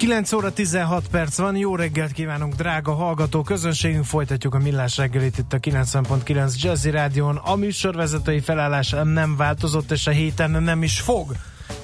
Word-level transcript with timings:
9 0.00 0.32
óra 0.32 0.52
16 0.52 1.08
perc 1.08 1.38
van, 1.38 1.56
jó 1.56 1.76
reggelt 1.76 2.12
kívánunk, 2.12 2.54
drága 2.54 2.94
hallgató 2.94 3.42
közönségünk, 3.42 4.04
folytatjuk 4.04 4.54
a 4.54 4.58
millás 4.58 4.96
reggelit 4.96 5.38
itt 5.38 5.52
a 5.52 5.58
90.9 5.58 6.60
Jazzy 6.60 6.90
Rádion. 6.90 7.36
A 7.36 7.54
műsorvezetői 7.56 8.40
felállás 8.40 8.94
nem 9.04 9.36
változott, 9.36 9.90
és 9.90 10.06
a 10.06 10.10
héten 10.10 10.50
nem 10.50 10.82
is 10.82 11.00
fog 11.00 11.32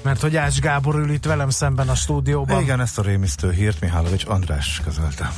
mert 0.02 0.20
hogy 0.20 0.36
Ács 0.36 0.58
Gábor 0.58 0.95
ül 0.95 1.10
itt 1.10 1.24
velem 1.24 1.50
szemben 1.50 1.88
a 1.88 1.95
stúdióban. 1.95 2.62
Igen, 2.62 2.80
ezt 2.80 2.98
a 2.98 3.02
rémisztő 3.02 3.52
hírt 3.52 3.80
Mihálovics 3.80 4.24
András 4.26 4.80
közölte. 4.84 5.32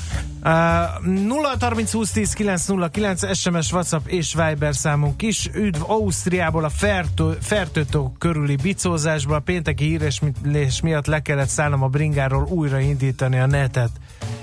Uh, 0.44 1.06
0 1.06 1.54
30 1.60 1.92
20 1.92 2.10
10 2.10 2.32
909 2.32 3.36
SMS, 3.36 3.72
WhatsApp 3.72 4.06
és 4.06 4.34
Viber 4.34 4.74
számunk 4.74 5.22
is. 5.22 5.50
Üdv 5.54 5.90
Ausztriából 5.90 6.64
a 6.64 6.68
Fertő, 6.68 7.38
Fertötó 7.40 8.14
körüli 8.18 8.56
bicózásba. 8.56 9.34
A 9.34 9.40
pénteki 9.40 9.84
híres 9.84 10.80
miatt 10.82 11.06
le 11.06 11.22
kellett 11.22 11.48
szállnom 11.48 11.82
a 11.82 11.88
bringáról 11.88 12.42
újra 12.42 12.78
indítani 12.78 13.38
a 13.38 13.46
netet 13.46 13.90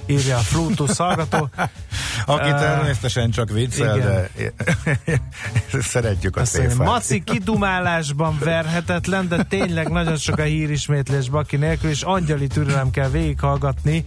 írja 0.05 0.38
a 0.38 0.39
Flutus 0.39 0.97
hallgató. 0.97 1.49
Aki 2.25 2.49
természetesen 2.49 3.31
csak 3.31 3.49
viccel, 3.49 3.98
igen. 3.98 4.27
de 5.71 5.81
szeretjük 5.81 6.37
a 6.37 6.43
téfát. 6.43 6.77
Maci 6.77 7.23
kidumálásban 7.23 8.37
verhetetlen, 8.40 9.27
de 9.27 9.43
tényleg 9.43 9.90
nagyon 9.90 10.18
sok 10.18 10.37
a 10.37 10.43
hírismétlés 10.43 11.29
Baki 11.29 11.57
nélkül, 11.57 11.90
és 11.90 12.01
angyali 12.01 12.48
türelem 12.48 12.91
kell 12.91 13.09
végighallgatni. 13.09 14.05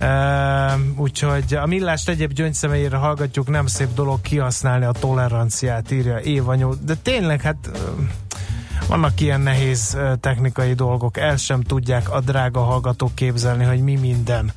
Uh, 0.00 1.00
úgyhogy 1.00 1.54
a 1.54 1.66
millást 1.66 2.08
egyéb 2.08 2.32
gyöngyszemeire 2.32 2.96
hallgatjuk, 2.96 3.48
nem 3.48 3.66
szép 3.66 3.94
dolog 3.94 4.20
kihasználni 4.20 4.84
a 4.84 4.92
toleranciát, 4.92 5.90
írja 5.90 6.20
Évanyú. 6.20 6.74
De 6.80 6.94
tényleg, 6.94 7.40
hát 7.40 7.70
uh, 7.72 7.78
vannak 8.88 9.20
ilyen 9.20 9.40
nehéz 9.40 9.98
technikai 10.20 10.74
dolgok, 10.74 11.18
el 11.18 11.36
sem 11.36 11.62
tudják 11.62 12.10
a 12.12 12.20
drága 12.20 12.60
hallgatók 12.60 13.14
képzelni, 13.14 13.64
hogy 13.64 13.80
mi 13.80 13.96
minden 13.96 14.52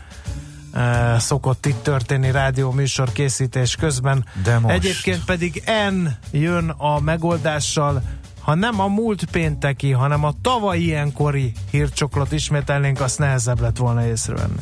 uh, 0.77 1.17
szokott 1.17 1.65
itt 1.65 1.83
történni 1.83 2.31
rádió 2.31 2.71
műsor 2.71 3.11
készítés 3.11 3.75
közben. 3.75 4.25
De 4.43 4.59
most. 4.59 4.73
Egyébként 4.73 5.25
pedig 5.25 5.63
N 5.91 6.07
jön 6.31 6.69
a 6.69 6.99
megoldással, 6.99 8.01
ha 8.41 8.55
nem 8.55 8.79
a 8.79 8.87
múlt 8.87 9.25
pénteki, 9.25 9.91
hanem 9.91 10.23
a 10.23 10.33
tavalyi 10.41 10.83
ilyenkori 10.83 11.51
hírcsoklot 11.71 12.31
ismételnénk, 12.31 13.01
azt 13.01 13.19
nehezebb 13.19 13.61
lett 13.61 13.77
volna 13.77 14.05
észrevenni. 14.05 14.61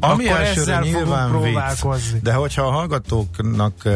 Ami 0.00 0.28
Akkor 0.28 0.40
elsőre 0.40 0.78
nyilván 0.78 1.42
vicc, 1.42 2.22
de 2.22 2.32
hogyha 2.32 2.62
a 2.62 2.70
hallgatóknak 2.70 3.74
uh, 3.84 3.92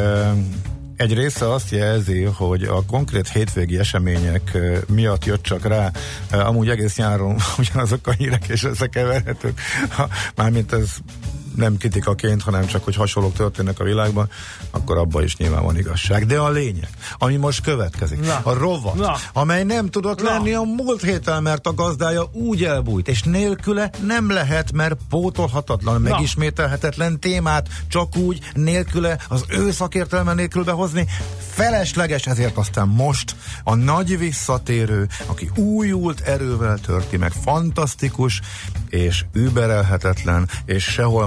egy 1.01 1.15
része 1.15 1.53
azt 1.53 1.71
jelzi, 1.71 2.23
hogy 2.23 2.63
a 2.63 2.85
konkrét 2.87 3.29
hétvégi 3.29 3.79
események 3.79 4.59
miatt 4.89 5.25
jött 5.25 5.43
csak 5.43 5.67
rá, 5.67 5.91
amúgy 6.31 6.69
egész 6.69 6.97
nyáron 6.97 7.37
ugyanazok 7.59 8.07
a 8.07 8.11
hírek 8.11 8.49
és 8.49 8.65
összekeverhetők, 8.65 9.61
mármint 10.35 10.73
ez 10.73 10.97
nem 11.57 11.77
kritikaként, 11.77 12.43
hanem 12.43 12.67
csak, 12.67 12.85
hogy 12.85 12.95
hasonlók 12.95 13.35
történnek 13.35 13.81
a 13.81 13.85
világban, 13.85 14.29
akkor 14.71 14.97
abban 14.99 15.23
is 15.23 15.37
nyilván 15.37 15.63
van 15.63 15.79
igazság. 15.79 16.27
De 16.27 16.39
a 16.39 16.51
lényeg, 16.51 16.89
ami 17.19 17.37
most 17.37 17.63
következik, 17.63 18.27
Na. 18.27 18.41
a 18.43 18.53
rovat, 18.53 18.95
Na. 18.95 19.17
amely 19.33 19.65
nem 19.65 19.89
tudott 19.89 20.23
Na. 20.23 20.31
lenni 20.31 20.53
a 20.53 20.63
múlt 20.63 21.03
héten, 21.03 21.43
mert 21.43 21.67
a 21.67 21.75
gazdája 21.75 22.29
úgy 22.33 22.65
elbújt, 22.65 23.09
és 23.09 23.23
nélküle 23.23 23.91
nem 24.07 24.31
lehet, 24.31 24.73
mert 24.73 24.97
pótolhatatlan, 25.09 26.03
Na. 26.03 26.09
megismételhetetlen 26.09 27.21
témát 27.21 27.69
csak 27.89 28.17
úgy 28.17 28.41
nélküle, 28.55 29.19
az 29.29 29.45
ő 29.49 29.71
szakértelme 29.71 30.35
nélkül 30.35 30.65
behozni, 30.65 31.07
felesleges, 31.51 32.27
ezért 32.27 32.57
aztán 32.57 32.89
most 32.89 33.37
a 33.65 33.75
nagy 33.75 34.19
visszatérő, 34.19 35.09
aki 35.27 35.51
újult 35.55 36.21
erővel 36.21 36.79
törti 36.79 37.17
meg, 37.17 37.33
fantasztikus, 37.33 38.41
és 38.89 39.25
überelhetetlen, 39.33 40.49
és 40.65 40.85
sehol 40.85 41.27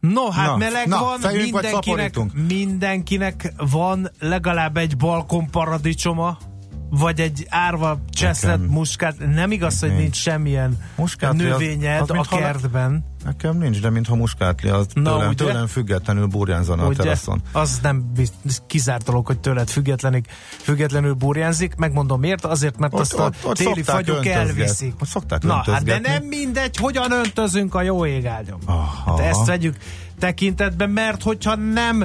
No, 0.00 0.30
hát 0.30 0.46
na, 0.46 0.56
meleg 0.56 0.86
na, 0.86 0.98
van, 0.98 1.32
mindenkinek, 1.32 2.16
mindenkinek 2.48 3.52
van 3.56 4.10
legalább 4.18 4.76
egy 4.76 4.96
balkon 4.96 5.50
paradicsoma, 5.50 6.38
vagy 6.90 7.20
egy 7.20 7.46
árva 7.48 7.98
cseszlet 8.10 8.68
muskát. 8.68 9.14
Nem 9.34 9.52
igaz, 9.52 9.80
hogy 9.80 9.96
nincs 9.96 10.16
semmilyen 10.16 10.78
muskátli 10.96 11.42
növényed 11.42 12.00
az, 12.00 12.10
az 12.10 12.26
a 12.30 12.36
kertben. 12.36 13.09
Nekem 13.24 13.58
nincs, 13.58 13.80
de 13.80 13.90
mintha 13.90 14.14
muskátli, 14.14 14.68
az 14.68 14.86
Na, 14.94 15.02
tőlem, 15.12 15.28
ugye? 15.28 15.44
tőlem 15.44 15.66
függetlenül 15.66 16.26
burjánzana 16.26 16.86
ugye? 16.86 17.00
a 17.00 17.02
teraszon. 17.02 17.42
Az 17.52 17.78
nem 17.82 18.12
kizárt 18.66 19.04
dolog, 19.04 19.26
hogy 19.26 19.38
tőled 19.38 19.68
függetlenik, 19.68 20.26
függetlenül 20.58 21.14
burjánzik. 21.14 21.74
Megmondom 21.74 22.20
miért? 22.20 22.44
Azért, 22.44 22.78
mert 22.78 22.92
ott, 22.92 23.00
azt 23.00 23.14
a 23.14 23.24
ott, 23.24 23.34
ott 23.44 23.56
téli 23.56 23.82
fagyok 23.82 24.26
elviszik. 24.26 24.94
Ott 25.00 25.08
szokták 25.08 25.42
Na, 25.42 25.62
hát 25.66 25.84
de 25.84 25.98
nem 25.98 26.24
mindegy, 26.24 26.76
hogyan 26.76 27.12
öntözünk 27.12 27.74
a 27.74 27.82
jó 27.82 28.06
ég 28.06 28.24
Hát 29.06 29.18
ezt 29.18 29.46
vegyük 29.46 29.76
tekintetben, 30.18 30.90
mert 30.90 31.22
hogyha 31.22 31.54
nem 31.54 32.04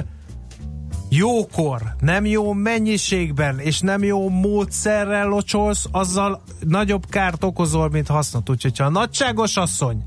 jókor, 1.08 1.82
nem 2.00 2.24
jó 2.24 2.52
mennyiségben, 2.52 3.58
és 3.58 3.80
nem 3.80 4.02
jó 4.02 4.28
módszerrel 4.28 5.26
locsolsz, 5.26 5.86
azzal 5.90 6.42
nagyobb 6.60 7.06
kárt 7.08 7.44
okozol, 7.44 7.88
mint 7.90 8.06
hasznot. 8.06 8.50
Úgyhogy 8.50 8.78
ha 8.78 8.84
a 8.84 8.90
nagyságos 8.90 9.56
asszony 9.56 10.04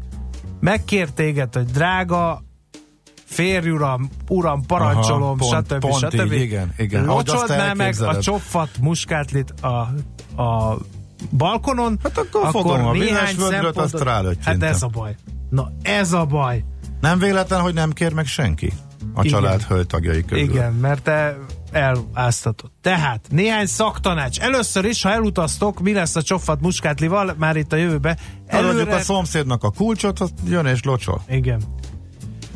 megkér 0.60 1.10
téged, 1.10 1.54
hogy 1.54 1.66
drága 1.66 2.44
férj 3.26 3.70
uram, 3.70 4.10
uram, 4.28 4.66
parancsolom, 4.66 5.22
Aha, 5.22 5.36
pont, 5.36 5.66
stb. 5.66 5.80
Pont 5.80 5.96
stb. 5.96 6.32
Így, 6.32 6.42
igen, 6.42 6.74
igen. 6.78 7.06
Locsold 7.06 7.76
meg 7.76 7.96
a 8.02 8.20
csopfat 8.20 8.70
muskátlit 8.82 9.54
a, 9.62 9.68
a 10.42 10.78
balkonon, 11.30 12.00
hát 12.04 12.18
akkor, 12.18 12.42
akkor 12.42 12.52
fogom 12.52 12.86
a 12.86 12.92
néhány 12.92 13.36
vödröt, 13.36 13.78
azt 13.78 14.04
Hát 14.42 14.64
ez 14.64 14.84
a 14.84 14.88
baj. 14.88 15.16
Na 15.50 15.72
ez 15.82 16.14
a 16.14 16.26
baj. 16.26 16.64
Nem 17.02 17.20
véletlen, 17.20 17.62
hogy 17.62 17.74
nem 17.74 17.92
kér 17.92 18.14
meg 18.14 18.26
senki 18.26 18.74
a 19.14 19.26
Igen. 19.26 19.32
család 19.32 19.62
hölgytagjai 19.62 20.26
közül. 20.26 20.44
Igen, 20.44 20.74
mert 20.74 21.04
te 21.04 21.38
eláztatod. 21.72 22.72
Tehát 22.82 23.26
néhány 23.30 23.66
szaktanács. 23.66 24.40
Először 24.40 24.86
is, 24.86 25.02
ha 25.02 25.12
elutaztok, 25.12 25.80
mi 25.80 25.94
lesz 25.94 26.16
a 26.16 26.22
csofat 26.22 26.62
muskátlival, 26.62 27.36
már 27.38 27.56
itt 27.56 27.74
a 27.74 27.76
jövőbe. 27.76 28.18
Előre... 28.46 28.96
a 28.96 29.00
szomszédnak 29.00 29.64
a 29.64 29.70
kulcsot, 29.70 30.20
az 30.20 30.34
jön 30.48 30.66
és 30.66 30.84
locsol. 30.84 31.22
Igen. 31.28 31.62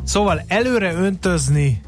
Szóval 0.03 0.43
előre 0.47 0.93
öntözni 0.93 1.81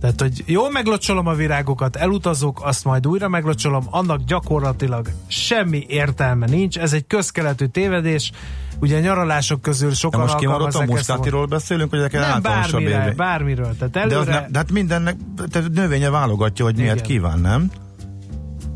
tehát, 0.00 0.20
hogy 0.20 0.42
jól 0.46 0.70
meglocsolom 0.70 1.26
a 1.26 1.34
virágokat, 1.34 1.96
elutazok, 1.96 2.60
azt 2.62 2.84
majd 2.84 3.06
újra 3.06 3.28
meglocsolom, 3.28 3.86
annak 3.90 4.20
gyakorlatilag 4.22 5.10
semmi 5.26 5.84
értelme 5.88 6.46
nincs. 6.46 6.78
Ez 6.78 6.92
egy 6.92 7.06
közkeletű 7.06 7.66
tévedés. 7.66 8.32
Ugye 8.80 9.00
nyaralások 9.00 9.62
közül 9.62 9.94
sokan 9.94 10.20
most 10.20 10.36
kimaradt 10.36 10.74
a 10.74 10.84
muskátiról 10.84 11.46
beszélünk, 11.46 11.90
hogy 11.90 11.98
ezek 11.98 12.12
Nem, 12.12 12.42
bármiről, 12.42 13.14
bármiről. 13.16 13.76
Tehát 13.78 13.96
előre... 13.96 14.14
de, 14.14 14.18
az 14.18 14.26
ne, 14.26 14.48
de 14.48 14.58
hát 14.58 14.72
mindennek, 14.72 15.16
tehát 15.50 15.70
növénye 15.72 16.10
válogatja, 16.10 16.64
hogy 16.64 16.76
miért 16.76 17.00
kíván, 17.00 17.38
nem? 17.38 17.70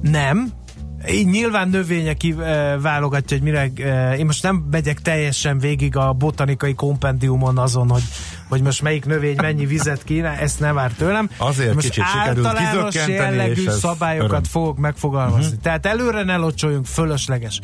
Nem, 0.00 0.52
így 1.08 1.26
nyilván 1.26 1.68
növénye 1.68 2.14
válogatja, 2.80 3.36
hogy 3.36 3.46
mire... 3.46 3.66
Én 4.16 4.26
most 4.26 4.42
nem 4.42 4.66
megyek 4.70 5.00
teljesen 5.00 5.58
végig 5.58 5.96
a 5.96 6.12
botanikai 6.12 6.74
kompendiumon 6.74 7.58
azon, 7.58 7.88
hogy, 7.88 8.02
hogy 8.48 8.62
most 8.62 8.82
melyik 8.82 9.04
növény 9.04 9.36
mennyi 9.36 9.66
vizet 9.66 10.04
kínál, 10.04 10.36
ezt 10.36 10.60
ne 10.60 10.72
vár 10.72 10.92
tőlem. 10.92 11.30
Azért 11.36 11.74
most 11.74 11.88
kicsit 11.88 12.04
sikerült 12.04 12.94
jellegű 13.08 13.68
szabályokat 13.68 14.30
öröm. 14.30 14.42
fogok 14.42 14.78
megfogalmazni. 14.78 15.46
Uh-huh. 15.46 15.60
Tehát 15.62 15.86
előre 15.86 16.22
ne 16.22 16.36
locsoljunk, 16.36 16.86
fölösleges. 16.86 17.60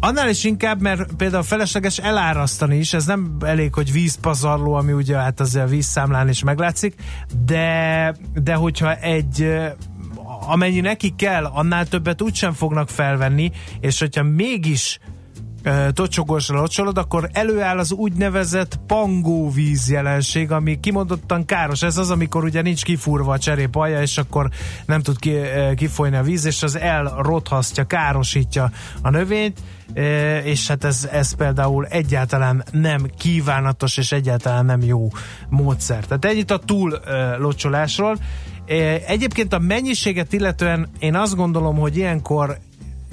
Annál 0.00 0.28
is 0.28 0.44
inkább, 0.44 0.80
mert 0.80 1.12
például 1.12 1.42
felesleges 1.42 1.98
elárasztani 1.98 2.76
is, 2.76 2.92
ez 2.92 3.06
nem 3.06 3.36
elég, 3.40 3.74
hogy 3.74 3.92
vízpazarló, 3.92 4.74
ami 4.74 4.92
ugye 4.92 5.16
hát 5.16 5.40
azért 5.40 5.64
a 5.64 5.68
vízszámlán 5.68 6.28
is 6.28 6.42
meglátszik, 6.42 6.94
de, 7.44 8.14
de 8.34 8.54
hogyha 8.54 8.94
egy 8.94 9.58
amennyi 10.46 10.80
neki 10.80 11.14
kell, 11.16 11.44
annál 11.44 11.86
többet 11.86 12.22
úgysem 12.22 12.52
fognak 12.52 12.88
felvenni, 12.88 13.50
és 13.80 13.98
hogyha 13.98 14.22
mégis 14.22 15.00
tocsogósra 15.92 16.60
locsolod, 16.60 16.98
akkor 16.98 17.28
előáll 17.32 17.78
az 17.78 17.92
úgynevezett 17.92 18.78
pangóvíz 18.86 19.90
jelenség, 19.90 20.52
ami 20.52 20.80
kimondottan 20.80 21.44
káros. 21.44 21.82
Ez 21.82 21.96
az, 21.96 22.10
amikor 22.10 22.44
ugye 22.44 22.62
nincs 22.62 22.84
kifúrva 22.84 23.32
a 23.32 23.38
cserép 23.38 23.76
alja, 23.76 24.00
és 24.00 24.18
akkor 24.18 24.48
nem 24.86 25.02
tud 25.02 25.18
ki, 25.18 25.32
kifolyni 25.76 26.16
a 26.16 26.22
víz, 26.22 26.44
és 26.44 26.62
az 26.62 26.76
elrothasztja, 26.76 27.84
károsítja 27.84 28.70
a 29.02 29.10
növényt, 29.10 29.60
és 30.44 30.68
hát 30.68 30.84
ez, 30.84 31.08
ez 31.12 31.32
például 31.32 31.86
egyáltalán 31.86 32.64
nem 32.72 33.10
kívánatos, 33.18 33.96
és 33.96 34.12
egyáltalán 34.12 34.64
nem 34.64 34.82
jó 34.82 35.08
módszer. 35.48 36.04
Tehát 36.04 36.24
ennyit 36.24 36.50
a 36.50 36.58
túl 36.58 37.00
locsolásról. 37.38 38.18
Egyébként 39.06 39.52
a 39.52 39.58
mennyiséget 39.58 40.32
illetően 40.32 40.88
én 40.98 41.14
azt 41.14 41.36
gondolom, 41.36 41.76
hogy 41.76 41.96
ilyenkor 41.96 42.58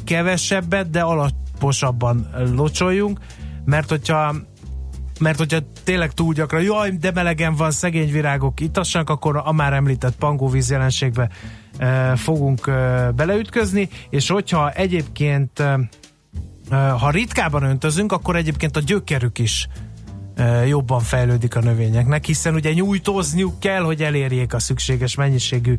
kevesebbet, 0.05 0.89
de 0.89 1.01
alaposabban 1.01 2.29
locsoljunk, 2.55 3.19
mert 3.65 3.89
hogyha 3.89 4.35
mert 5.19 5.37
hogyha 5.37 5.59
tényleg 5.83 6.11
túl 6.11 6.33
gyakran, 6.33 6.61
jaj, 6.61 6.91
de 6.91 7.11
melegen 7.11 7.55
van, 7.55 7.71
szegény 7.71 8.11
virágok 8.11 8.59
itassanak, 8.59 9.09
akkor 9.09 9.41
a 9.43 9.51
már 9.51 9.73
említett 9.73 10.15
pangóvíz 10.15 10.69
jelenségbe 10.69 11.29
e, 11.77 12.15
fogunk 12.15 12.67
e, 12.67 13.11
beleütközni, 13.11 13.89
és 14.09 14.29
hogyha 14.29 14.71
egyébként 14.71 15.59
e, 15.59 15.79
ha 16.69 17.09
ritkában 17.09 17.63
öntözünk, 17.63 18.11
akkor 18.11 18.35
egyébként 18.35 18.77
a 18.77 18.79
gyökerük 18.79 19.39
is 19.39 19.67
jobban 20.67 20.99
fejlődik 20.99 21.55
a 21.55 21.59
növényeknek, 21.59 22.25
hiszen 22.25 22.53
ugye 22.53 22.73
nyújtózniuk 22.73 23.59
kell, 23.59 23.81
hogy 23.81 24.03
elérjék 24.03 24.53
a 24.53 24.59
szükséges 24.59 25.15
mennyiségű 25.15 25.77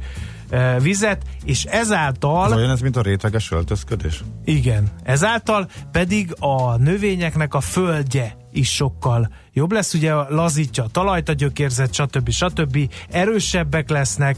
vizet, 0.81 1.23
és 1.45 1.65
ezáltal... 1.65 2.45
Ez 2.45 2.59
olyan 2.59 2.71
ez, 2.71 2.81
mint 2.81 2.97
a 2.97 3.03
réteges 3.03 3.51
öltözködés? 3.51 4.25
Igen. 4.45 4.89
Ezáltal 5.03 5.69
pedig 5.93 6.35
a 6.39 6.77
növényeknek 6.77 7.55
a 7.55 7.61
földje 7.61 8.37
is 8.57 8.75
sokkal 8.75 9.29
jobb 9.53 9.73
lesz, 9.73 9.95
ugye 9.95 10.13
lazítja 10.15 10.85
a 10.85 10.89
talajt, 10.89 11.29
a 11.29 11.33
gyökérzet, 11.33 11.95
stb. 11.95 12.31
stb. 12.31 12.79
Erősebbek 13.11 13.91
lesznek, 13.91 14.37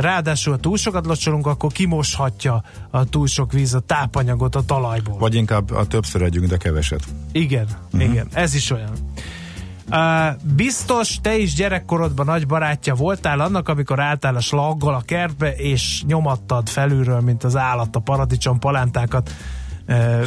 ráadásul 0.00 0.52
ha 0.52 0.58
túl 0.58 0.76
sokat 0.76 1.06
locsolunk, 1.06 1.46
akkor 1.46 1.72
kimoshatja 1.72 2.62
a 2.90 3.04
túl 3.04 3.26
sok 3.26 3.52
víz 3.52 3.74
a 3.74 3.80
tápanyagot 3.80 4.54
a 4.54 4.62
talajból. 4.62 5.18
Vagy 5.18 5.34
inkább 5.34 5.70
a 5.70 5.86
többször 5.86 6.22
együnk, 6.22 6.46
de 6.46 6.56
keveset. 6.56 7.04
Igen, 7.32 7.66
uh-huh. 7.92 8.10
igen, 8.10 8.26
ez 8.32 8.54
is 8.54 8.70
olyan. 8.70 8.92
Uh, 9.90 10.40
biztos 10.54 11.20
te 11.20 11.36
is 11.36 11.54
gyerekkorodban 11.54 12.26
nagy 12.26 12.46
barátja 12.46 12.94
voltál 12.94 13.40
annak, 13.40 13.68
amikor 13.68 14.00
álltál 14.00 14.36
a 14.36 14.40
slaggal 14.40 14.94
a 14.94 15.00
kertbe, 15.00 15.54
és 15.54 16.02
nyomattad 16.06 16.68
felülről, 16.68 17.20
mint 17.20 17.44
az 17.44 17.56
állat 17.56 17.96
a 17.96 18.00
paradicsom 18.00 18.58
palántákat 18.58 19.30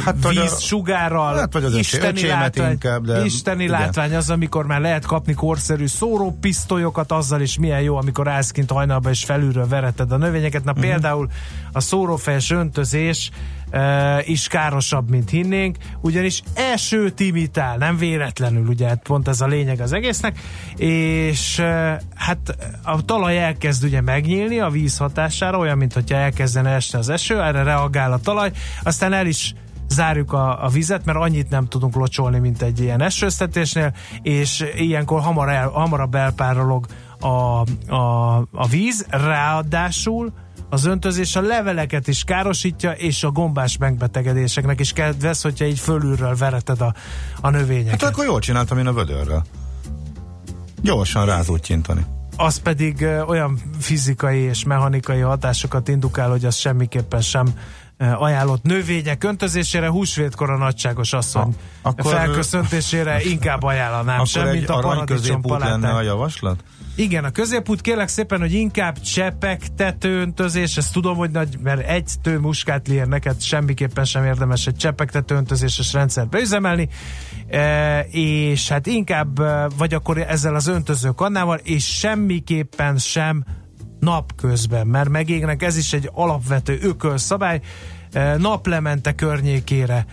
hát, 0.04 0.28
víz, 0.28 0.52
a, 0.52 0.56
sugárral, 0.56 1.36
hát, 1.36 1.52
vagy 1.52 1.64
az 1.64 1.74
isteni 1.74 2.26
látvány, 2.26 2.70
inkább, 2.70 3.04
de 3.04 3.24
isteni 3.24 3.64
igen. 3.64 3.80
látvány 3.80 4.14
az, 4.14 4.30
amikor 4.30 4.66
már 4.66 4.80
lehet 4.80 5.06
kapni 5.06 5.34
korszerű 5.34 5.86
szórópisztolyokat, 5.86 7.12
azzal 7.12 7.40
is 7.40 7.58
milyen 7.58 7.80
jó, 7.80 7.96
amikor 7.96 8.28
állsz 8.28 8.50
kint 8.50 8.70
hajnalba 8.70 9.10
és 9.10 9.24
felülről 9.24 9.68
vereted 9.68 10.12
a 10.12 10.16
növényeket. 10.16 10.64
Na 10.64 10.70
uh-huh. 10.70 10.86
például 10.86 11.28
a 11.72 11.80
szórófejes 11.80 12.50
öntözés 12.50 13.30
is 14.24 14.48
károsabb, 14.48 15.10
mint 15.10 15.30
hinnénk, 15.30 15.76
ugyanis 16.00 16.42
esőt 16.54 17.20
imitál, 17.20 17.76
nem 17.76 17.96
véletlenül, 17.96 18.66
ugye, 18.66 18.88
hát 18.88 19.02
pont 19.02 19.28
ez 19.28 19.40
a 19.40 19.46
lényeg 19.46 19.80
az 19.80 19.92
egésznek, 19.92 20.38
és 20.76 21.62
hát 22.14 22.56
a 22.82 23.04
talaj 23.04 23.38
elkezd 23.38 23.84
ugye 23.84 24.00
megnyílni 24.00 24.58
a 24.58 24.68
víz 24.68 24.96
hatására, 24.96 25.58
olyan, 25.58 25.78
mint 25.78 25.92
hogyha 25.92 26.16
elkezdene 26.16 26.70
esni 26.70 26.98
az 26.98 27.08
eső, 27.08 27.42
erre 27.42 27.62
reagál 27.62 28.12
a 28.12 28.18
talaj, 28.18 28.50
aztán 28.82 29.12
el 29.12 29.26
is 29.26 29.54
zárjuk 29.88 30.32
a, 30.32 30.64
a 30.64 30.68
vizet, 30.68 31.04
mert 31.04 31.18
annyit 31.18 31.50
nem 31.50 31.66
tudunk 31.66 31.94
locsolni, 31.94 32.38
mint 32.38 32.62
egy 32.62 32.80
ilyen 32.80 33.02
esőztetésnél, 33.02 33.92
és 34.22 34.64
ilyenkor 34.76 35.20
hamar 35.20 35.48
el, 35.48 35.68
hamarabb 35.68 36.14
elpárolog 36.14 36.86
a, 37.20 37.26
a, 37.94 38.36
a 38.52 38.66
víz, 38.70 39.06
ráadásul 39.08 40.32
az 40.70 40.84
öntözés 40.84 41.36
a 41.36 41.40
leveleket 41.40 42.08
is 42.08 42.24
károsítja, 42.24 42.90
és 42.90 43.24
a 43.24 43.30
gombás 43.30 43.76
megbetegedéseknek 43.76 44.80
is 44.80 44.92
kedvez, 44.92 45.42
hogyha 45.42 45.64
így 45.64 45.78
fölülről 45.78 46.36
vereted 46.36 46.80
a, 46.80 46.94
a 47.40 47.50
növényeket. 47.50 48.00
Hát 48.00 48.10
akkor 48.10 48.24
jól 48.24 48.40
csináltam 48.40 48.78
én 48.78 48.86
a 48.86 48.92
vödörrel. 48.92 49.44
Gyorsan 50.82 51.26
rázúgyintani 51.26 52.06
az 52.40 52.56
pedig 52.56 53.06
olyan 53.26 53.60
fizikai 53.78 54.38
és 54.38 54.64
mechanikai 54.64 55.20
hatásokat 55.20 55.88
indukál, 55.88 56.30
hogy 56.30 56.44
az 56.44 56.54
semmiképpen 56.54 57.20
sem 57.20 57.46
ajánlott 57.98 58.62
növények 58.62 59.24
öntözésére, 59.24 59.88
húsvétkor 59.88 60.50
a 60.50 60.56
nagyságos 60.56 61.12
asszony 61.12 61.42
ha, 61.82 61.88
akkor 61.88 62.12
felköszöntésére 62.12 63.22
inkább 63.22 63.62
ajánlanám 63.62 64.24
sem, 64.24 64.48
mint 64.48 64.68
a 64.68 64.78
paradicsom 64.78 65.42
lenne 65.58 65.90
a 65.90 66.02
javaslat? 66.02 66.64
Igen, 66.98 67.24
a 67.24 67.30
középút 67.30 67.80
kérlek 67.80 68.08
szépen, 68.08 68.40
hogy 68.40 68.52
inkább 68.52 69.00
csepek 69.00 69.74
tetőöntözés, 69.76 70.76
ezt 70.76 70.92
tudom, 70.92 71.16
hogy 71.16 71.30
nagy, 71.30 71.58
mert 71.62 71.88
egy 71.88 72.10
tő 72.22 72.38
muskátliér 72.38 73.06
neked 73.06 73.40
semmiképpen 73.40 74.04
sem 74.04 74.24
érdemes 74.24 74.66
egy 74.66 74.76
csepek 74.76 75.10
tetőöntözéses 75.10 75.92
rendszert 75.92 76.28
beüzemelni, 76.28 76.88
e, 77.48 78.00
és 78.10 78.68
hát 78.68 78.86
inkább, 78.86 79.38
e, 79.38 79.68
vagy 79.76 79.94
akkor 79.94 80.18
ezzel 80.18 80.54
az 80.54 80.66
öntöző 80.66 81.10
kannával, 81.10 81.56
és 81.56 81.98
semmiképpen 81.98 82.96
sem 82.96 83.44
napközben, 84.00 84.86
mert 84.86 85.08
megégnek, 85.08 85.62
ez 85.62 85.76
is 85.76 85.92
egy 85.92 86.10
alapvető 86.12 86.78
ökölszabály, 86.82 87.60
e, 88.12 88.36
naplemente 88.36 89.12
környékére 89.12 90.06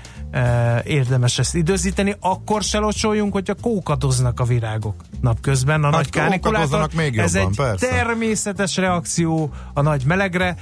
érdemes 0.84 1.40
ezt 1.40 1.56
időzíteni, 1.56 2.16
akkor 2.20 2.64
se 2.64 2.78
locsoljunk, 2.78 3.34
hogyha 3.34 3.56
kókadoznak 3.62 4.40
a 4.40 4.44
virágok 4.44 4.96
napközben 5.22 5.82
a 5.84 5.86
hát 5.86 5.96
nagy 5.96 6.10
kánikulától. 6.10 6.88
Még 6.96 7.18
ez 7.18 7.36
jobban, 7.36 7.50
egy 7.50 7.56
persze. 7.58 7.88
természetes 7.88 8.78
reakció 8.78 9.54
a 9.74 9.82
nagy 9.82 10.04
melegre, 10.06 10.56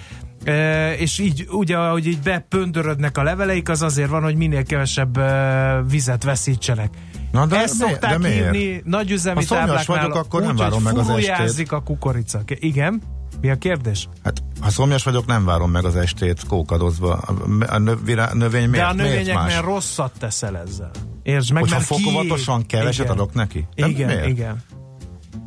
E, 0.43 0.93
és 0.93 1.19
így 1.19 1.47
ugye, 1.51 1.77
ahogy 1.77 2.07
így 2.07 2.19
bepöndörödnek 2.19 3.17
a 3.17 3.23
leveleik, 3.23 3.69
az 3.69 3.81
azért 3.81 4.09
van, 4.09 4.23
hogy 4.23 4.35
minél 4.35 4.63
kevesebb 4.63 5.17
e, 5.17 5.83
vizet 5.87 6.23
veszítsenek. 6.23 6.89
Na 7.31 7.45
de, 7.45 7.61
Ezt 7.61 7.73
szokták 7.73 8.17
de 8.17 8.35
írni 8.35 8.81
nagyüzemi 8.85 9.45
tábláknál. 9.45 9.97
vagyok, 9.97 10.15
akkor 10.15 10.39
úgy, 10.41 10.47
nem 10.47 10.55
várom 10.55 10.83
meg 10.83 10.97
az 10.97 11.09
estét. 11.09 11.71
a 11.71 11.79
kukorica. 11.79 12.41
Igen? 12.47 13.01
Mi 13.43 13.49
a 13.49 13.55
kérdés? 13.55 14.09
Hát, 14.23 14.43
ha 14.61 14.69
szomjas 14.69 15.03
vagyok, 15.03 15.25
nem 15.25 15.45
várom 15.45 15.71
meg 15.71 15.85
az 15.85 15.95
estét 15.95 16.47
kókadozva. 16.47 17.13
A 17.67 17.77
növény 17.77 18.69
miért, 18.69 18.71
De 18.71 18.83
a 18.83 18.93
növényeknél 18.93 19.61
rosszat 19.61 20.11
teszel 20.19 20.57
ezzel. 20.57 20.91
Értsd 21.23 21.51
meg, 21.51 21.61
Hogyha 21.61 21.77
mert 21.77 21.87
fokozatosan 21.87 22.59
ki... 22.59 22.65
keveset 22.65 23.05
igen. 23.05 23.17
adok 23.17 23.33
neki? 23.33 23.67
De 23.75 23.87
igen, 23.87 24.07
miért? 24.07 24.27
igen. 24.27 24.63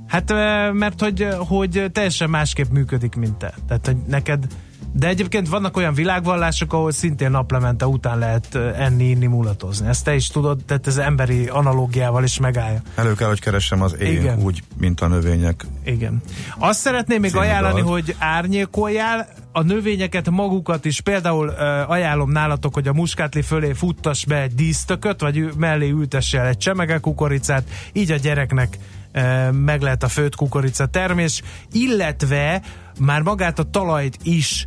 Hát 0.06 0.32
mert 0.72 1.00
hogy, 1.00 1.28
hogy 1.38 1.84
teljesen 1.92 2.30
másképp 2.30 2.70
működik, 2.70 3.14
mint 3.14 3.36
te. 3.36 3.54
Tehát, 3.68 3.86
hogy 3.86 3.96
neked 4.06 4.46
de 4.92 5.08
egyébként 5.08 5.48
vannak 5.48 5.76
olyan 5.76 5.94
világvallások, 5.94 6.72
ahol 6.72 6.92
szintén 6.92 7.30
naplemente 7.30 7.86
után 7.86 8.18
lehet 8.18 8.54
enni, 8.54 9.04
inni, 9.04 9.26
mulatozni. 9.26 9.88
Ezt 9.88 10.04
te 10.04 10.14
is 10.14 10.28
tudod, 10.28 10.64
tehát 10.66 10.86
ez 10.86 10.96
emberi 10.96 11.46
analógiával 11.46 12.24
is 12.24 12.38
megállja. 12.38 12.80
Elő 12.94 13.14
kell, 13.14 13.28
hogy 13.28 13.40
keressem 13.40 13.82
az 13.82 13.96
én, 14.00 14.12
Igen. 14.12 14.38
úgy, 14.42 14.62
mint 14.78 15.00
a 15.00 15.06
növények. 15.06 15.66
Igen. 15.84 16.22
Azt 16.58 16.80
szeretném 16.80 17.20
még 17.20 17.30
Színudalt. 17.30 17.52
ajánlani, 17.52 17.80
hogy 17.80 18.14
árnyékoljál, 18.18 19.28
a 19.52 19.62
növényeket 19.62 20.30
magukat 20.30 20.84
is, 20.84 21.00
például 21.00 21.48
uh, 21.48 21.90
ajánlom 21.90 22.30
nálatok, 22.30 22.74
hogy 22.74 22.88
a 22.88 22.92
muskátli 22.92 23.42
fölé 23.42 23.72
futtass 23.72 24.24
be 24.24 24.40
egy 24.42 24.54
dísztököt, 24.54 25.20
vagy 25.20 25.54
mellé 25.56 25.90
ültessél 25.90 26.40
egy 26.40 26.58
csemege 26.58 26.98
kukoricát, 26.98 27.62
így 27.92 28.10
a 28.10 28.16
gyereknek 28.16 28.76
uh, 29.14 29.52
meg 29.52 29.80
lehet 29.80 30.02
a 30.02 30.08
főtt 30.08 30.34
kukorica 30.34 30.86
termés, 30.86 31.42
illetve 31.72 32.62
már 32.98 33.22
magát 33.22 33.58
a 33.58 33.70
talajt 33.70 34.18
is 34.22 34.66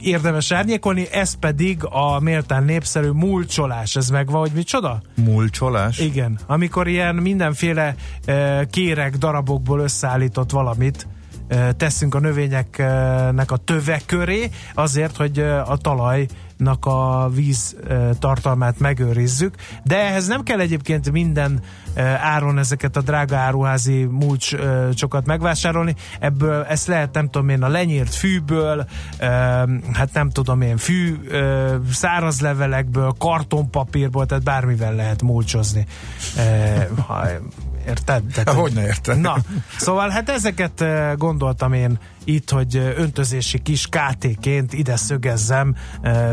érdemes 0.00 0.50
árnyékolni, 0.50 1.06
ez 1.12 1.34
pedig 1.34 1.84
a 1.84 2.20
méltán 2.20 2.64
népszerű 2.64 3.10
mulcsolás. 3.10 3.96
Ez 3.96 4.08
megvan, 4.08 4.40
hogy 4.40 4.52
micsoda? 4.54 5.02
Mulcsolás? 5.14 5.98
Igen. 5.98 6.38
Amikor 6.46 6.88
ilyen 6.88 7.14
mindenféle 7.14 7.94
e, 8.24 8.64
kérek 8.64 9.16
darabokból 9.16 9.80
összeállított 9.80 10.50
valamit 10.50 11.06
e, 11.48 11.72
teszünk 11.72 12.14
a 12.14 12.18
növényeknek 12.18 13.50
a 13.50 13.56
töve 13.56 14.00
köré, 14.06 14.50
azért, 14.74 15.16
hogy 15.16 15.38
a 15.66 15.76
talaj 15.76 16.26
a 16.66 17.28
víz 17.28 17.76
tartalmát 18.18 18.78
megőrizzük, 18.78 19.54
de 19.84 19.98
ehhez 19.98 20.26
nem 20.26 20.42
kell 20.42 20.60
egyébként 20.60 21.10
minden 21.10 21.60
áron 22.22 22.58
ezeket 22.58 22.96
a 22.96 23.00
drága 23.00 23.36
áruházi 23.36 24.04
mulcsokat 24.04 25.26
megvásárolni, 25.26 25.94
ebből 26.20 26.62
ezt 26.62 26.86
lehet 26.86 27.14
nem 27.14 27.30
tudom 27.30 27.48
én 27.48 27.62
a 27.62 27.68
lenyírt 27.68 28.14
fűből, 28.14 28.86
hát 29.92 30.12
nem 30.12 30.30
tudom 30.30 30.60
én 30.60 30.76
fű, 30.76 31.18
száraz 31.92 32.40
levelekből, 32.40 33.14
kartonpapírból, 33.18 34.26
tehát 34.26 34.44
bármivel 34.44 34.94
lehet 34.94 35.22
mulcsozni. 35.22 35.86
Érted? 37.86 38.22
Tehát, 38.34 38.60
hogy 38.60 38.72
ne 38.72 38.82
érted? 38.82 39.20
Na, 39.20 39.36
szóval 39.78 40.08
hát 40.08 40.28
ezeket 40.28 40.84
gondoltam 41.16 41.72
én 41.72 41.98
itt, 42.24 42.50
hogy 42.50 42.76
öntözési 42.96 43.58
kis 43.58 43.86
KT-ként 43.86 44.72
ide 44.72 44.96
szögezzem 44.96 45.74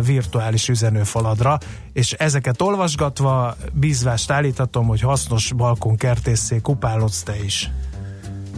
virtuális 0.05 0.67
üzenőfaladra, 0.69 1.57
és 1.93 2.11
ezeket 2.11 2.61
olvasgatva 2.61 3.55
bízvást 3.73 4.31
állíthatom, 4.31 4.87
hogy 4.87 5.01
hasznos 5.01 5.51
balkonkertészé 5.53 6.59
kupálodsz 6.61 7.23
te 7.23 7.43
is. 7.43 7.71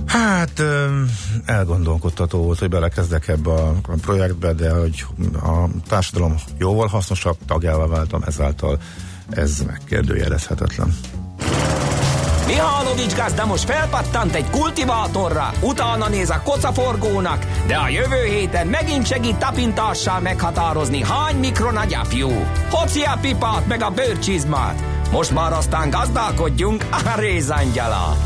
Hát 0.06 0.64
elgondolkodtató 1.46 2.44
volt, 2.44 2.60
hogy 2.60 2.70
belekezdek 2.70 3.28
ebbe 3.28 3.52
a 3.52 3.74
projektbe, 4.02 4.54
de 4.54 4.72
hogy 4.72 5.06
a 5.34 5.68
társadalom 5.88 6.36
jóval 6.58 6.88
hasznosabb 6.88 7.38
tagjává 7.46 7.86
váltam, 7.86 8.22
ezáltal 8.28 8.80
ez 9.30 9.64
megkérdőjelezhetetlen. 9.68 10.96
Mihálovics 12.50 13.16
gazda 13.16 13.46
most 13.46 13.64
felpattant 13.64 14.36
egy 14.36 14.50
kultivátorra, 14.50 15.52
utána 15.62 16.08
néz 16.08 16.30
a 16.30 16.42
kocaforgónak, 16.44 17.46
de 17.68 17.76
a 17.76 17.90
jövő 17.90 18.24
héten 18.24 18.68
megint 18.68 19.08
segít 19.08 19.38
tapintással 19.38 20.20
meghatározni, 20.20 21.04
hány 21.04 21.36
mikron 21.36 21.78
a 21.78 21.86
gyapjú. 21.86 22.30
Hoci 22.70 23.02
a 23.02 23.18
pipát 23.22 23.68
meg 23.68 23.82
a 23.82 23.90
bőrcsizmát. 23.90 24.84
Most 25.12 25.32
már 25.32 25.54
aztán 25.54 25.90
gazdálkodjunk 25.90 26.86
a 26.92 27.20
rézangyala. 27.20 28.18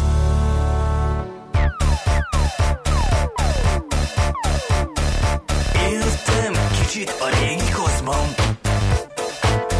Éltem 5.89 6.53
kicsit 6.81 7.13
a 7.19 7.39
régi 7.39 7.71
kozmom, 7.71 8.33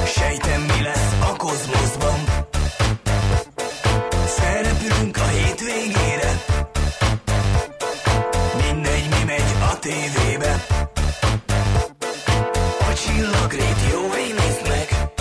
sejtem 0.06 0.62
mi 0.62 0.84
lesz 0.84 1.16
a 1.32 1.36
kozmoszban. 1.36 2.23
Várunk 5.04 5.18
a 5.18 5.28
hétvégére. 5.28 6.44
Mindegy, 8.62 9.08
mi 9.10 9.24
megy 9.26 9.56
a 9.72 9.80
tévébe. 9.80 10.66
A 12.80 12.94
csillagrét 12.94 13.78
jó 13.92 14.14
én 14.18 14.36
nézd 14.36 14.68
meg. 14.68 15.12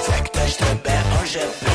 Fektesd 0.00 0.80
be 0.82 1.02
a 1.20 1.24
zsebbe. 1.24 1.69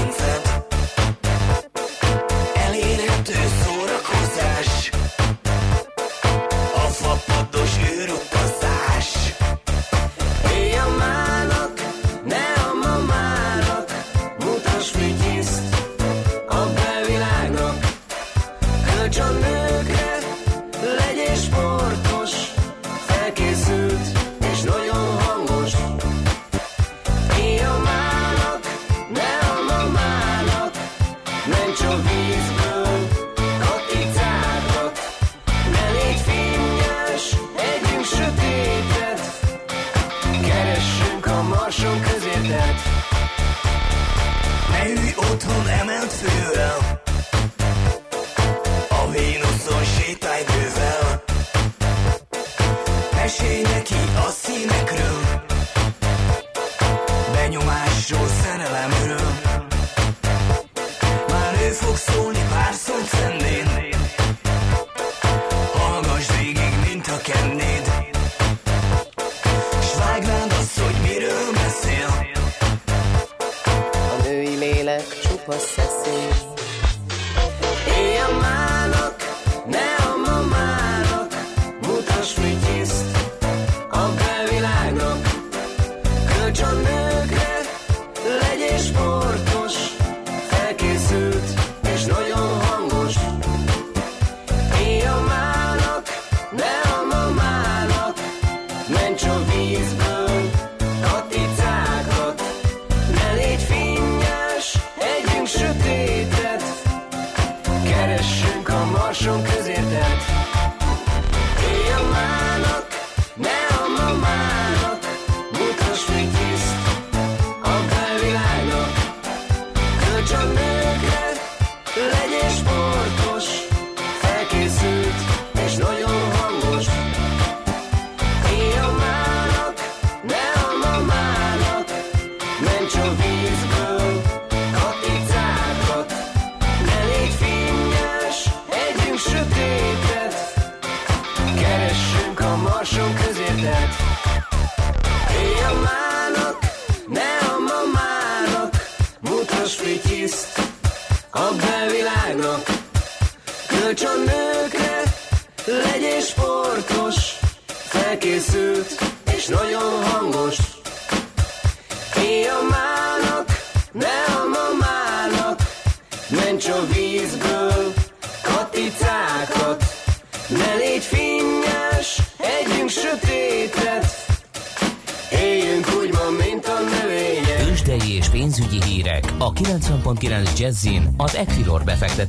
Jazzin 98.96 100.15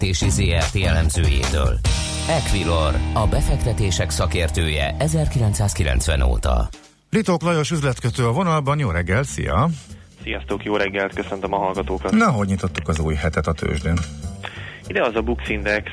befektetési 0.07 0.29
ZRT 0.31 0.85
elemzőjétől. 0.85 1.79
Equilor, 2.29 2.95
a 3.15 3.27
befektetések 3.27 4.11
szakértője 4.11 4.97
1990 4.99 6.23
óta. 6.23 6.69
Ritók 7.11 7.43
Lajos 7.43 7.71
üzletkötő 7.71 8.27
a 8.27 8.33
vonalban, 8.33 8.79
jó 8.79 8.91
reggel, 8.91 9.23
szia! 9.23 9.69
Sziasztok, 10.23 10.65
jó 10.65 10.77
reggelt, 10.77 11.15
köszöntöm 11.15 11.53
a 11.53 11.57
hallgatókat! 11.57 12.13
Na, 12.13 12.31
hogy 12.31 12.47
nyitottuk 12.47 12.89
az 12.89 12.99
új 12.99 13.15
hetet 13.15 13.47
a 13.47 13.53
tőzsdén? 13.53 13.99
Ide 14.89 15.03
az 15.03 15.17
a 15.17 15.21
Bux 15.21 15.49
Index 15.49 15.91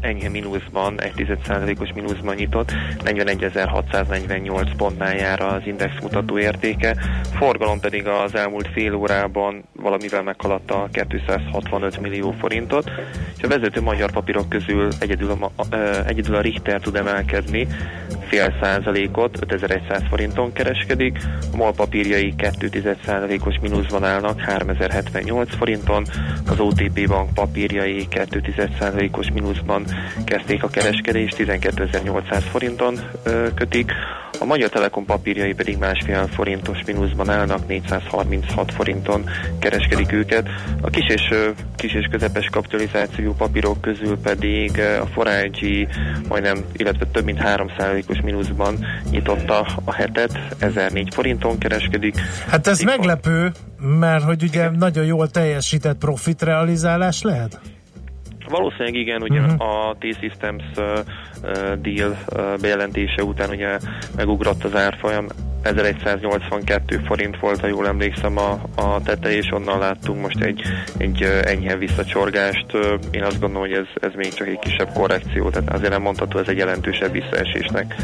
enyhe 0.00 0.28
mínuszban, 0.28 0.94
1,1%-os 0.96 1.92
mínuszban 1.92 2.34
nyitott, 2.34 2.72
41.648 3.04 4.70
pontnál 4.76 5.16
jár 5.16 5.40
az 5.40 5.60
index 5.64 5.92
mutató 6.02 6.38
értéke, 6.38 6.96
forgalom 7.38 7.80
pedig 7.80 8.06
az 8.06 8.34
elmúlt 8.34 8.68
fél 8.72 8.94
órában 8.94 9.64
valamivel 9.72 10.22
meghaladta 10.22 10.88
265 10.92 12.00
millió 12.00 12.30
forintot, 12.30 12.90
és 13.36 13.42
a 13.42 13.48
vezető 13.48 13.80
magyar 13.80 14.10
papírok 14.10 14.48
közül 14.48 14.88
egyedül 15.00 15.30
a, 15.30 15.50
egyedül 16.06 16.34
a 16.34 16.40
Richter 16.40 16.80
tud 16.80 16.96
emelkedni, 16.96 17.66
fél 18.28 18.54
százalékot, 18.60 19.38
5100 19.40 20.02
forinton 20.08 20.52
kereskedik, 20.52 21.18
a 21.52 21.56
MOL 21.56 21.72
papírjai 21.72 22.34
2 22.36 22.70
os 23.44 23.58
mínuszban 23.62 24.04
állnak, 24.04 24.40
3078 24.40 25.56
forinton, 25.56 26.04
az 26.46 26.60
OTP 26.60 27.08
bank 27.08 27.34
papírjai 27.34 28.06
2 28.28 29.10
os 29.12 29.30
mínuszban 29.30 29.86
kezdték 30.24 30.62
a 30.62 30.68
kereskedést, 30.68 31.36
12800 31.36 32.42
forinton 32.44 32.98
kötik, 33.54 33.92
a 34.40 34.44
Magyar 34.44 34.68
Telekom 34.68 35.04
papírjai 35.04 35.52
pedig 35.54 35.78
másfél 35.78 36.26
forintos 36.26 36.78
mínuszban 36.86 37.30
állnak, 37.30 37.66
436 37.66 38.72
forinton 38.72 39.24
kereskedik 39.58 40.12
őket. 40.12 40.48
A 40.80 40.90
kis 40.90 41.06
és, 41.08 41.34
kis 41.76 41.94
és 41.94 42.06
közepes 42.10 42.48
kapitalizáció 42.50 43.32
papírok 43.32 43.80
közül 43.80 44.18
pedig 44.18 44.80
a 45.00 45.06
Forágyi 45.06 45.88
majdnem, 46.28 46.64
illetve 46.72 47.06
több 47.06 47.24
mint 47.24 47.40
3%-os 47.42 48.20
mínuszban 48.20 48.86
nyitotta 49.10 49.66
a 49.84 49.92
hetet, 49.92 50.38
1004 50.58 51.14
forinton 51.14 51.58
kereskedik. 51.58 52.14
Hát 52.48 52.66
ez 52.66 52.80
Itt 52.80 52.86
meglepő, 52.86 53.52
mert 53.78 54.24
hogy 54.24 54.42
ugye 54.42 54.70
nagyon 54.70 55.04
jól 55.04 55.28
teljesített 55.28 55.98
profit 55.98 56.42
realizálás 56.42 57.22
lehet? 57.22 57.60
Valószínűleg 58.48 58.94
igen, 58.94 59.22
ugye 59.22 59.40
uh-huh. 59.40 59.60
a 59.60 59.96
T-Systems 59.98 60.64
uh, 60.76 61.74
deal 61.74 62.18
uh, 62.32 62.60
bejelentése 62.60 63.22
után 63.22 63.50
ugye 63.50 63.78
megugrott 64.16 64.64
az 64.64 64.74
árfolyam, 64.74 65.26
1182 65.62 67.00
forint 67.06 67.38
volt, 67.38 67.60
ha 67.60 67.66
jól 67.66 67.86
emlékszem 67.86 68.36
a, 68.36 68.60
a 68.74 69.02
tete, 69.02 69.36
és 69.36 69.52
onnan 69.52 69.78
láttunk 69.78 70.20
most 70.20 70.40
egy, 70.40 70.62
egy 70.98 71.22
enyhe 71.22 71.76
visszacsorgást. 71.76 72.66
Én 73.10 73.22
azt 73.22 73.40
gondolom, 73.40 73.68
hogy 73.68 73.76
ez, 73.76 73.86
ez 74.00 74.10
még 74.16 74.34
csak 74.34 74.46
egy 74.46 74.58
kisebb 74.58 74.92
korrekció, 74.92 75.50
tehát 75.50 75.72
azért 75.72 75.90
nem 75.90 76.02
mondható, 76.02 76.38
ez 76.38 76.48
egy 76.48 76.56
jelentősebb 76.56 77.12
visszaesésnek. 77.12 77.94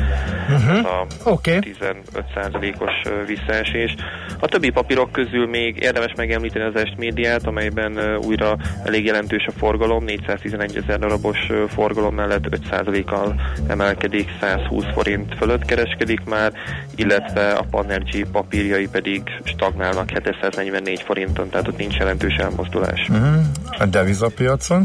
Uh-huh. 0.49 0.87
a 0.87 1.07
okay. 1.25 1.59
15%-os 1.61 2.93
visszaesés. 3.27 3.95
A 4.41 4.47
többi 4.47 4.71
papírok 4.71 5.13
közül 5.13 5.47
még 5.47 5.77
érdemes 5.81 6.13
megemlíteni 6.17 6.65
az 6.65 6.77
est 6.77 6.97
médiát, 6.97 7.47
amelyben 7.47 8.17
újra 8.17 8.57
elég 8.85 9.05
jelentős 9.05 9.47
a 9.47 9.53
forgalom, 9.59 10.05
411 10.35 10.77
ezer 10.77 10.99
darabos 10.99 11.39
forgalom 11.69 12.15
mellett 12.15 12.45
5%-kal 12.51 13.35
emelkedik, 13.69 14.31
120 14.41 14.85
forint 14.93 15.35
fölött 15.35 15.65
kereskedik 15.65 16.25
már, 16.25 16.53
illetve 16.97 17.53
a 17.53 17.65
Panergy 17.71 18.27
papírjai 18.33 18.89
pedig 18.89 19.23
stagnálnak 19.45 20.11
744 20.11 21.03
forinton, 21.03 21.49
tehát 21.49 21.69
ott 21.69 21.77
nincs 21.77 21.97
jelentős 21.97 22.35
elmozdulás. 22.37 23.09
Uh-huh. 23.09 23.45
A 23.79 23.87
devizapiacon? 23.87 24.85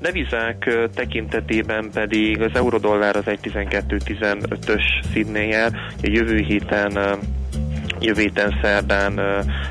Devizák 0.00 0.88
tekintetében 0.94 1.90
pedig 1.92 2.40
az 2.40 2.50
eurodollár 2.54 3.16
az 3.16 3.24
1.12.15-ös 3.26 4.82
színnél 5.12 5.48
jár, 5.48 5.72
a 6.02 6.08
jövő 6.10 6.36
héten 6.36 7.18
jövő 8.00 8.20
héten 8.20 8.58
szerdán 8.62 9.20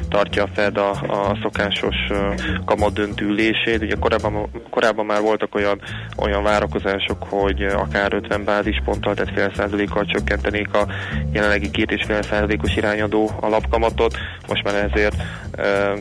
tartja 0.10 0.44
a 0.44 0.50
Fed 0.54 0.78
a, 0.78 0.90
a 0.92 1.38
szokásos 1.42 1.96
kamadöntő 2.66 3.26
ülését. 3.26 3.82
Ugye 3.82 3.96
korábban, 4.00 4.50
korábban 4.70 5.06
már 5.06 5.22
voltak 5.22 5.56
olyan, 5.56 5.82
olyan 6.18 6.44
várakozások, 6.44 7.24
hogy 7.30 7.62
akár 7.64 8.14
50 8.14 8.44
bázisponttal, 8.44 9.14
tehát 9.14 9.34
fél 9.34 9.52
százalékkal 9.56 10.06
csökkentenék 10.06 10.74
a 10.74 10.88
jelenlegi 11.32 11.72
két 11.72 11.92
és 11.92 12.04
fél 12.06 12.22
százalékos 12.22 12.76
irányadó 12.76 13.32
alapkamatot. 13.40 14.18
Most 14.48 14.64
már 14.64 14.76
ezért 14.76 15.16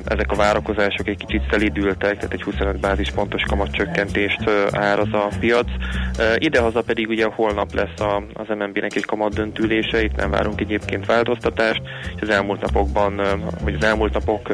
ezek 0.05 0.31
a 0.31 0.37
várakozások 0.37 1.09
egy 1.09 1.17
kicsit 1.17 1.43
szelidültek, 1.51 2.17
tehát 2.17 2.33
egy 2.33 2.43
25 2.43 2.81
bázispontos 2.81 3.43
kamatcsökkentést 3.43 4.51
áraz 4.71 5.13
a 5.13 5.29
piac. 5.41 5.67
Idehaza 6.35 6.83
pedig 6.83 7.09
ugye 7.09 7.27
holnap 7.35 7.75
lesz 7.75 8.01
az 8.33 8.47
MNB-nek 8.49 8.95
egy 8.95 9.05
kamatdöntülése, 9.05 10.03
itt 10.03 10.17
nem 10.17 10.31
várunk 10.31 10.61
egyébként 10.61 11.07
változtatást, 11.07 11.83
és 12.21 12.29
az 12.29 12.35
elmúlt 12.35 12.61
napokban, 12.61 13.21
vagy 13.63 13.75
az 13.75 13.85
elmúlt 13.85 14.13
napok 14.13 14.49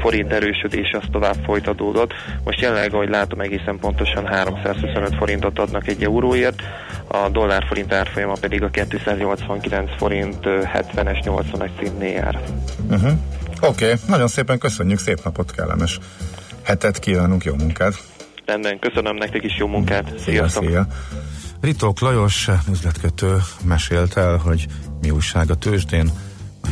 forint 0.00 0.32
erősödése 0.32 0.98
az 0.98 1.04
tovább 1.12 1.36
folytatódott. 1.44 2.12
Most 2.44 2.60
jelenleg, 2.60 2.94
ahogy 2.94 3.08
látom, 3.08 3.40
egészen 3.40 3.78
pontosan 3.78 4.26
325 4.26 5.14
forintot 5.14 5.58
adnak 5.58 5.86
egy 5.86 6.02
euróért, 6.02 6.62
a 7.06 7.28
dollár 7.28 7.64
forint 7.68 7.92
árfolyama 7.92 8.34
pedig 8.40 8.62
a 8.62 8.68
289 8.68 9.90
forint 9.96 10.38
70-es 10.44 11.18
80-es 11.24 11.70
színnél 11.82 12.12
jár. 12.12 12.40
Uh-huh. 12.90 13.12
Oké, 13.60 13.84
okay. 13.84 13.96
nagyon 14.08 14.28
szépen 14.28 14.58
köszönjük, 14.58 14.98
szép 14.98 15.24
napot, 15.24 15.52
kellemes 15.52 15.98
hetet 16.62 16.98
kívánunk, 16.98 17.44
jó 17.44 17.54
munkát! 17.54 17.94
Rendben, 18.46 18.78
köszönöm 18.78 19.16
nektek 19.16 19.42
is 19.42 19.56
jó 19.58 19.66
munkát. 19.66 20.18
Sziasztok! 20.18 20.64
Szia, 20.64 20.86
Ritók 21.60 22.00
Lajos 22.00 22.48
üzletkötő 22.70 23.36
mesélt 23.64 24.16
el, 24.16 24.36
hogy 24.36 24.66
mi 25.00 25.10
újság 25.10 25.50
a 25.50 25.54
tőzsdén, 25.54 26.10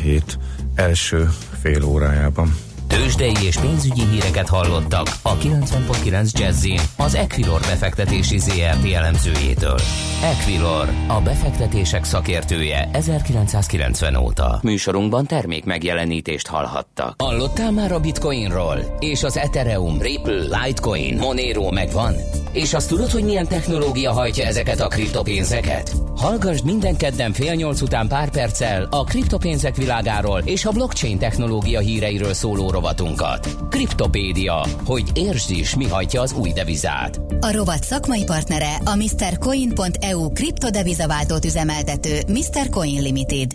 hét 0.02 0.38
első 0.74 1.30
fél 1.60 1.84
órájában. 1.84 2.54
Tőzsdei 2.92 3.34
és 3.46 3.56
pénzügyi 3.56 4.04
híreket 4.04 4.48
hallottak 4.48 5.06
a 5.22 5.36
90.9 5.36 6.38
jazz 6.38 6.66
az 6.96 7.14
Equilor 7.14 7.60
befektetési 7.60 8.38
ZRT 8.38 8.92
elemzőjétől. 8.94 9.78
Equilor, 10.22 10.88
a 11.08 11.20
befektetések 11.20 12.04
szakértője 12.04 12.88
1990 12.92 14.16
óta. 14.16 14.58
Műsorunkban 14.62 15.26
termék 15.26 15.64
megjelenítést 15.64 16.46
hallhattak. 16.46 17.22
Hallottál 17.22 17.70
már 17.70 17.92
a 17.92 18.00
Bitcoinról? 18.00 18.96
És 18.98 19.22
az 19.22 19.36
Ethereum, 19.36 20.00
Ripple, 20.00 20.64
Litecoin, 20.64 21.16
Monero 21.16 21.70
megvan? 21.70 22.14
És 22.52 22.74
azt 22.74 22.88
tudod, 22.88 23.10
hogy 23.10 23.24
milyen 23.24 23.46
technológia 23.46 24.12
hajtja 24.12 24.44
ezeket 24.44 24.80
a 24.80 24.86
kriptopénzeket? 24.86 25.92
Hallgassd 26.16 26.64
minden 26.64 26.96
kedden 26.96 27.32
fél 27.32 27.54
nyolc 27.54 27.80
után 27.80 28.08
pár 28.08 28.30
perccel 28.30 28.86
a 28.90 29.04
kriptopénzek 29.04 29.76
világáról 29.76 30.42
és 30.44 30.64
a 30.64 30.70
blockchain 30.70 31.18
technológia 31.18 31.80
híreiről 31.80 32.32
szóló 32.32 32.70
rovatunkat. 32.82 33.56
Kriptopédia, 33.68 34.66
hogy 34.84 35.10
értsd 35.14 35.50
is, 35.50 35.74
mi 35.74 35.88
hajtja 35.88 36.20
az 36.20 36.32
új 36.32 36.52
devizát. 36.52 37.20
A 37.40 37.52
rovat 37.52 37.84
szakmai 37.84 38.24
partnere 38.24 38.74
a 38.84 38.96
MrCoin.eu 38.96 40.32
kriptodevizaváltót 40.32 41.44
üzemeltető 41.44 42.20
Mr. 42.28 42.68
Coin 42.70 43.02
Limited. 43.02 43.52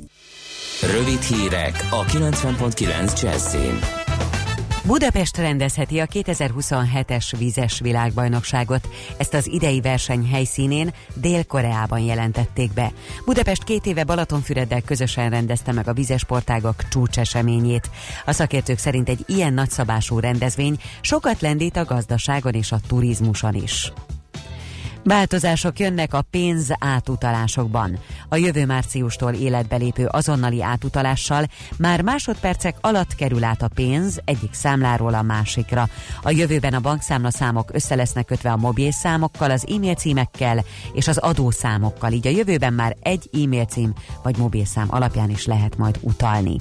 Rövid 0.92 1.22
hírek 1.22 1.88
a 1.90 2.04
90.9 2.06 3.22
Jazzin. 3.22 4.07
Budapest 4.88 5.38
rendezheti 5.38 6.00
a 6.00 6.06
2027-es 6.06 7.34
vízes 7.38 7.80
világbajnokságot. 7.80 8.90
Ezt 9.18 9.34
az 9.34 9.48
idei 9.48 9.82
verseny 9.82 10.28
helyszínén 10.28 10.94
Dél-Koreában 11.14 12.00
jelentették 12.00 12.74
be. 12.74 12.92
Budapest 13.26 13.64
két 13.64 13.86
éve 13.86 14.04
Balatonfüreddel 14.04 14.82
közösen 14.82 15.30
rendezte 15.30 15.72
meg 15.72 15.88
a 15.88 15.94
vízes 15.94 16.22
sportágok 16.22 16.88
csúcseseményét. 16.90 17.90
A 18.26 18.32
szakértők 18.32 18.78
szerint 18.78 19.10
egy 19.10 19.24
ilyen 19.26 19.54
nagyszabású 19.54 20.20
rendezvény 20.20 20.78
sokat 21.02 21.42
lendít 21.42 21.78
a 21.78 21.86
gazdaságon 21.86 22.54
és 22.54 22.72
a 22.72 22.80
turizmuson 22.88 23.54
is. 23.54 23.92
Változások 25.04 25.80
jönnek 25.80 26.14
a 26.14 26.22
pénz 26.22 26.72
átutalásokban. 26.80 28.00
A 28.30 28.36
jövő 28.36 28.66
márciustól 28.66 29.34
életbe 29.34 29.76
lépő 29.76 30.06
azonnali 30.06 30.64
átutalással 30.64 31.48
már 31.78 32.02
másodpercek 32.02 32.76
alatt 32.82 33.16
kerül 33.16 33.44
át 33.44 33.62
a 33.62 33.70
pénz 33.76 34.22
egyik 34.26 34.54
számláról 34.54 35.14
a 35.14 35.22
másikra. 35.22 35.90
A 36.22 36.32
jövőben 36.32 36.74
a 36.74 36.80
bankszámla 36.80 37.32
számok 37.32 37.70
össze 37.74 37.96
lesznek 37.96 38.26
kötve 38.26 38.52
a 38.52 38.58
mobil 38.58 38.92
számokkal, 38.92 39.52
az 39.52 39.66
e-mail 39.70 39.96
címekkel 39.96 40.64
és 40.94 41.08
az 41.08 41.18
adószámokkal, 41.18 42.12
így 42.12 42.28
a 42.28 42.32
jövőben 42.32 42.74
már 42.74 42.96
egy 43.02 43.30
e-mail 43.44 43.66
cím 43.66 43.94
vagy 44.24 44.38
mobilszám 44.38 44.88
alapján 44.90 45.30
is 45.30 45.46
lehet 45.46 45.78
majd 45.78 45.98
utalni. 46.02 46.56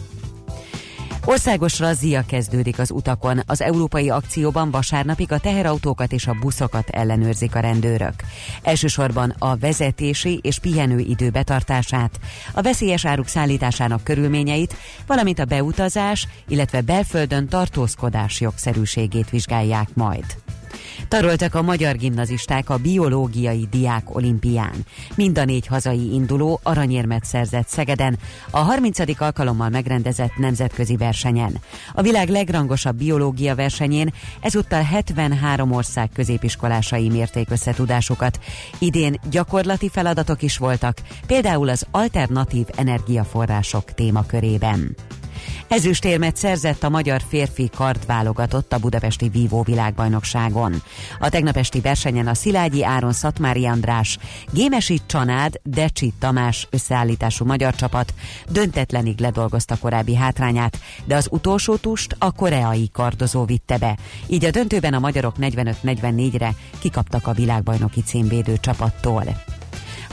Országos 1.28 1.78
razzia 1.78 2.24
kezdődik 2.26 2.78
az 2.78 2.90
utakon. 2.90 3.40
Az 3.46 3.62
európai 3.62 4.10
akcióban 4.10 4.70
vasárnapig 4.70 5.32
a 5.32 5.38
teherautókat 5.38 6.12
és 6.12 6.26
a 6.26 6.36
buszokat 6.40 6.88
ellenőrzik 6.88 7.54
a 7.54 7.60
rendőrök. 7.60 8.14
Elsősorban 8.62 9.34
a 9.38 9.56
vezetési 9.56 10.38
és 10.42 10.58
pihenő 10.58 10.98
idő 10.98 11.30
betartását, 11.30 12.18
a 12.54 12.62
veszélyes 12.62 13.04
áruk 13.04 13.26
szállításának 13.26 14.04
körülményeit, 14.04 14.74
valamint 15.06 15.38
a 15.38 15.44
beutazás, 15.44 16.28
illetve 16.48 16.80
belföldön 16.80 17.48
tartózkodás 17.48 18.40
jogszerűségét 18.40 19.30
vizsgálják 19.30 19.88
majd. 19.94 20.24
Taroltak 21.08 21.54
a 21.54 21.62
magyar 21.62 21.96
gimnazisták 21.96 22.70
a 22.70 22.76
biológiai 22.76 23.66
diák 23.70 24.14
olimpián. 24.14 24.74
Mind 25.14 25.38
a 25.38 25.44
négy 25.44 25.66
hazai 25.66 26.12
induló 26.12 26.60
aranyérmet 26.62 27.24
szerzett 27.24 27.68
Szegeden, 27.68 28.18
a 28.50 28.58
30. 28.58 29.20
alkalommal 29.20 29.68
megrendezett 29.68 30.36
nemzetközi 30.36 30.96
versenyen. 30.96 31.60
A 31.94 32.02
világ 32.02 32.28
legrangosabb 32.28 32.96
biológia 32.96 33.54
versenyén 33.54 34.12
ezúttal 34.40 34.82
73 34.82 35.72
ország 35.72 36.10
középiskolásai 36.14 37.08
mérték 37.08 37.50
összetudásukat. 37.50 38.38
Idén 38.78 39.20
gyakorlati 39.30 39.88
feladatok 39.88 40.42
is 40.42 40.58
voltak, 40.58 40.98
például 41.26 41.68
az 41.68 41.86
alternatív 41.90 42.66
energiaforrások 42.76 43.94
témakörében. 43.94 44.96
Ezüstérmet 45.68 46.36
szerzett 46.36 46.82
a 46.82 46.88
magyar 46.88 47.22
férfi 47.28 47.70
kardválogatott 47.76 48.72
a 48.72 48.78
budapesti 48.78 49.28
vívó 49.28 49.62
világbajnokságon. 49.62 50.82
A 51.18 51.28
tegnapesti 51.28 51.80
versenyen 51.80 52.26
a 52.26 52.34
Szilágyi 52.34 52.84
Áron 52.84 53.12
Szatmári 53.12 53.66
András, 53.66 54.18
Gémesi 54.50 55.00
Csanád, 55.06 55.60
Decsi 55.62 56.12
Tamás 56.18 56.66
összeállítású 56.70 57.44
magyar 57.44 57.74
csapat 57.74 58.14
döntetlenig 58.48 59.18
ledolgozta 59.18 59.76
korábbi 59.76 60.14
hátrányát, 60.14 60.78
de 61.04 61.16
az 61.16 61.28
utolsó 61.30 61.76
tust 61.76 62.16
a 62.18 62.32
koreai 62.32 62.90
kardozó 62.92 63.44
vitte 63.44 63.78
be. 63.78 63.96
Így 64.26 64.44
a 64.44 64.50
döntőben 64.50 64.94
a 64.94 64.98
magyarok 64.98 65.34
45-44-re 65.40 66.54
kikaptak 66.78 67.26
a 67.26 67.32
világbajnoki 67.32 68.02
címvédő 68.02 68.56
csapattól. 68.60 69.55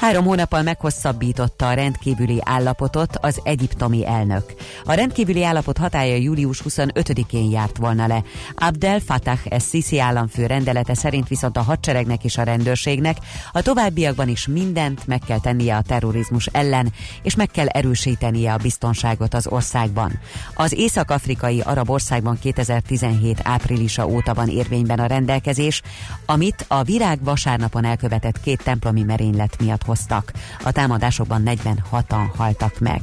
Három 0.04 0.26
hónappal 0.26 0.62
meghosszabbította 0.62 1.68
a 1.68 1.74
rendkívüli 1.74 2.42
állapotot 2.44 3.18
az 3.22 3.40
egyiptomi 3.44 4.08
elnök. 4.08 4.54
A 4.86 4.94
rendkívüli 4.94 5.44
állapot 5.44 5.78
hatája 5.78 6.16
július 6.16 6.62
25-én 6.70 7.52
járt 7.52 7.78
volna 7.78 8.08
le. 8.08 8.24
Abdel 8.56 9.00
Fattah 9.00 9.40
es 9.44 9.64
Sisi 9.64 10.00
államfő 10.00 10.46
rendelete 10.46 10.94
szerint 10.94 11.28
viszont 11.28 11.58
a 11.58 11.62
hadseregnek 11.62 12.24
és 12.24 12.38
a 12.38 12.44
rendőrségnek 12.44 13.18
a 13.52 13.62
továbbiakban 13.62 14.28
is 14.28 14.48
mindent 14.48 15.08
meg 15.08 15.22
kell 15.28 15.40
tennie 15.40 15.76
a 15.76 15.82
terrorizmus 15.82 16.46
ellen, 16.46 16.94
és 17.22 17.36
meg 17.36 17.48
kell 17.48 17.68
erősítenie 17.68 18.54
a 18.54 18.58
biztonságot 18.58 19.34
az 19.34 19.48
országban. 19.48 20.20
Az 20.54 20.74
észak-afrikai 20.74 21.62
arab 21.62 21.90
országban 21.90 22.40
2017 22.40 23.40
áprilisa 23.44 24.08
óta 24.08 24.34
van 24.34 24.48
érvényben 24.48 25.00
a 25.00 25.06
rendelkezés, 25.06 25.82
amit 26.26 26.66
a 26.68 26.84
virág 26.84 27.24
vasárnapon 27.24 27.86
elkövetett 27.86 28.42
két 28.42 28.64
templomi 28.64 29.04
merénylet 29.04 29.56
miatt 29.60 29.92
hoztak. 29.94 30.32
A 30.64 30.72
támadásokban 30.72 31.44
46-an 31.46 32.26
haltak 32.36 32.80
meg. 32.80 33.02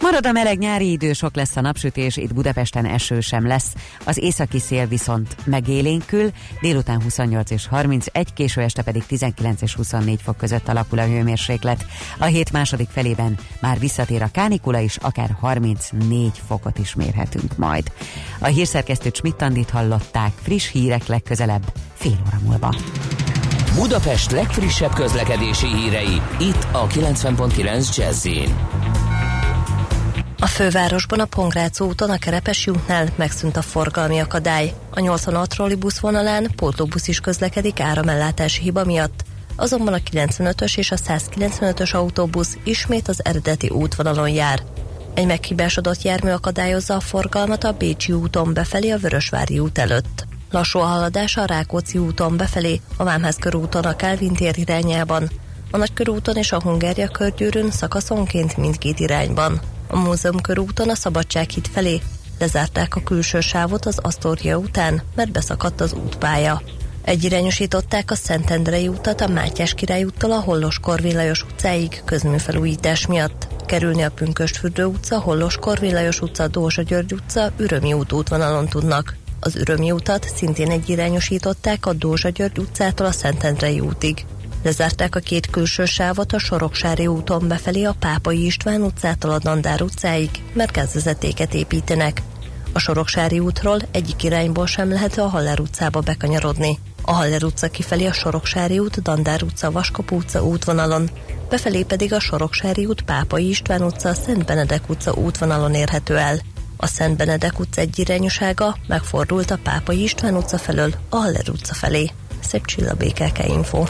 Marad 0.00 0.26
a 0.26 0.32
meleg 0.32 0.58
nyári 0.58 0.90
idő, 0.90 1.12
sok 1.12 1.36
lesz 1.36 1.56
a 1.56 1.60
napsütés, 1.60 2.16
itt 2.16 2.34
Budapesten 2.34 2.84
eső 2.84 3.20
sem 3.20 3.46
lesz. 3.46 3.72
Az 4.04 4.18
északi 4.18 4.58
szél 4.58 4.86
viszont 4.86 5.36
megélénkül, 5.44 6.30
délután 6.60 7.02
28 7.02 7.50
és 7.50 7.66
31, 7.66 8.32
késő 8.32 8.60
este 8.60 8.82
pedig 8.82 9.06
19 9.06 9.62
és 9.62 9.74
24 9.74 10.20
fok 10.22 10.36
között 10.36 10.68
alakul 10.68 10.98
a 10.98 11.04
hőmérséklet. 11.04 11.86
A 12.18 12.24
hét 12.24 12.52
második 12.52 12.88
felében 12.88 13.38
már 13.60 13.78
visszatér 13.78 14.22
a 14.22 14.30
kánikula 14.32 14.78
is, 14.78 14.96
akár 14.96 15.36
34 15.40 16.42
fokot 16.46 16.78
is 16.78 16.94
mérhetünk 16.94 17.56
majd. 17.56 17.92
A 18.38 18.46
hírszerkesztő 18.46 19.10
Csmittandit 19.10 19.70
hallották, 19.70 20.32
friss 20.42 20.70
hírek 20.70 21.06
legközelebb, 21.06 21.72
fél 21.94 22.18
óra 22.26 22.40
múlva. 22.44 22.74
Budapest 23.74 24.30
legfrissebb 24.30 24.94
közlekedési 24.94 25.66
hírei, 25.66 26.22
itt 26.38 26.66
a 26.72 26.86
90.9 26.86 27.96
jazz 27.96 28.26
a 30.40 30.46
fővárosban 30.46 31.20
a 31.20 31.24
Pongrác 31.24 31.80
úton 31.80 32.10
a 32.10 32.16
Kerepesi 32.16 32.70
útnál 32.70 33.08
megszűnt 33.16 33.56
a 33.56 33.62
forgalmi 33.62 34.18
akadály. 34.18 34.72
A 34.90 35.00
86 35.00 35.48
trollibusz 35.48 35.98
vonalán 35.98 36.50
pótlóbusz 36.56 37.08
is 37.08 37.20
közlekedik 37.20 37.80
áramellátási 37.80 38.62
hiba 38.62 38.84
miatt, 38.84 39.24
azonban 39.56 39.94
a 39.94 39.98
95-ös 40.12 40.78
és 40.78 40.90
a 40.90 40.96
195-ös 40.96 41.94
autóbusz 41.94 42.58
ismét 42.64 43.08
az 43.08 43.24
eredeti 43.24 43.68
útvonalon 43.68 44.28
jár. 44.28 44.62
Egy 45.14 45.26
meghibásodott 45.26 46.02
jármű 46.02 46.30
akadályozza 46.30 46.94
a 46.94 47.00
forgalmat 47.00 47.64
a 47.64 47.72
Bécsi 47.72 48.12
úton 48.12 48.52
befelé 48.52 48.90
a 48.90 48.98
Vörösvári 48.98 49.58
út 49.58 49.78
előtt. 49.78 50.26
Lassú 50.54 50.78
a 50.78 50.84
haladás 50.84 51.36
a 51.36 51.44
Rákóczi 51.44 51.98
úton 51.98 52.36
befelé, 52.36 52.80
a 52.96 53.04
Vámház 53.04 53.36
körúton 53.36 53.84
a 53.84 53.96
Kálvin 53.96 54.34
tér 54.34 54.58
irányában, 54.58 55.30
a 55.70 55.76
Nagykörúton 55.76 56.36
és 56.36 56.52
a 56.52 56.60
Hungária 56.60 57.08
körgyűrűn 57.08 57.70
szakaszonként 57.70 58.56
mindkét 58.56 59.00
irányban. 59.00 59.60
A 59.88 59.98
Múzeum 59.98 60.40
körúton 60.40 60.88
a 60.88 60.94
Szabadsághíd 60.94 61.66
felé 61.66 62.00
lezárták 62.38 62.96
a 62.96 63.02
külső 63.02 63.40
sávot 63.40 63.86
az 63.86 63.98
Asztória 64.02 64.56
után, 64.56 65.02
mert 65.14 65.32
beszakadt 65.32 65.80
az 65.80 65.92
útpálya. 65.92 66.62
Egyirányosították 67.04 68.10
a 68.10 68.14
Szentendrei 68.14 68.88
utat 68.88 69.20
a 69.20 69.28
Mátyás 69.28 69.74
király 69.74 70.04
úttól 70.04 70.32
a 70.32 70.40
Hollos 70.40 70.78
Korvillajos 70.78 71.42
utcáig 71.42 72.02
közműfelújítás 72.04 73.06
miatt. 73.06 73.46
Kerülni 73.66 74.02
a 74.02 74.10
Pünkösfürdő 74.10 74.84
utca, 74.84 75.20
Hollos 75.20 75.56
Korvillajos 75.56 76.20
utca, 76.20 76.48
Dózsa 76.48 76.82
György 76.82 77.12
utca, 77.12 77.52
Ürömi 77.56 77.92
út 77.92 78.12
útvonalon 78.12 78.68
tudnak. 78.68 79.22
Az 79.40 79.56
Ürömi 79.56 79.90
utat 79.90 80.32
szintén 80.34 80.70
egyirányosították 80.70 81.86
a 81.86 81.92
Dózsa 81.92 82.28
György 82.28 82.58
utcától 82.58 83.06
a 83.06 83.12
Szentendrei 83.12 83.80
útig. 83.80 84.24
Lezárták 84.62 85.16
a 85.16 85.20
két 85.20 85.50
külső 85.50 85.84
sávot 85.84 86.32
a 86.32 86.38
Soroksári 86.38 87.06
úton 87.06 87.48
befelé 87.48 87.84
a 87.84 87.96
Pápai 87.98 88.44
István 88.44 88.82
utcától 88.82 89.30
a 89.30 89.38
Dandár 89.38 89.82
utcáig, 89.82 90.30
mert 90.52 90.70
kezdezetéket 90.70 91.54
építenek. 91.54 92.22
A 92.72 92.78
Soroksári 92.78 93.38
útról 93.38 93.78
egyik 93.90 94.22
irányból 94.22 94.66
sem 94.66 94.88
lehet 94.88 95.18
a 95.18 95.28
Haller 95.28 95.60
utcába 95.60 96.00
bekanyarodni. 96.00 96.78
A 97.02 97.12
Haller 97.12 97.44
utca 97.44 97.68
kifelé 97.68 98.06
a 98.06 98.12
Soroksári 98.12 98.78
út, 98.78 99.02
Dandár 99.02 99.42
utca, 99.42 99.70
Vaskop 99.70 100.12
utca 100.12 100.44
útvonalon, 100.44 101.10
befelé 101.48 101.82
pedig 101.82 102.12
a 102.12 102.20
Soroksári 102.20 102.86
út, 102.86 103.02
Pápai 103.02 103.48
István 103.48 103.82
utca, 103.82 104.14
Szent 104.14 104.44
Benedek 104.44 104.88
utca 104.88 105.12
útvonalon 105.12 105.74
érhető 105.74 106.16
el. 106.16 106.40
A 106.76 106.86
Szent 106.86 107.16
Benedek 107.16 107.58
utca 107.58 107.80
egyirányúsága 107.80 108.76
megfordult 108.86 109.50
a 109.50 109.58
Pápai 109.62 110.02
István 110.02 110.36
utca 110.36 110.58
felől 110.58 110.90
a 111.08 111.16
Haller 111.16 111.48
utca 111.48 111.74
felé. 111.74 112.10
Szép 112.40 112.64
csilla 112.64 112.94
BKK 112.94 113.48
Info. 113.48 113.84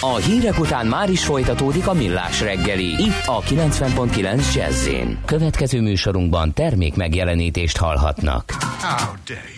A 0.00 0.16
hírek 0.16 0.58
után 0.58 0.86
már 0.86 1.10
is 1.10 1.24
folytatódik 1.24 1.86
a 1.86 1.92
millás 1.92 2.40
reggeli, 2.40 2.86
itt 2.86 3.26
a 3.26 3.40
90.9 3.40 4.54
jazz 4.54 4.88
Következő 5.24 5.80
műsorunkban 5.80 6.52
termék 6.52 6.94
megjelenítést 6.94 7.76
hallhatnak. 7.76 8.52
How 8.80 9.14
dare 9.26 9.55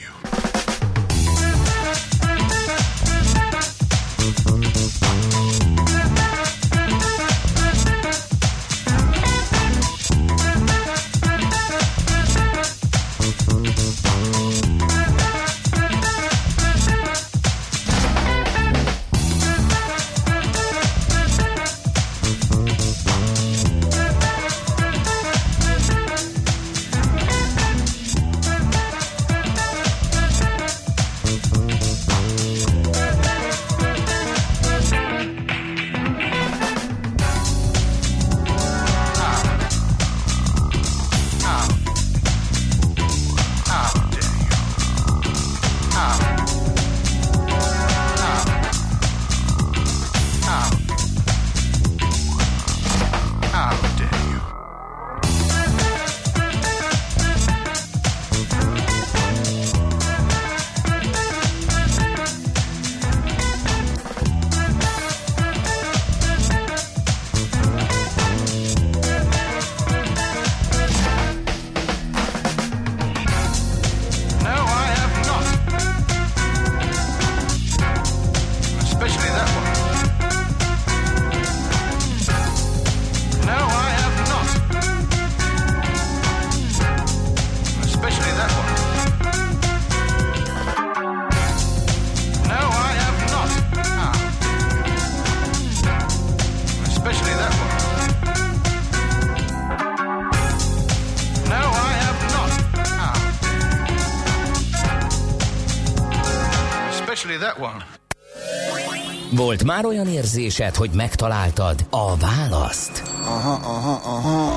Volt 109.39 109.65
már 109.65 109.85
olyan 109.85 110.07
érzésed, 110.07 110.75
hogy 110.75 110.91
megtaláltad 110.95 111.87
a 111.91 112.17
választ? 112.17 113.03
Aha, 113.25 113.53
aha, 113.53 114.01
aha. 114.05 114.53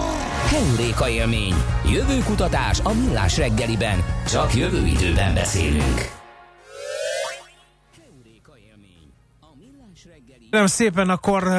Heuréka 0.47 1.09
élmény. 1.09 1.53
Jövőkutatás 1.91 2.79
a 2.83 2.93
millás 2.93 3.37
reggeliben. 3.37 4.03
Csak 4.27 4.55
jövő 4.55 4.85
időben 4.85 5.33
beszélünk. 5.33 6.09
Nem 10.49 10.65
szépen, 10.65 11.09
akkor 11.09 11.43
uh, 11.43 11.53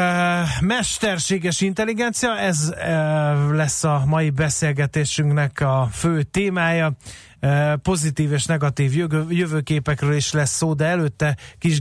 mesterséges 0.60 1.60
intelligencia, 1.60 2.38
ez 2.38 2.70
uh, 2.70 3.54
lesz 3.54 3.84
a 3.84 4.02
mai 4.06 4.30
beszélgetésünknek 4.30 5.60
a 5.60 5.88
fő 5.92 6.22
témája. 6.22 6.92
Uh, 7.42 7.74
pozitív 7.74 8.32
és 8.32 8.44
negatív 8.44 8.94
jövő, 8.94 9.26
jövőképekről 9.28 10.14
is 10.14 10.32
lesz 10.32 10.56
szó, 10.56 10.74
de 10.74 10.84
előtte 10.84 11.36
Kis 11.58 11.78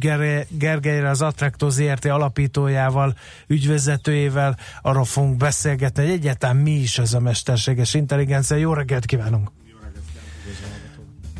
Gergelyre 0.50 1.10
az 1.10 1.22
Attracto 1.22 1.70
ZRT 1.70 2.06
alapítójával, 2.06 3.16
ügyvezetőjével 3.48 4.58
arról 4.82 5.06
fogunk 5.06 5.38
beszélgetni, 5.38 6.04
hogy 6.04 6.12
egyáltalán 6.12 6.56
mi 6.56 6.72
is 6.72 6.98
ez 6.98 7.14
a 7.14 7.20
mesterséges 7.20 7.94
intelligencia. 7.94 8.58
Jó 8.58 8.74
reggelt 8.74 9.06
kívánunk! 9.06 9.52
Jó 9.66 9.78
reggelt 9.82 10.06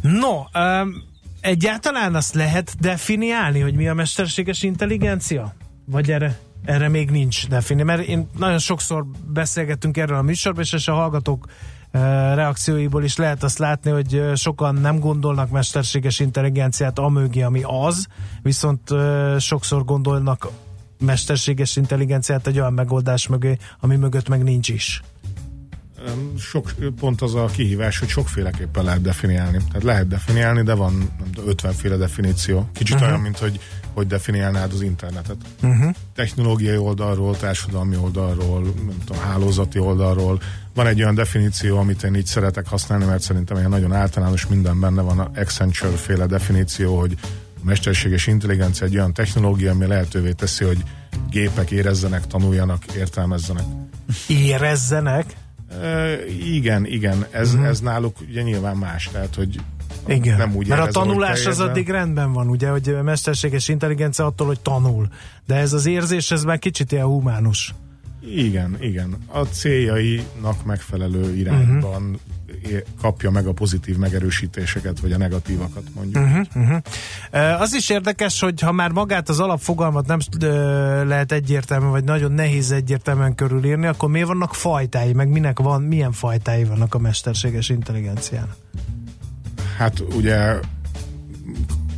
kívánunk! 0.02 0.22
No, 0.22 0.62
um, 0.62 1.10
Egyáltalán 1.42 2.16
azt 2.16 2.34
lehet 2.34 2.76
definiálni, 2.80 3.60
hogy 3.60 3.76
mi 3.76 3.88
a 3.88 3.94
mesterséges 3.94 4.64
intelligencia? 4.64 5.54
Vagy 5.86 6.12
erre, 6.12 6.40
erre 6.66 6.88
még 6.88 7.12
nincs 7.12 7.48
defini? 7.48 7.84
Mert 7.84 8.08
én 8.08 8.28
nagyon 8.38 8.60
sokszor 8.60 9.06
beszélgettünk 9.26 9.98
erről 9.98 10.18
a 10.18 10.22
műsorban, 10.22 10.64
és 10.72 10.88
a 10.88 10.94
hallgatók 10.94 11.46
reakcióiból 12.34 13.04
is 13.04 13.18
lehet 13.18 13.44
azt 13.44 13.58
látni, 13.58 13.92
hogy 13.92 14.32
sokan 14.36 14.76
nem 14.76 15.00
gondolnak 15.00 15.50
mesterséges 15.50 16.20
intelligenciát 16.20 17.00
amögé, 17.00 17.42
ami 17.42 17.62
az, 17.64 18.08
viszont 18.42 18.82
sokszor 19.40 19.86
gondolnak 19.86 20.48
mesterséges 21.00 21.76
intelligenciát 21.76 22.48
egy 22.48 22.60
olyan 22.60 22.74
megoldás 22.74 23.28
mögé, 23.28 23.58
ami 23.80 23.96
mögött 23.96 24.30
meg 24.30 24.44
nincs 24.44 24.70
is 24.70 25.02
sok, 26.38 26.74
pont 27.00 27.22
az 27.22 27.36
a 27.36 27.46
kihívás, 27.46 28.00
hogy 28.00 28.08
sokféleképpen 28.08 28.84
lehet 28.84 29.02
definiálni. 29.02 29.58
Tehát 29.68 29.84
lehet 29.84 30.08
definiálni, 30.08 30.64
de 30.64 30.74
van 30.74 30.94
nem 30.94 31.32
tudom, 31.34 31.50
50 31.50 31.74
féle 31.74 31.96
definíció. 31.96 32.70
Kicsit 32.74 32.96
uh-huh. 32.96 33.10
olyan, 33.10 33.22
mint 33.22 33.38
hogy 33.38 33.60
hogy 33.94 34.08
definiálnád 34.08 34.74
az 34.74 34.82
internetet. 34.82 35.36
Uh-huh. 35.62 35.96
Technológiai 36.16 36.78
oldalról, 36.78 37.38
társadalmi 37.38 37.96
oldalról, 37.96 38.62
nem 38.62 38.98
tudom, 39.06 39.22
hálózati 39.22 39.80
oldalról. 39.80 40.42
Van 40.74 40.88
egy 40.88 41.02
olyan 41.02 41.16
definíció, 41.16 41.78
amit 41.78 42.04
én 42.04 42.16
így 42.16 42.26
szeretek 42.26 42.68
használni, 42.68 43.06
mert 43.06 43.22
szerintem 43.22 43.58
ilyen 43.58 43.70
nagyon 43.70 43.94
általános 43.94 44.48
minden 44.48 44.80
benne 44.80 45.02
van, 45.02 45.20
a 45.20 45.32
Accenture 45.36 45.96
féle 45.96 46.26
definíció, 46.26 47.00
hogy 47.00 47.18
a 47.56 47.64
mesterséges 47.64 48.28
intelligencia 48.28 48.86
egy 48.88 48.96
olyan 48.96 49.14
technológia, 49.14 49.72
ami 49.72 49.86
lehetővé 49.86 50.32
teszi, 50.32 50.64
hogy 50.64 50.84
gépek 51.30 51.72
érezzenek, 51.72 52.28
tanuljanak, 52.28 52.84
értelmezzenek. 52.86 53.66
Érezzenek? 54.28 55.36
Igen, 56.44 56.86
igen, 56.86 57.26
ez, 57.32 57.54
uh-huh. 57.54 57.68
ez 57.68 57.80
náluk 57.80 58.18
ugye 58.30 58.42
nyilván 58.42 58.78
más, 58.78 59.10
tehát 59.12 59.36
hogy 59.36 59.60
igen, 60.08 60.38
nem 60.38 60.56
úgy 60.56 60.68
mert 60.68 60.82
a 60.82 60.88
tanulás 60.88 61.46
az 61.46 61.60
addig 61.60 61.90
rendben 61.90 62.34
van, 62.34 62.50
ugye, 62.50 62.70
hogy 62.70 62.98
mesterséges 63.04 63.68
intelligencia 63.68 64.26
attól, 64.26 64.48
hogy 64.48 64.60
tanul, 64.60 65.08
de 65.46 65.56
ez 65.56 65.74
az 65.74 65.86
érzés, 65.86 66.32
ez 66.32 66.44
már 66.44 66.60
kicsit 66.60 66.92
ilyen 66.92 67.06
humánus. 67.06 67.76
Igen, 68.26 68.78
igen. 68.80 69.18
A 69.28 69.42
céljainak 69.42 70.66
megfelelő 70.66 71.36
irányban 71.36 72.04
uh-huh 72.04 72.20
kapja 73.02 73.30
meg 73.30 73.48
a 73.48 73.52
pozitív 73.52 73.98
megerősítéseket, 73.98 75.00
vagy 75.00 75.12
a 75.12 75.18
negatívakat 75.18 75.84
mondjuk. 75.96 76.24
Uh-huh, 76.24 76.46
uh-huh. 76.56 77.62
Az 77.62 77.74
is 77.74 77.90
érdekes, 77.90 78.40
hogy 78.40 78.62
ha 78.62 78.72
már 78.72 78.92
magát 78.92 79.30
az 79.30 79.40
alapfogalmat 79.40 80.08
nem 80.08 80.20
lehet 81.08 81.32
egyértelmű, 81.32 81.88
vagy 81.88 82.04
nagyon 82.04 82.32
nehéz 82.32 82.72
egyértelműen 82.72 83.36
körülírni, 83.36 83.86
akkor 83.86 84.10
miért 84.10 84.28
vannak 84.28 84.56
fajtái, 84.56 85.14
meg 85.14 85.30
minek 85.30 85.60
van, 85.60 85.82
milyen 85.82 86.12
fajtái 86.12 86.64
vannak 86.64 86.94
a 86.96 87.00
mesterséges 87.00 87.70
intelligenciának? 87.70 88.56
Hát 89.78 90.00
ugye 90.00 90.60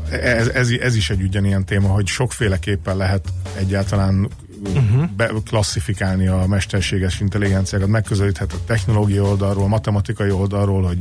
ez, 0.09 0.47
ez, 0.47 0.69
ez 0.69 0.95
is 0.95 1.09
egy 1.09 1.21
ugyanilyen 1.21 1.65
téma, 1.65 1.87
hogy 1.87 2.07
sokféleképpen 2.07 2.97
lehet 2.97 3.27
egyáltalán 3.57 4.29
uh-huh. 4.63 5.09
be, 5.09 5.31
klasszifikálni 5.45 6.27
a 6.27 6.45
mesterséges 6.47 7.19
intelligenciákat, 7.19 7.87
megközelíthet 7.87 8.53
a 8.53 8.63
technológiai 8.65 9.19
oldalról, 9.19 9.67
matematikai 9.67 10.31
oldalról, 10.31 10.83
hogy 10.83 10.97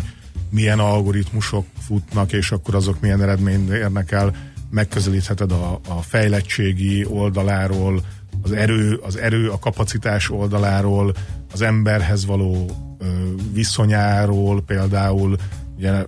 milyen 0.51 0.79
algoritmusok 0.79 1.66
futnak, 1.79 2.33
és 2.33 2.51
akkor 2.51 2.75
azok 2.75 3.01
milyen 3.01 3.22
eredményt 3.22 3.70
érnek 3.70 4.12
el, 4.12 4.35
megközelítheted 4.70 5.53
a, 5.53 5.81
a 5.88 6.03
fejlettségi 6.03 7.05
oldaláról, 7.05 8.05
az 8.42 8.53
erő, 8.53 8.94
az 8.94 9.16
erő, 9.16 9.51
a 9.51 9.59
kapacitás 9.59 10.31
oldaláról, 10.31 11.14
az 11.53 11.62
emberhez 11.62 12.27
való 12.27 12.70
ö, 12.98 13.05
viszonyáról 13.53 14.62
például, 14.62 15.37
ugye 15.77 16.07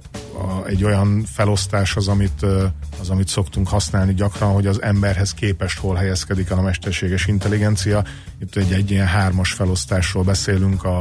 egy 0.67 0.85
olyan 0.85 1.25
felosztás 1.33 1.97
az 1.97 2.09
amit, 2.09 2.43
az, 3.01 3.11
amit 3.11 3.29
szoktunk 3.29 3.69
használni 3.69 4.15
gyakran, 4.15 4.53
hogy 4.53 4.67
az 4.67 4.83
emberhez 4.83 5.35
képest 5.35 5.79
hol 5.79 5.95
helyezkedik 5.95 6.51
el 6.51 6.59
a 6.59 6.63
mesterséges 6.63 7.27
intelligencia. 7.27 8.05
Itt 8.41 8.57
egy, 8.57 8.73
egy 8.73 8.91
ilyen 8.91 9.07
hármas 9.07 9.53
felosztásról 9.53 10.23
beszélünk 10.23 10.85
a, 10.85 10.99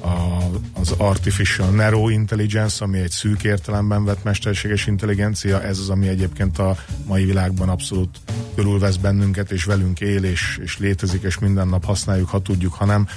a, 0.00 0.44
az 0.80 0.94
Artificial 0.98 1.70
Narrow 1.70 2.08
Intelligence, 2.08 2.84
ami 2.84 2.98
egy 2.98 3.10
szűk 3.10 3.42
értelemben 3.42 4.04
vett 4.04 4.24
mesterséges 4.24 4.86
intelligencia, 4.86 5.62
ez 5.62 5.78
az, 5.78 5.90
ami 5.90 6.08
egyébként 6.08 6.58
a 6.58 6.76
mai 7.06 7.24
világban 7.24 7.68
abszolút 7.68 8.20
körülvesz 8.54 8.96
bennünket, 8.96 9.50
és 9.50 9.64
velünk 9.64 10.00
él, 10.00 10.24
és, 10.24 10.60
és 10.62 10.78
létezik, 10.78 11.22
és 11.22 11.38
minden 11.38 11.68
nap 11.68 11.84
használjuk, 11.84 12.28
ha 12.28 12.42
tudjuk, 12.42 12.74
ha 12.74 12.84
nem. 12.84 13.08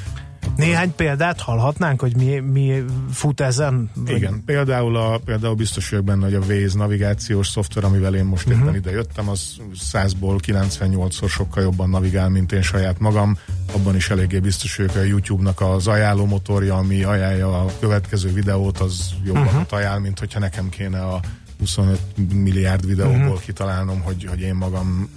Néhány 0.58 0.96
példát 0.96 1.42
hallhatnánk, 1.42 2.02
hogy 2.02 2.16
mi, 2.16 2.40
mi 2.40 2.84
fut 3.12 3.42
ezen? 3.42 3.92
Igen, 4.06 4.44
például, 4.46 4.96
a, 4.96 5.18
például 5.18 5.56
biztos 5.56 5.90
vagyok 5.90 6.06
benne, 6.06 6.26
hogy 6.26 6.34
a 6.34 6.40
Waze 6.40 6.78
navigációs 6.78 7.48
szoftver, 7.48 7.84
amivel 7.84 8.16
én 8.16 8.26
most 8.26 8.48
uh-huh. 8.48 8.62
éppen 8.62 8.76
ide 8.76 8.92
jöttem, 8.92 9.30
az 9.30 9.56
100-ból 9.94 10.40
98-szor 10.46 11.30
sokkal 11.30 11.64
jobban 11.64 11.90
navigál, 11.90 12.30
mint 12.30 12.52
én 12.52 12.62
saját 12.62 13.00
magam. 13.00 13.38
Abban 13.74 13.96
is 13.96 14.10
eléggé 14.10 14.40
biztos 14.40 14.76
vagyok, 14.76 14.92
hogy 14.92 15.02
a 15.02 15.06
YouTube-nak 15.06 15.62
az 15.62 15.88
ajánló 15.88 16.26
motorja, 16.26 16.76
ami 16.76 17.04
ajánlja 17.04 17.62
a 17.62 17.72
következő 17.80 18.34
videót, 18.34 18.80
az 18.80 19.14
jobban 19.26 19.44
uh-huh. 19.44 19.62
ajánl, 19.70 20.00
mint 20.00 20.20
hogyha 20.20 20.40
nekem 20.40 20.70
kéne 20.70 21.02
a 21.02 21.20
25 21.60 22.00
milliárd 22.34 22.86
videóból 22.86 23.22
uh-huh. 23.22 23.40
kitalálnom, 23.40 24.02
hogy, 24.02 24.26
hogy 24.30 24.42
én 24.42 24.56
magam 24.56 25.10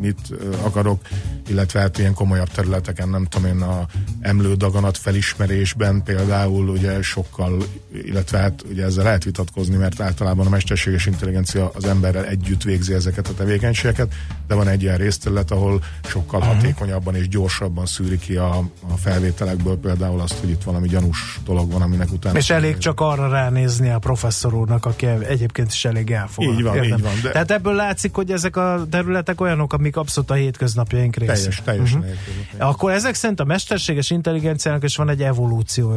mit 0.00 0.18
akarok, 0.62 1.00
illetve 1.48 1.80
hát 1.80 1.98
ilyen 1.98 2.14
komolyabb 2.14 2.48
területeken, 2.48 3.08
nem 3.08 3.24
tudom 3.24 3.48
én, 3.48 3.62
a 3.62 3.86
emlődaganat 4.20 4.98
felismerésben 4.98 6.02
például 6.02 6.68
ugye 6.68 7.02
sokkal, 7.02 7.64
illetve 8.04 8.38
hát 8.38 8.64
ugye 8.70 8.84
ezzel 8.84 9.04
lehet 9.04 9.24
vitatkozni, 9.24 9.76
mert 9.76 10.00
általában 10.00 10.46
a 10.46 10.50
mesterséges 10.50 11.06
intelligencia 11.06 11.70
az 11.74 11.84
emberrel 11.84 12.24
együtt 12.24 12.62
végzi 12.62 12.94
ezeket 12.94 13.28
a 13.28 13.34
tevékenységeket, 13.34 14.14
de 14.46 14.54
van 14.54 14.68
egy 14.68 14.82
ilyen 14.82 14.96
részterület, 14.96 15.50
ahol 15.50 15.82
sokkal 16.04 16.40
uh-huh. 16.40 16.54
hatékonyabban 16.54 17.14
és 17.14 17.28
gyorsabban 17.28 17.86
szűri 17.86 18.18
ki 18.18 18.36
a, 18.36 18.56
a 18.88 18.96
felvételekből 18.96 19.78
például 19.78 20.20
azt, 20.20 20.38
hogy 20.38 20.50
itt 20.50 20.62
valami 20.62 20.88
gyanús 20.88 21.40
dolog 21.44 21.72
van, 21.72 21.82
aminek 21.82 22.12
utána... 22.12 22.38
És 22.38 22.50
elég 22.50 22.78
csak 22.78 23.00
arra 23.00 23.28
ránézni 23.28 23.90
a 23.90 23.98
professzor 23.98 24.54
úrnak, 24.54 24.86
aki 24.86 25.06
egyébként 25.06 25.72
is 25.72 25.83
elég 25.84 26.10
elfogad. 26.10 26.54
Így 26.54 26.62
van, 26.62 26.74
Értem. 26.74 26.98
így 26.98 27.02
van. 27.02 27.12
De... 27.22 27.30
Tehát 27.30 27.50
ebből 27.50 27.74
látszik, 27.74 28.14
hogy 28.14 28.30
ezek 28.30 28.56
a 28.56 28.86
területek 28.90 29.40
olyanok, 29.40 29.72
amik 29.72 29.96
abszolút 29.96 30.30
a 30.30 30.34
hétköznapjaink 30.34 31.16
része. 31.16 31.34
Teljes, 31.34 31.62
teljesen 31.64 31.98
uh-huh. 31.98 32.68
Akkor 32.68 32.90
ezek 32.90 33.14
szerint 33.14 33.40
a 33.40 33.44
mesterséges 33.44 34.10
intelligenciának 34.10 34.84
is 34.84 34.96
van 34.96 35.08
egy 35.08 35.22
evolúció, 35.22 35.96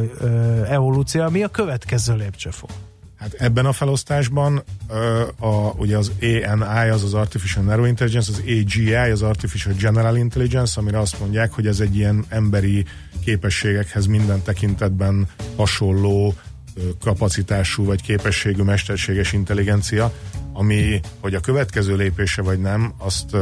evolúció 0.68 1.22
ami 1.22 1.42
a 1.42 1.48
következő 1.48 2.14
lépcsőfok. 2.14 2.70
Hát 3.18 3.32
ebben 3.32 3.66
a 3.66 3.72
felosztásban 3.72 4.62
a, 5.38 5.48
ugye 5.76 5.96
az 5.96 6.12
ANI, 6.20 6.88
az 6.88 7.02
az 7.02 7.14
Artificial 7.14 7.64
Narrow 7.64 7.84
Intelligence, 7.84 8.32
az 8.32 8.38
AGI, 8.38 8.94
az 8.94 9.22
Artificial 9.22 9.74
General 9.78 10.16
Intelligence, 10.16 10.80
amire 10.80 10.98
azt 10.98 11.20
mondják, 11.20 11.52
hogy 11.52 11.66
ez 11.66 11.80
egy 11.80 11.96
ilyen 11.96 12.24
emberi 12.28 12.84
képességekhez 13.24 14.06
minden 14.06 14.42
tekintetben 14.42 15.28
hasonló 15.56 16.34
kapacitású 17.00 17.84
vagy 17.84 18.02
képességű 18.02 18.62
mesterséges 18.62 19.32
intelligencia, 19.32 20.12
ami, 20.52 21.00
hogy 21.20 21.34
a 21.34 21.40
következő 21.40 21.96
lépése 21.96 22.42
vagy 22.42 22.60
nem, 22.60 22.92
azt, 22.98 23.36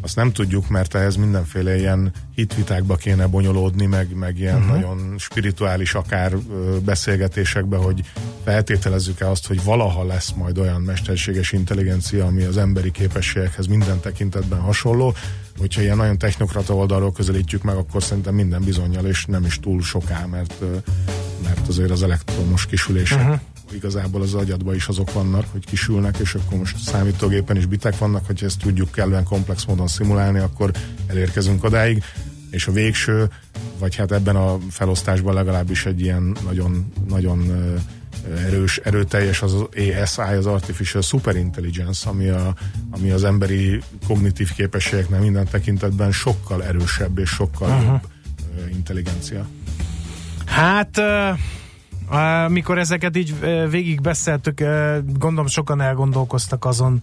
azt 0.00 0.16
nem 0.16 0.32
tudjuk, 0.32 0.68
mert 0.68 0.94
ehhez 0.94 1.16
mindenféle 1.16 1.78
ilyen 1.78 2.12
hitvitákba 2.34 2.96
kéne 2.96 3.26
bonyolódni, 3.26 3.86
meg, 3.86 4.14
meg 4.14 4.38
ilyen 4.38 4.56
uh-huh. 4.56 4.74
nagyon 4.74 5.14
spirituális 5.18 5.94
akár 5.94 6.36
beszélgetésekbe, 6.84 7.76
hogy 7.76 8.00
feltételezzük-e 8.44 9.30
azt, 9.30 9.46
hogy 9.46 9.64
valaha 9.64 10.04
lesz 10.04 10.32
majd 10.32 10.58
olyan 10.58 10.80
mesterséges 10.80 11.52
intelligencia, 11.52 12.26
ami 12.26 12.42
az 12.42 12.56
emberi 12.56 12.90
képességekhez 12.90 13.66
minden 13.66 14.00
tekintetben 14.00 14.60
hasonló, 14.60 15.14
hogyha 15.58 15.82
ilyen 15.82 15.96
nagyon 15.96 16.18
technokrata 16.18 16.74
oldalról 16.74 17.12
közelítjük 17.12 17.62
meg, 17.62 17.76
akkor 17.76 18.02
szerintem 18.02 18.34
minden 18.34 18.62
bizonyal, 18.62 19.06
és 19.06 19.24
nem 19.24 19.44
is 19.44 19.60
túl 19.60 19.82
soká, 19.82 20.26
mert, 20.26 20.60
mert 21.42 21.68
azért 21.68 21.90
az 21.90 22.02
elektromos 22.02 22.66
kisülések 22.66 23.20
uh-huh 23.20 23.40
igazából 23.74 24.22
az 24.22 24.34
agyadban 24.34 24.74
is 24.74 24.86
azok 24.86 25.12
vannak, 25.12 25.44
hogy 25.52 25.64
kisülnek, 25.64 26.18
és 26.18 26.34
akkor 26.34 26.58
most 26.58 26.78
számítógépen 26.78 27.56
is 27.56 27.66
bitek 27.66 27.98
vannak, 27.98 28.26
hogy 28.26 28.44
ezt 28.44 28.58
tudjuk 28.58 28.90
kellően 28.90 29.24
komplex 29.24 29.64
módon 29.64 29.86
szimulálni, 29.86 30.38
akkor 30.38 30.70
elérkezünk 31.06 31.64
odáig, 31.64 32.02
és 32.50 32.66
a 32.66 32.72
végső, 32.72 33.30
vagy 33.78 33.96
hát 33.96 34.12
ebben 34.12 34.36
a 34.36 34.58
felosztásban 34.70 35.34
legalábbis 35.34 35.86
egy 35.86 36.00
ilyen 36.00 36.36
nagyon, 36.44 36.92
nagyon 37.08 37.50
erős, 38.46 38.76
erőteljes 38.76 39.42
az 39.42 39.54
ASI, 40.02 40.20
az 40.20 40.46
Artificial 40.46 41.02
Superintelligence, 41.02 42.08
ami, 42.08 42.28
a, 42.28 42.54
ami 42.90 43.10
az 43.10 43.24
emberi 43.24 43.80
kognitív 44.06 44.52
képességeknek 44.52 45.20
minden 45.20 45.46
tekintetben 45.50 46.12
sokkal 46.12 46.64
erősebb 46.64 47.18
és 47.18 47.28
sokkal 47.28 47.68
uh-huh. 47.68 47.84
jobb 47.84 48.00
intelligencia. 48.72 49.46
Hát 50.46 51.00
amikor 52.46 52.78
ezeket 52.78 53.16
így 53.16 53.34
végig 53.70 54.00
beszéltük, 54.00 54.60
gondolom 55.18 55.46
sokan 55.46 55.80
elgondolkoztak 55.80 56.64
azon, 56.64 57.02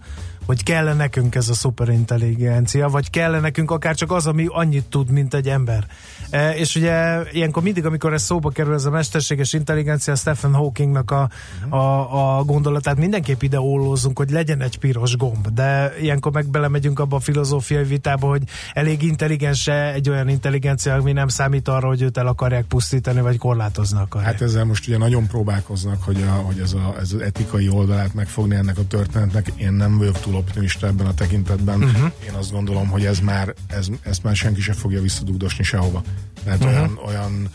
hogy 0.50 0.62
kell 0.62 0.94
nekünk 0.94 1.34
ez 1.34 1.48
a 1.48 1.54
szuperintelligencia, 1.54 2.88
vagy 2.88 3.10
kell 3.10 3.40
nekünk 3.40 3.70
akár 3.70 3.94
csak 3.94 4.12
az, 4.12 4.26
ami 4.26 4.46
annyit 4.48 4.84
tud, 4.84 5.10
mint 5.10 5.34
egy 5.34 5.48
ember. 5.48 5.86
E, 6.30 6.54
és 6.54 6.76
ugye 6.76 7.22
ilyenkor 7.32 7.62
mindig, 7.62 7.86
amikor 7.86 8.12
ez 8.12 8.22
szóba 8.22 8.50
kerül, 8.50 8.74
ez 8.74 8.84
a 8.84 8.90
mesterséges 8.90 9.52
intelligencia, 9.52 10.14
Stephen 10.14 10.54
Hawkingnak 10.54 11.10
a, 11.10 11.28
a, 11.68 12.38
a 12.38 12.44
gondolatát 12.44 12.96
mindenképp 12.96 13.42
ide 13.42 13.60
ólózunk, 13.60 14.18
hogy 14.18 14.30
legyen 14.30 14.60
egy 14.62 14.78
piros 14.78 15.16
gomb, 15.16 15.48
de 15.48 15.92
ilyenkor 16.00 16.32
meg 16.32 16.46
belemegyünk 16.46 16.98
abba 16.98 17.16
a 17.16 17.20
filozófiai 17.20 17.84
vitába, 17.84 18.28
hogy 18.28 18.42
elég 18.72 19.02
intelligens 19.02 19.66
egy 19.66 20.08
olyan 20.10 20.28
intelligencia, 20.28 20.94
ami 20.94 21.12
nem 21.12 21.28
számít 21.28 21.68
arra, 21.68 21.88
hogy 21.88 22.02
őt 22.02 22.18
el 22.18 22.26
akarják 22.26 22.64
pusztítani, 22.64 23.20
vagy 23.20 23.38
korlátozni 23.38 23.98
akarják. 24.00 24.32
Hát 24.32 24.42
ezzel 24.42 24.64
most 24.64 24.86
ugye 24.86 24.98
nagyon 24.98 25.26
próbálkoznak, 25.26 26.02
hogy, 26.02 26.22
a, 26.22 26.30
hogy 26.30 26.58
ez, 26.58 26.72
a, 26.72 26.94
ez 27.00 27.12
az 27.12 27.20
etikai 27.20 27.68
oldalát 27.68 28.14
megfogni 28.14 28.54
ennek 28.54 28.78
a 28.78 28.86
történetnek. 28.88 29.52
Én 29.56 29.72
nem 29.72 29.98
vagyok 29.98 30.20
túl 30.20 30.38
optimista 30.40 30.86
ebben 30.86 31.06
a 31.06 31.14
tekintetben. 31.14 31.82
Uh-huh. 31.82 32.12
Én 32.26 32.34
azt 32.34 32.52
gondolom, 32.52 32.88
hogy 32.88 33.04
ez 33.04 33.18
már, 33.18 33.54
ez, 33.66 33.88
ezt 34.02 34.22
már 34.22 34.36
senki 34.36 34.60
sem 34.60 34.74
fogja 34.74 35.00
visszadugdosni 35.00 35.64
sehova. 35.64 36.02
Mert 36.44 36.64
uh-huh. 36.64 36.78
olyan, 36.78 37.00
olyan 37.06 37.50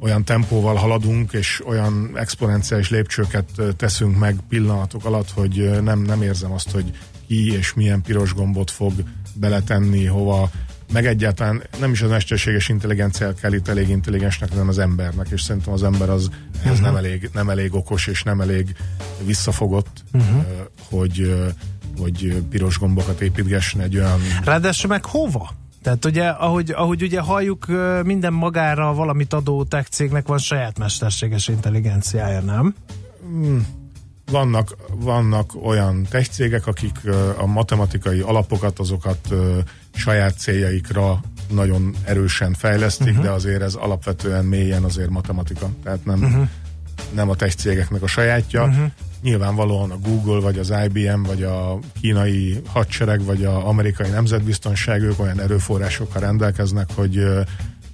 olyan 0.00 0.24
tempóval 0.24 0.74
haladunk, 0.74 1.32
és 1.32 1.62
olyan 1.66 2.10
exponenciális 2.14 2.90
lépcsőket 2.90 3.44
teszünk 3.76 4.18
meg 4.18 4.36
pillanatok 4.48 5.04
alatt, 5.04 5.30
hogy 5.30 5.82
nem, 5.82 6.02
nem 6.02 6.22
érzem 6.22 6.52
azt, 6.52 6.70
hogy 6.70 6.92
ki 7.26 7.52
és 7.52 7.74
milyen 7.74 8.02
piros 8.02 8.34
gombot 8.34 8.70
fog 8.70 8.92
beletenni, 9.34 10.04
hova, 10.04 10.50
meg 10.92 11.06
egyáltalán 11.06 11.62
nem 11.78 11.92
is 11.92 12.02
az 12.02 12.10
mesterséges 12.10 12.68
intelligencia 12.68 13.34
kell 13.34 13.52
itt 13.52 13.68
elég 13.68 13.88
intelligensnek, 13.88 14.50
hanem 14.50 14.68
az 14.68 14.78
embernek, 14.78 15.28
és 15.30 15.42
szerintem 15.42 15.72
az 15.72 15.82
ember 15.82 16.10
az 16.10 16.30
uh-huh. 16.54 16.72
ez 16.72 16.78
nem 16.78 16.96
elég, 16.96 17.30
nem 17.32 17.50
elég 17.50 17.74
okos, 17.74 18.06
és 18.06 18.22
nem 18.22 18.40
elég 18.40 18.76
visszafogott, 19.24 20.04
uh-huh. 20.12 20.44
hogy 20.88 21.34
hogy 21.98 22.42
piros 22.50 22.78
gombokat 22.78 23.20
építgessen 23.20 23.80
egy 23.80 23.96
olyan... 23.96 24.20
Ráadásul 24.44 24.90
meg 24.90 25.04
hova? 25.04 25.50
Tehát 25.82 26.04
ugye, 26.04 26.28
ahogy, 26.28 26.70
ahogy 26.70 27.02
ugye 27.02 27.20
halljuk, 27.20 27.66
minden 28.04 28.32
magára 28.32 28.94
valamit 28.94 29.32
adó 29.32 29.64
tech 29.64 29.88
cégnek 29.88 30.26
van 30.26 30.38
saját 30.38 30.78
mesterséges 30.78 31.48
intelligenciája, 31.48 32.40
nem? 32.40 32.74
Hmm. 33.22 33.66
Vannak, 34.30 34.76
vannak 34.94 35.52
olyan 35.64 36.06
tech 36.10 36.30
cégek, 36.30 36.66
akik 36.66 36.96
a 37.36 37.46
matematikai 37.46 38.20
alapokat, 38.20 38.78
azokat 38.78 39.34
saját 39.94 40.38
céljaikra 40.38 41.20
nagyon 41.50 41.94
erősen 42.04 42.54
fejlesztik, 42.54 43.08
uh-huh. 43.08 43.24
de 43.24 43.30
azért 43.30 43.62
ez 43.62 43.74
alapvetően 43.74 44.44
mélyen 44.44 44.84
azért 44.84 45.10
matematika. 45.10 45.68
Tehát 45.82 46.04
nem, 46.04 46.22
uh-huh. 46.22 46.48
nem 47.12 47.28
a 47.28 47.34
tech 47.34 47.56
cégeknek 47.56 48.02
a 48.02 48.06
sajátja. 48.06 48.64
Uh-huh 48.64 48.90
nyilvánvalóan 49.22 49.90
a 49.90 49.98
Google, 49.98 50.40
vagy 50.40 50.58
az 50.58 50.72
IBM, 50.84 51.22
vagy 51.22 51.42
a 51.42 51.78
kínai 52.00 52.60
hadsereg, 52.66 53.24
vagy 53.24 53.44
a 53.44 53.68
amerikai 53.68 54.10
nemzetbiztonság, 54.10 55.02
ők 55.02 55.20
olyan 55.20 55.40
erőforrásokkal 55.40 56.20
rendelkeznek, 56.20 56.90
hogy 56.94 57.24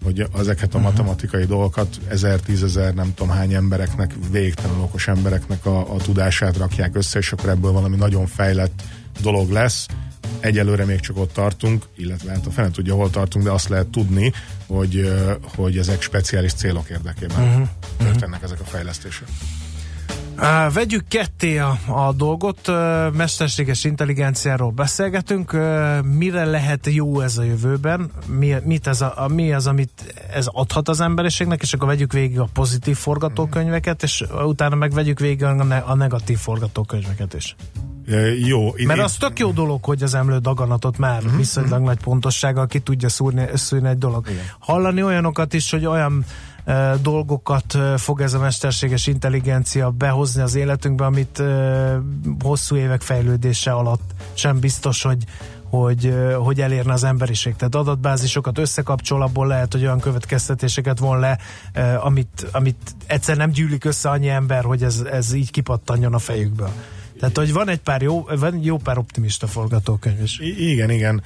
hogy 0.05 0.27
ezeket 0.39 0.75
a 0.75 0.79
uh-huh. 0.79 0.93
matematikai 0.93 1.45
dolgokat 1.45 2.01
ezer, 2.09 2.41
tízezer, 2.41 2.95
nem 2.95 3.15
tudom 3.15 3.35
hány 3.35 3.55
embereknek, 3.55 4.15
végtelen 4.31 4.81
okos 4.81 5.09
embereknek 5.09 5.67
a, 5.67 5.95
a 5.95 5.97
tudását 5.97 6.57
rakják 6.57 6.97
össze, 6.97 7.19
és 7.19 7.33
akkor 7.33 7.49
ebből 7.49 7.73
valami 7.73 7.97
nagyon 7.97 8.27
fejlett 8.27 8.83
dolog 9.21 9.51
lesz. 9.51 9.87
Egyelőre 10.41 10.85
még 10.85 11.01
csak 11.01 11.19
ott 11.19 11.33
tartunk, 11.33 11.85
illetve 11.97 12.31
hát 12.31 12.47
a 12.47 12.51
fene 12.51 12.71
tudja, 12.71 12.95
hol 12.95 13.11
tartunk, 13.11 13.45
de 13.45 13.51
azt 13.51 13.69
lehet 13.69 13.87
tudni, 13.87 14.33
hogy, 14.67 15.13
hogy 15.43 15.79
ezek 15.79 16.03
speciális 16.03 16.53
célok 16.53 16.89
érdekében 16.89 17.49
uh-huh. 17.49 17.69
történnek 17.97 18.43
ezek 18.43 18.61
a 18.61 18.65
fejlesztések. 18.65 19.29
Vegyük 20.73 21.09
ketté 21.09 21.59
a, 21.59 21.79
a 21.87 22.13
dolgot, 22.13 22.71
mesterséges 23.13 23.85
intelligenciáról 23.85 24.71
beszélgetünk, 24.71 25.57
mire 26.03 26.45
lehet 26.45 26.87
jó 26.87 27.21
ez 27.21 27.39
a 27.39 27.43
jövőben, 27.43 28.11
mi, 28.27 28.55
mit 28.65 28.87
ez 28.87 29.01
a, 29.01 29.29
mi 29.33 29.53
az, 29.53 29.67
amit 29.67 30.15
ez 30.33 30.47
adhat 30.47 30.89
az 30.89 31.01
emberiségnek, 31.01 31.63
és 31.63 31.73
akkor 31.73 31.89
vegyük 31.89 32.13
végig 32.13 32.41
a 32.41 32.49
pozitív 32.53 32.97
forgatókönyveket, 32.97 34.03
és 34.03 34.25
utána 34.47 34.75
meg 34.75 34.93
vegyük 34.93 35.19
végig 35.19 35.45
a, 35.45 35.65
ne, 35.65 35.77
a 35.77 35.95
negatív 35.95 36.39
forgatókönyveket 36.39 37.35
is. 37.35 37.57
Jó. 38.47 38.73
Mert 38.87 39.01
az 39.01 39.15
tök 39.15 39.39
jó 39.39 39.51
dolog, 39.51 39.85
hogy 39.85 40.03
az 40.03 40.15
emlő 40.15 40.39
daganatot 40.39 40.99
már 40.99 41.23
uh-huh. 41.23 41.37
viszonylag 41.37 41.73
uh-huh. 41.73 41.87
nagy 41.87 42.01
pontossággal 42.01 42.67
ki 42.67 42.79
tudja 42.79 43.09
szúrni, 43.09 43.47
szúrni 43.55 43.89
egy 43.89 43.99
dolog. 43.99 44.29
Igen. 44.31 44.45
Hallani 44.59 45.03
olyanokat 45.03 45.55
is, 45.55 45.71
hogy 45.71 45.87
olyan 45.87 46.25
dolgokat 47.03 47.79
fog 47.97 48.21
ez 48.21 48.35
a 48.35 48.39
mesterséges 48.39 49.07
intelligencia 49.07 49.91
behozni 49.91 50.43
az 50.43 50.55
életünkbe, 50.55 51.05
amit 51.05 51.43
hosszú 52.41 52.77
évek 52.77 53.01
fejlődése 53.01 53.73
alatt 53.73 54.15
sem 54.35 54.59
biztos, 54.59 55.03
hogy 55.03 55.25
hogy, 55.71 56.15
hogy 56.37 56.61
elérne 56.61 56.93
az 56.93 57.05
emberiség. 57.05 57.57
Tehát 57.57 57.75
adatbázisokat 57.75 58.59
összekapcsol, 58.59 59.23
abból 59.23 59.47
lehet, 59.47 59.73
hogy 59.73 59.83
olyan 59.83 60.01
következtetéseket 60.01 60.99
von 60.99 61.19
le, 61.19 61.39
amit, 62.01 62.47
amit 62.53 62.95
egyszer 63.07 63.37
nem 63.37 63.51
gyűlik 63.51 63.85
össze 63.85 64.11
annyi 64.11 64.29
ember, 64.29 64.65
hogy 64.65 64.83
ez, 64.83 65.03
ez 65.13 65.33
így 65.33 65.51
kipattanjon 65.51 66.15
a 66.15 66.19
fejükből. 66.19 66.71
Tehát, 67.19 67.37
hogy 67.37 67.53
van 67.53 67.69
egy 67.69 67.81
pár 67.81 68.03
jó, 68.03 68.29
van 68.39 68.63
jó 68.63 68.77
pár 68.77 68.99
optimista 68.99 69.47
forgatókönyv 69.47 70.23
is. 70.23 70.39
Igen, 70.39 70.91
igen. 70.91 71.23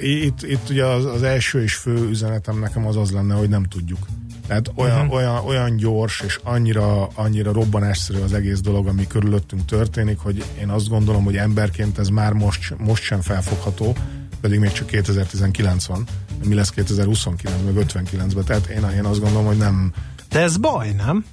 Itt, 0.00 0.42
itt 0.42 0.70
ugye 0.70 0.84
az, 0.84 1.04
az 1.04 1.22
első 1.22 1.62
és 1.62 1.74
fő 1.74 2.08
üzenetem 2.08 2.58
nekem 2.58 2.86
az 2.86 2.96
az 2.96 3.10
lenne, 3.10 3.34
hogy 3.34 3.48
nem 3.48 3.64
tudjuk. 3.64 4.06
Tehát 4.48 4.72
olyan, 4.74 5.00
uh-huh. 5.00 5.14
olyan, 5.14 5.44
olyan 5.44 5.76
gyors 5.76 6.20
és 6.20 6.38
annyira, 6.42 7.06
annyira 7.06 7.52
robbanásszerű 7.52 8.18
az 8.18 8.32
egész 8.32 8.60
dolog, 8.60 8.86
ami 8.86 9.06
körülöttünk 9.06 9.64
történik, 9.64 10.18
hogy 10.18 10.44
én 10.60 10.68
azt 10.68 10.88
gondolom, 10.88 11.24
hogy 11.24 11.36
emberként 11.36 11.98
ez 11.98 12.08
már 12.08 12.32
most, 12.32 12.74
most 12.78 13.02
sem 13.02 13.20
felfogható, 13.20 13.96
pedig 14.40 14.58
még 14.58 14.72
csak 14.72 14.86
2019 14.86 15.86
van. 15.86 16.04
Mi 16.44 16.54
lesz 16.54 16.70
2029 16.70 17.56
meg 17.64 17.86
59-ben? 17.86 18.44
Tehát 18.44 18.66
én, 18.66 18.96
én 18.96 19.04
azt 19.04 19.20
gondolom, 19.20 19.46
hogy 19.46 19.56
nem... 19.56 19.92
De 20.28 20.40
ez 20.40 20.56
baj, 20.56 20.90
nem? 20.96 21.24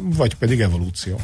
Vagy 0.00 0.34
pedig 0.34 0.60
evolúció 0.60 1.18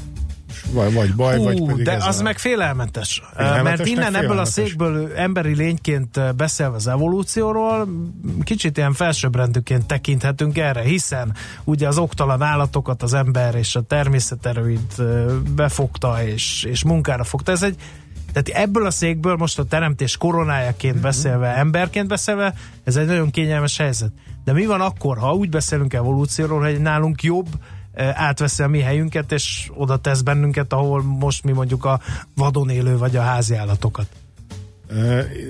vagy, 0.73 0.95
vagy 0.95 1.15
baj, 1.15 1.37
Hú, 1.37 1.45
vagy 1.45 1.65
pedig 1.65 1.85
de 1.85 1.93
az 1.93 2.21
a... 2.21 2.23
meg 2.23 2.39
félelmetes. 2.39 3.23
félelmetes 3.37 3.63
mert 3.63 3.79
innen 3.79 3.95
félelmetes. 3.95 4.23
ebből 4.23 4.39
a 4.39 4.45
székből 4.45 5.13
emberi 5.17 5.55
lényként 5.55 6.37
beszélve 6.37 6.77
az 6.77 6.87
evolúcióról, 6.87 7.89
kicsit 8.43 8.77
ilyen 8.77 8.93
felsőbbrendűként 8.93 9.87
tekinthetünk 9.87 10.59
erre, 10.59 10.81
hiszen 10.81 11.35
ugye 11.65 11.89
az 11.89 11.99
oktalan 11.99 12.43
állatokat 12.43 13.03
az 13.03 13.15
ember 13.15 13.55
és 13.55 13.77
a 13.77 13.81
természeterőit 13.81 15.03
befogta 15.55 16.25
és, 16.25 16.65
és 16.65 16.85
munkára 16.85 17.25
fogta. 17.25 17.53
Ez 17.53 17.63
egy 17.63 17.77
tehát 18.33 18.63
ebből 18.63 18.87
a 18.87 18.91
székből 18.91 19.37
most 19.37 19.59
a 19.59 19.65
teremtés 19.65 20.17
koronájaként 20.17 20.95
mm-hmm. 20.95 21.03
beszélve, 21.03 21.57
emberként 21.57 22.09
beszélve, 22.09 22.55
ez 22.85 22.97
egy 22.97 23.07
nagyon 23.07 23.31
kényelmes 23.31 23.77
helyzet. 23.77 24.13
De 24.45 24.53
mi 24.53 24.67
van 24.67 24.81
akkor, 24.81 25.19
ha 25.19 25.35
úgy 25.35 25.49
beszélünk 25.49 25.95
evolúcióról, 25.95 26.63
hogy 26.63 26.81
nálunk 26.81 27.23
jobb 27.23 27.49
átveszi 27.99 28.63
a 28.63 28.69
mi 28.69 28.81
helyünket, 28.81 29.33
és 29.33 29.71
oda 29.75 29.97
tesz 29.97 30.21
bennünket, 30.21 30.73
ahol 30.73 31.03
most 31.03 31.45
mi 31.45 31.53
mondjuk 31.53 31.85
a 31.85 32.01
vadon 32.35 32.71
élő 32.71 32.99
vagy 32.99 33.17
a 33.17 33.23
házi 33.23 33.55
állatokat. 33.55 34.07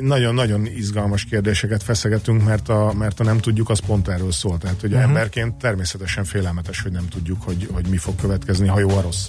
Nagyon-nagyon 0.01 0.67
izgalmas 0.67 1.25
kérdéseket 1.25 1.83
feszegetünk, 1.83 2.45
mert 2.45 2.69
a, 2.69 2.93
mert 2.99 3.21
a 3.21 3.25
nem 3.25 3.39
tudjuk, 3.39 3.71
az 3.71 3.79
pont 3.79 4.09
erről 4.09 4.33
szól. 4.33 4.59
Tehát, 4.59 4.81
hogy 4.81 4.93
uh-huh. 4.93 5.09
emberként 5.09 5.55
természetesen 5.55 6.25
félelmetes, 6.25 6.81
hogy 6.81 6.93
nem 6.93 7.09
tudjuk, 7.09 7.43
hogy, 7.43 7.69
hogy 7.73 7.87
mi 7.87 7.97
fog 7.97 8.15
következni, 8.17 8.67
ha 8.67 8.79
jó 8.79 8.89
a 8.89 9.01
rossz. 9.01 9.27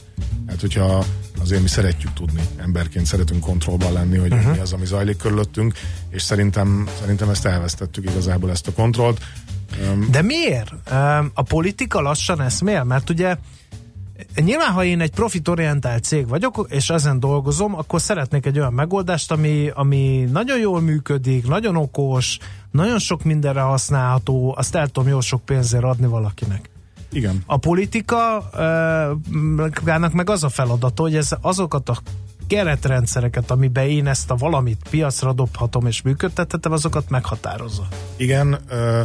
Hát, 0.47 0.61
hogyha 0.61 1.05
azért 1.41 1.61
mi 1.61 1.67
szeretjük 1.67 2.13
tudni, 2.13 2.41
emberként 2.57 3.05
szeretünk 3.05 3.41
kontrollban 3.41 3.93
lenni, 3.93 4.17
hogy 4.17 4.33
uh-huh. 4.33 4.51
mi 4.51 4.59
az, 4.59 4.73
ami 4.73 4.85
zajlik 4.85 5.17
körülöttünk, 5.17 5.73
és 6.09 6.21
szerintem, 6.21 6.89
szerintem 6.99 7.29
ezt 7.29 7.45
elvesztettük 7.45 8.09
igazából 8.09 8.49
ezt 8.49 8.67
a 8.67 8.71
kontrollt. 8.71 9.21
De 10.11 10.21
miért? 10.21 10.73
A 11.33 11.41
politika 11.41 12.01
lassan 12.01 12.41
eszmél? 12.41 12.83
Mert 12.83 13.09
ugye 13.09 13.37
Nyilván, 14.35 14.71
ha 14.71 14.83
én 14.83 15.01
egy 15.01 15.11
profitorientált 15.11 16.03
cég 16.03 16.27
vagyok, 16.27 16.67
és 16.69 16.89
ezen 16.89 17.19
dolgozom, 17.19 17.75
akkor 17.75 18.01
szeretnék 18.01 18.45
egy 18.45 18.59
olyan 18.59 18.73
megoldást, 18.73 19.31
ami, 19.31 19.71
ami 19.73 20.27
nagyon 20.31 20.59
jól 20.59 20.81
működik, 20.81 21.47
nagyon 21.47 21.75
okos, 21.75 22.37
nagyon 22.71 22.99
sok 22.99 23.23
mindenre 23.23 23.61
használható, 23.61 24.53
azt 24.57 24.75
el 24.75 24.87
tudom 24.87 25.09
jó 25.09 25.21
sok 25.21 25.45
pénzért 25.45 25.83
adni 25.83 26.07
valakinek. 26.07 26.69
Igen. 27.11 27.43
A 27.45 27.57
politika 27.57 28.49
uh, 28.53 30.11
meg 30.13 30.29
az 30.29 30.43
a 30.43 30.49
feladata, 30.49 31.01
hogy 31.01 31.15
ez 31.15 31.29
azokat 31.41 31.89
a 31.89 31.97
keretrendszereket, 32.47 33.51
amiben 33.51 33.87
én 33.87 34.07
ezt 34.07 34.31
a 34.31 34.35
valamit 34.35 34.81
piacra 34.89 35.33
dobhatom 35.33 35.85
és 35.85 36.01
működtethetem, 36.01 36.71
azokat 36.71 37.09
meghatározza. 37.09 37.87
Igen, 38.17 38.59
ö, 38.69 39.03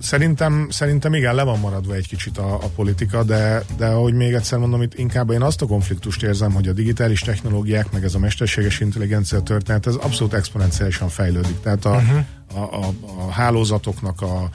Szerintem, 0.00 0.66
szerintem 0.70 1.14
igen, 1.14 1.34
le 1.34 1.42
van 1.42 1.58
maradva 1.58 1.94
egy 1.94 2.06
kicsit 2.06 2.38
a, 2.38 2.54
a 2.54 2.68
politika, 2.76 3.22
de, 3.22 3.62
de 3.76 3.86
ahogy 3.86 4.14
még 4.14 4.32
egyszer 4.32 4.58
mondom, 4.58 4.82
itt 4.82 4.98
inkább 4.98 5.30
én 5.30 5.42
azt 5.42 5.62
a 5.62 5.66
konfliktust 5.66 6.22
érzem, 6.22 6.52
hogy 6.52 6.68
a 6.68 6.72
digitális 6.72 7.20
technológiák, 7.20 7.92
meg 7.92 8.04
ez 8.04 8.14
a 8.14 8.18
mesterséges 8.18 8.80
intelligencia 8.80 9.40
történet, 9.40 9.86
ez 9.86 9.94
abszolút 9.94 10.34
exponenciálisan 10.34 11.08
fejlődik. 11.08 11.60
Tehát 11.60 11.84
a, 11.84 11.90
uh-huh. 11.90 12.24
a, 12.54 12.76
a, 12.76 12.92
a 13.26 13.30
hálózatoknak 13.30 14.20
a, 14.20 14.50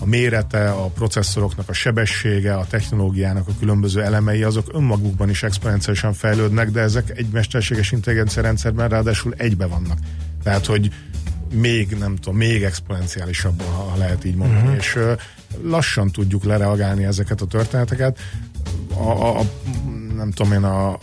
a 0.00 0.06
mérete, 0.06 0.70
a 0.70 0.86
processzoroknak 0.86 1.68
a 1.68 1.72
sebessége, 1.72 2.54
a 2.54 2.66
technológiának 2.66 3.48
a 3.48 3.52
különböző 3.58 4.02
elemei, 4.02 4.42
azok 4.42 4.70
önmagukban 4.74 5.28
is 5.28 5.42
exponenciálisan 5.42 6.12
fejlődnek, 6.12 6.70
de 6.70 6.80
ezek 6.80 7.18
egy 7.18 7.28
mesterséges 7.32 7.92
intelligencia 7.92 8.42
rendszerben 8.42 8.88
ráadásul 8.88 9.34
egybe 9.36 9.66
vannak. 9.66 9.98
Tehát, 10.42 10.66
hogy 10.66 10.90
még, 11.52 11.96
nem 11.98 12.16
tudom, 12.16 12.36
még 12.36 12.62
exponenciálisabb, 12.62 13.62
ha 13.62 13.96
lehet 13.96 14.24
így 14.24 14.34
mondani, 14.34 14.60
uh-huh. 14.60 14.76
és 14.76 14.98
lassan 15.62 16.10
tudjuk 16.10 16.44
lereagálni 16.44 17.04
ezeket 17.04 17.40
a 17.40 17.46
történeteket. 17.46 18.18
A, 18.94 19.10
a, 19.10 19.38
a 19.38 19.42
nem 20.16 20.30
tudom 20.30 20.52
én, 20.52 20.62
a 20.62 20.98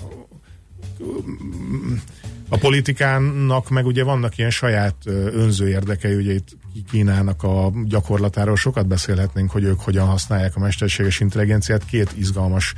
a 2.50 2.58
politikának 2.58 3.70
meg 3.70 3.86
ugye 3.86 4.04
vannak 4.04 4.38
ilyen 4.38 4.50
saját 4.50 4.96
önző 5.34 5.70
érdekei, 5.70 6.16
ugye 6.16 6.34
itt 6.34 6.58
Kínának 6.92 7.44
a 7.44 7.72
gyakorlatáról 7.86 8.56
sokat 8.56 8.88
beszélhetnénk, 8.88 9.52
hogy 9.52 9.64
ők 9.64 9.80
hogyan 9.80 10.08
használják 10.08 10.56
a 10.56 10.60
mesterséges 10.60 11.20
intelligenciát. 11.20 11.86
Két 11.86 12.12
izgalmas 12.18 12.74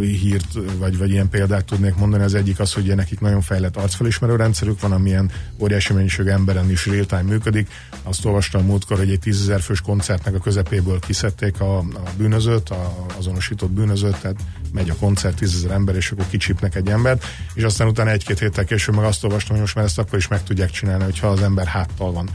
hírt, 0.00 0.58
vagy, 0.78 0.98
vagy 0.98 1.10
ilyen 1.10 1.28
példát 1.28 1.64
tudnék 1.64 1.94
mondani. 1.94 2.22
Az 2.22 2.34
egyik 2.34 2.60
az, 2.60 2.72
hogy 2.72 2.94
nekik 2.94 3.20
nagyon 3.20 3.40
fejlett 3.40 3.76
arcfelismerő 3.76 4.36
rendszerük 4.36 4.80
van, 4.80 4.92
amilyen 4.92 5.30
óriási 5.58 5.92
mennyiség 5.92 6.26
emberen 6.26 6.70
is 6.70 6.86
real-time 6.86 7.22
működik. 7.22 7.68
Azt 8.02 8.24
olvastam 8.24 8.64
múltkor, 8.64 8.98
hogy 8.98 9.10
egy 9.10 9.18
tízezer 9.18 9.60
fős 9.60 9.80
koncertnek 9.80 10.34
a 10.34 10.38
közepéből 10.38 10.98
kiszedték 10.98 11.60
a, 11.60 11.78
a 11.78 12.02
bűnözőt, 12.16 12.70
a 12.70 13.06
azonosított 13.18 13.70
bűnözőt, 13.70 14.20
tehát 14.20 14.36
megy 14.74 14.90
a 14.90 14.94
koncert 14.94 15.36
tízezer 15.36 15.70
ember, 15.70 15.94
és 15.94 16.10
akkor 16.10 16.26
kicsipnek 16.28 16.74
egy 16.74 16.88
embert, 16.88 17.24
és 17.54 17.62
aztán 17.62 17.88
utána 17.88 18.10
egy-két 18.10 18.38
héttel 18.38 18.64
később 18.64 18.94
meg 18.94 19.04
azt 19.04 19.24
olvastam, 19.24 19.50
hogy 19.50 19.60
most 19.60 19.74
már 19.74 19.84
ezt 19.84 19.98
akkor 19.98 20.18
is 20.18 20.28
meg 20.28 20.42
tudják 20.42 20.70
csinálni, 20.70 21.04
hogyha 21.04 21.26
az 21.26 21.42
ember 21.42 21.66
háttal 21.66 22.12
van 22.12 22.30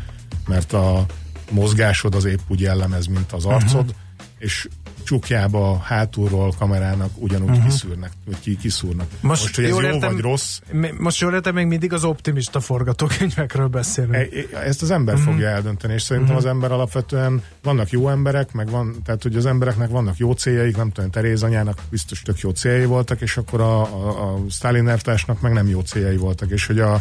mert 0.49 0.73
a 0.73 1.05
mozgásod 1.51 2.15
az 2.15 2.25
épp 2.25 2.39
úgy 2.47 2.59
jellemez, 2.59 3.05
mint 3.05 3.31
az 3.31 3.45
arcod, 3.45 3.85
uh-huh. 3.85 3.95
és 4.37 4.67
csukjába 5.09 5.79
hátulról 5.83 6.53
kamerának 6.57 7.09
ugyanúgy 7.15 7.49
uh-huh. 7.49 7.65
kiszűrnek, 7.65 8.11
vagy 8.25 8.39
ki, 8.39 8.57
kiszúrnak. 8.57 9.07
Most, 9.21 9.41
most 9.41 9.55
hogy 9.55 9.63
ez 9.63 9.69
jó 9.69 9.81
értem, 9.81 10.11
vagy 10.11 10.21
rossz. 10.21 10.59
Most 10.97 11.19
jól 11.19 11.33
értem, 11.33 11.53
még 11.53 11.65
mindig 11.65 11.93
az 11.93 12.03
optimista 12.03 12.59
forgatókönyvekről 12.59 13.67
beszélünk. 13.67 14.13
E, 14.13 14.27
e, 14.53 14.59
ezt 14.65 14.81
az 14.81 14.91
ember 14.91 15.15
uh-huh. 15.15 15.31
fogja 15.31 15.47
eldönteni, 15.47 15.93
és 15.93 16.01
szerintem 16.01 16.35
uh-huh. 16.35 16.49
az 16.49 16.55
ember 16.55 16.71
alapvetően 16.71 17.43
vannak 17.63 17.89
jó 17.89 18.09
emberek, 18.09 18.51
meg 18.51 18.69
van, 18.69 18.95
tehát 19.05 19.23
hogy 19.23 19.35
az 19.35 19.45
embereknek 19.45 19.89
vannak 19.89 20.17
jó 20.17 20.31
céljaik, 20.31 20.77
nem 20.77 20.91
tudom, 20.91 21.09
Teréz 21.09 21.43
anyának 21.43 21.81
biztos 21.89 22.21
tök 22.21 22.39
jó 22.39 22.49
céljai 22.49 22.85
voltak, 22.85 23.21
és 23.21 23.37
akkor 23.37 23.61
a, 23.61 23.81
a, 23.81 24.33
a 24.33 24.39
Stalin 24.49 24.97
meg 25.41 25.53
nem 25.53 25.67
jó 25.67 25.79
céljai 25.79 26.17
voltak, 26.17 26.49
és 26.49 26.65
hogy 26.65 26.79
a, 26.79 26.93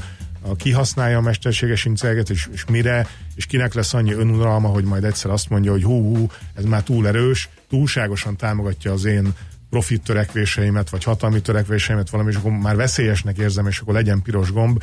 a 0.43 0.57
kihasználja 0.57 1.19
a 1.19 1.21
mesterséges 1.21 1.85
intelligenciát, 1.85 2.39
és, 2.39 2.49
és 2.53 2.65
mire, 2.71 3.07
és 3.35 3.47
kinek 3.47 3.75
lesz 3.75 3.95
annyi 3.95 4.13
önuralma, 4.13 4.69
hogy 4.69 4.85
majd 4.85 5.05
egyszer 5.05 5.31
azt 5.31 5.49
mondja, 5.49 5.71
hogy 5.71 5.83
hú, 5.83 6.17
hú, 6.17 6.27
ez 6.55 6.65
már 6.65 6.83
túl 6.83 7.07
erős, 7.07 7.49
túlságosan 7.69 8.37
támogatja 8.37 8.93
az 8.93 9.05
én 9.05 9.35
profit 9.71 10.03
törekvéseimet, 10.03 10.91
vagy 10.91 11.05
hatalmi 11.05 11.41
törekvéseimet 11.41 12.11
valami, 12.11 12.31
és 12.31 12.37
akkor 12.37 12.51
már 12.51 12.77
veszélyesnek 12.77 13.39
érzem, 13.39 13.67
és 13.67 13.79
akkor 13.79 13.95
legyen 13.95 14.23
piros 14.23 14.53
gomb. 14.53 14.83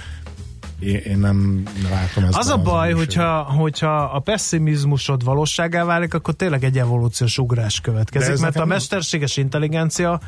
Én, 0.79 0.95
én 0.95 1.17
nem 1.17 1.63
látom 1.89 2.23
ezt. 2.23 2.37
Az 2.37 2.47
a 2.47 2.57
baj, 2.57 2.91
az 2.91 2.97
hogyha, 2.97 3.43
hogyha 3.43 3.95
a 4.03 4.19
pessimizmusod 4.19 5.23
valóságá 5.23 5.83
válik, 5.83 6.13
akkor 6.13 6.33
tényleg 6.33 6.63
egy 6.63 6.77
evolúciós 6.77 7.37
ugrás 7.37 7.79
következik, 7.79 8.39
mert 8.39 8.55
a 8.55 8.65
mesterséges 8.65 9.37
intelligencia 9.37 10.19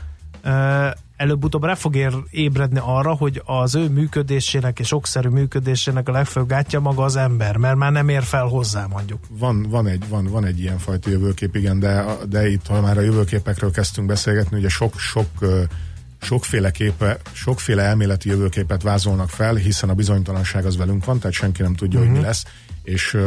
előbb-utóbb 1.17 1.63
rá 1.63 1.73
fog 1.73 1.95
ér, 1.95 2.13
ébredni 2.29 2.79
arra, 2.83 3.13
hogy 3.13 3.41
az 3.45 3.75
ő 3.75 3.89
működésének 3.89 4.79
és 4.79 4.91
okszerű 4.91 5.27
működésének 5.27 6.09
a 6.09 6.11
legfőbb 6.11 6.47
gátja 6.47 6.79
maga 6.79 7.03
az 7.03 7.15
ember, 7.15 7.57
mert 7.57 7.75
már 7.75 7.91
nem 7.91 8.09
ér 8.09 8.23
fel 8.23 8.45
hozzá 8.45 8.85
mondjuk. 8.85 9.19
Van, 9.29 9.65
van, 9.69 9.87
egy, 9.87 10.09
van, 10.09 10.25
van 10.25 10.45
egy 10.45 10.59
ilyen 10.59 10.77
fajta 10.77 11.09
jövőkép, 11.09 11.55
igen, 11.55 11.79
de, 11.79 12.05
de 12.29 12.49
itt, 12.49 12.67
ha 12.67 12.81
már 12.81 12.97
a 12.97 13.01
jövőképekről 13.01 13.71
kezdtünk 13.71 14.07
beszélgetni, 14.07 14.57
ugye 14.57 14.69
sok, 14.69 14.99
sok 14.99 15.27
sokféle, 16.21 16.71
képe, 16.71 17.17
sokféle 17.31 17.83
elméleti 17.83 18.29
jövőképet 18.29 18.81
vázolnak 18.81 19.29
fel, 19.29 19.55
hiszen 19.55 19.89
a 19.89 19.93
bizonytalanság 19.93 20.65
az 20.65 20.77
velünk 20.77 21.05
van, 21.05 21.19
tehát 21.19 21.35
senki 21.35 21.61
nem 21.61 21.75
tudja, 21.75 21.99
uh-huh. 21.99 22.05
hogy 22.05 22.11
mi 22.11 22.17
mhm. 22.17 22.27
lesz, 22.27 22.43
és 22.83 23.17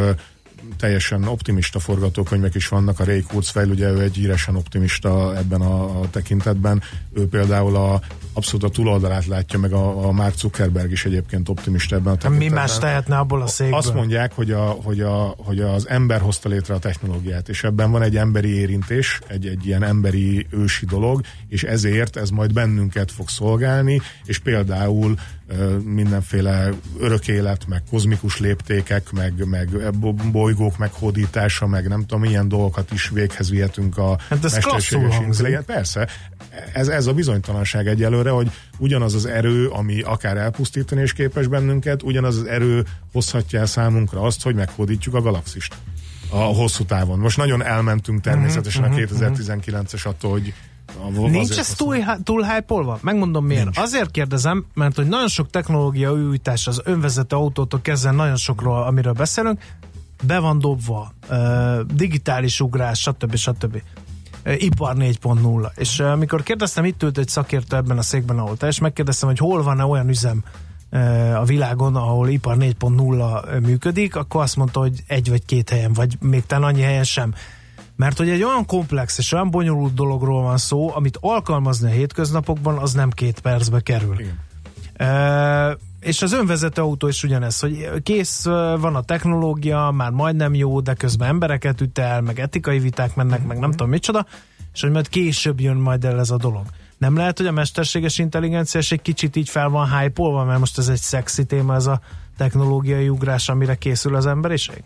teljesen 0.78 1.24
optimista 1.24 1.78
forgatókönyvek 1.78 2.54
is 2.54 2.68
vannak. 2.68 3.00
A 3.00 3.04
Ray 3.04 3.22
Kurzweil, 3.22 3.70
ugye 3.70 3.90
ő 3.90 4.00
egy 4.00 4.18
íresen 4.18 4.56
optimista 4.56 5.36
ebben 5.36 5.60
a, 5.60 6.00
a 6.00 6.10
tekintetben. 6.10 6.82
Ő 7.12 7.28
például 7.28 7.76
a, 7.76 8.00
abszolút 8.32 8.64
a 8.64 8.68
túloldalát 8.68 9.26
látja, 9.26 9.58
meg 9.58 9.72
a, 9.72 10.06
a 10.06 10.12
Mark 10.12 10.38
Zuckerberg 10.38 10.90
is 10.90 11.04
egyébként 11.04 11.48
optimista 11.48 11.96
ebben 11.96 12.12
a 12.12 12.16
tekintetben. 12.16 12.48
Mi 12.48 12.54
más 12.54 12.78
tehetne 12.78 13.16
abból 13.18 13.42
a 13.42 13.46
székből? 13.46 13.78
Azt 13.78 13.94
mondják, 13.94 14.32
hogy, 14.32 14.50
a, 14.50 14.64
hogy, 14.64 15.00
a, 15.00 15.34
hogy 15.36 15.60
az 15.60 15.88
ember 15.88 16.20
hozta 16.20 16.48
létre 16.48 16.74
a 16.74 16.78
technológiát, 16.78 17.48
és 17.48 17.64
ebben 17.64 17.90
van 17.90 18.02
egy 18.02 18.16
emberi 18.16 18.48
érintés, 18.48 19.20
egy, 19.26 19.46
egy 19.46 19.66
ilyen 19.66 19.82
emberi 19.82 20.46
ősi 20.50 20.86
dolog, 20.86 21.20
és 21.48 21.62
ezért 21.62 22.16
ez 22.16 22.30
majd 22.30 22.52
bennünket 22.52 23.12
fog 23.12 23.28
szolgálni, 23.28 24.00
és 24.24 24.38
például 24.38 25.14
mindenféle 25.84 26.70
örök 26.98 27.28
élet, 27.28 27.66
meg 27.66 27.82
kozmikus 27.90 28.38
léptékek, 28.38 29.12
meg, 29.12 29.46
meg 29.46 29.68
bolygók 30.50 30.78
meghódítása, 30.78 31.66
meg 31.66 31.88
nem 31.88 32.00
tudom, 32.00 32.20
milyen 32.20 32.48
dolgokat 32.48 32.92
is 32.92 33.08
véghez 33.08 33.50
vihetünk 33.50 33.98
a 33.98 34.18
hát 34.28 34.44
ez 34.44 34.52
mesterséges 34.52 35.14
intelligencia. 35.14 35.74
Persze, 35.74 36.08
ez, 36.72 36.88
ez 36.88 37.06
a 37.06 37.12
bizonytalanság 37.12 37.86
egyelőre, 37.86 38.30
hogy 38.30 38.50
ugyanaz 38.78 39.14
az 39.14 39.26
erő, 39.26 39.68
ami 39.68 40.00
akár 40.00 40.36
elpusztítani 40.36 41.02
is 41.02 41.12
képes 41.12 41.46
bennünket, 41.46 42.02
ugyanaz 42.02 42.36
az 42.36 42.44
erő 42.44 42.84
hozhatja 43.12 43.58
el 43.58 43.66
számunkra 43.66 44.20
azt, 44.20 44.42
hogy 44.42 44.54
meghódítjuk 44.54 45.14
a 45.14 45.20
galaxist 45.20 45.74
a 46.30 46.36
hosszú 46.36 46.84
távon. 46.84 47.18
Most 47.18 47.36
nagyon 47.36 47.64
elmentünk 47.64 48.20
természetesen 48.20 48.84
uh-huh, 48.84 48.98
a 48.98 49.26
2019-es 49.26 50.06
attól, 50.06 50.30
hogy 50.30 50.54
Nincs 51.30 51.58
ez 51.58 51.74
túl, 51.74 51.96
túl 52.22 52.42
hype 52.42 52.98
Megmondom 53.00 53.44
miért. 53.44 53.62
Nincs. 53.62 53.78
Azért 53.78 54.10
kérdezem, 54.10 54.66
mert 54.74 54.96
hogy 54.96 55.06
nagyon 55.06 55.28
sok 55.28 55.50
technológia 55.50 56.12
újítás 56.12 56.66
az 56.66 56.80
önvezető 56.84 57.36
autótól 57.36 57.80
kezdve 57.82 58.10
nagyon 58.10 58.36
sokról, 58.36 58.82
amiről 58.82 59.12
beszélünk, 59.12 59.60
be 60.20 60.38
van 60.38 60.58
dobva, 60.58 61.12
digitális 61.94 62.60
ugrás, 62.60 63.00
stb. 63.00 63.34
stb. 63.36 63.82
Ipar 64.44 64.96
4.0. 64.96 65.70
És 65.76 66.00
amikor 66.00 66.42
kérdeztem, 66.42 66.84
itt 66.84 67.02
ült 67.02 67.18
egy 67.18 67.28
szakértő 67.28 67.76
ebben 67.76 67.98
a 67.98 68.02
székben, 68.02 68.38
ahol 68.38 68.56
te, 68.56 68.66
és 68.66 68.78
megkérdeztem, 68.78 69.28
hogy 69.28 69.38
hol 69.38 69.62
van-e 69.62 69.84
olyan 69.84 70.08
üzem 70.08 70.44
a 71.34 71.44
világon, 71.44 71.96
ahol 71.96 72.28
ipar 72.28 72.56
4.0 72.56 73.60
működik, 73.60 74.16
akkor 74.16 74.42
azt 74.42 74.56
mondta, 74.56 74.80
hogy 74.80 75.02
egy 75.06 75.28
vagy 75.28 75.44
két 75.44 75.70
helyen, 75.70 75.92
vagy 75.92 76.16
még 76.20 76.46
talán 76.46 76.64
annyi 76.64 76.82
helyen 76.82 77.04
sem. 77.04 77.34
Mert 77.96 78.18
hogy 78.18 78.28
egy 78.28 78.42
olyan 78.42 78.66
komplex 78.66 79.18
és 79.18 79.32
olyan 79.32 79.50
bonyolult 79.50 79.94
dologról 79.94 80.42
van 80.42 80.56
szó, 80.56 80.94
amit 80.94 81.18
alkalmazni 81.20 81.90
a 81.90 81.94
hétköznapokban, 81.94 82.78
az 82.78 82.92
nem 82.92 83.10
két 83.10 83.40
percbe 83.40 83.80
kerül. 83.80 84.20
Igen. 84.20 84.38
És 86.00 86.22
az 86.22 86.32
önvezető 86.32 86.82
autó 86.82 87.08
is 87.08 87.22
ugyanez, 87.22 87.60
hogy 87.60 87.88
kész 88.02 88.44
van 88.44 88.94
a 88.94 89.02
technológia, 89.02 89.90
már 89.90 90.10
majdnem 90.10 90.54
jó, 90.54 90.80
de 90.80 90.94
közben 90.94 91.28
embereket 91.28 91.80
üt 91.80 91.98
el, 91.98 92.20
meg 92.20 92.40
etikai 92.40 92.78
viták 92.78 93.14
mennek, 93.14 93.38
mm-hmm. 93.38 93.48
meg 93.48 93.58
nem 93.58 93.70
tudom 93.70 93.88
micsoda, 93.88 94.26
és 94.72 94.80
hogy 94.80 94.90
majd 94.90 95.08
később 95.08 95.60
jön 95.60 95.76
majd 95.76 96.04
el 96.04 96.18
ez 96.18 96.30
a 96.30 96.36
dolog. 96.36 96.64
Nem 96.98 97.16
lehet, 97.16 97.38
hogy 97.38 97.46
a 97.46 97.52
mesterséges 97.52 98.18
intelligencia 98.18 98.80
egy 98.88 99.02
kicsit 99.02 99.36
így 99.36 99.48
fel 99.48 99.68
van 99.68 99.98
hype 99.98 100.44
mert 100.44 100.58
most 100.58 100.78
ez 100.78 100.88
egy 100.88 101.00
szexi 101.00 101.44
téma, 101.44 101.74
ez 101.74 101.86
a 101.86 102.00
technológiai 102.36 103.08
ugrás, 103.08 103.48
amire 103.48 103.74
készül 103.74 104.14
az 104.14 104.26
emberiség? 104.26 104.82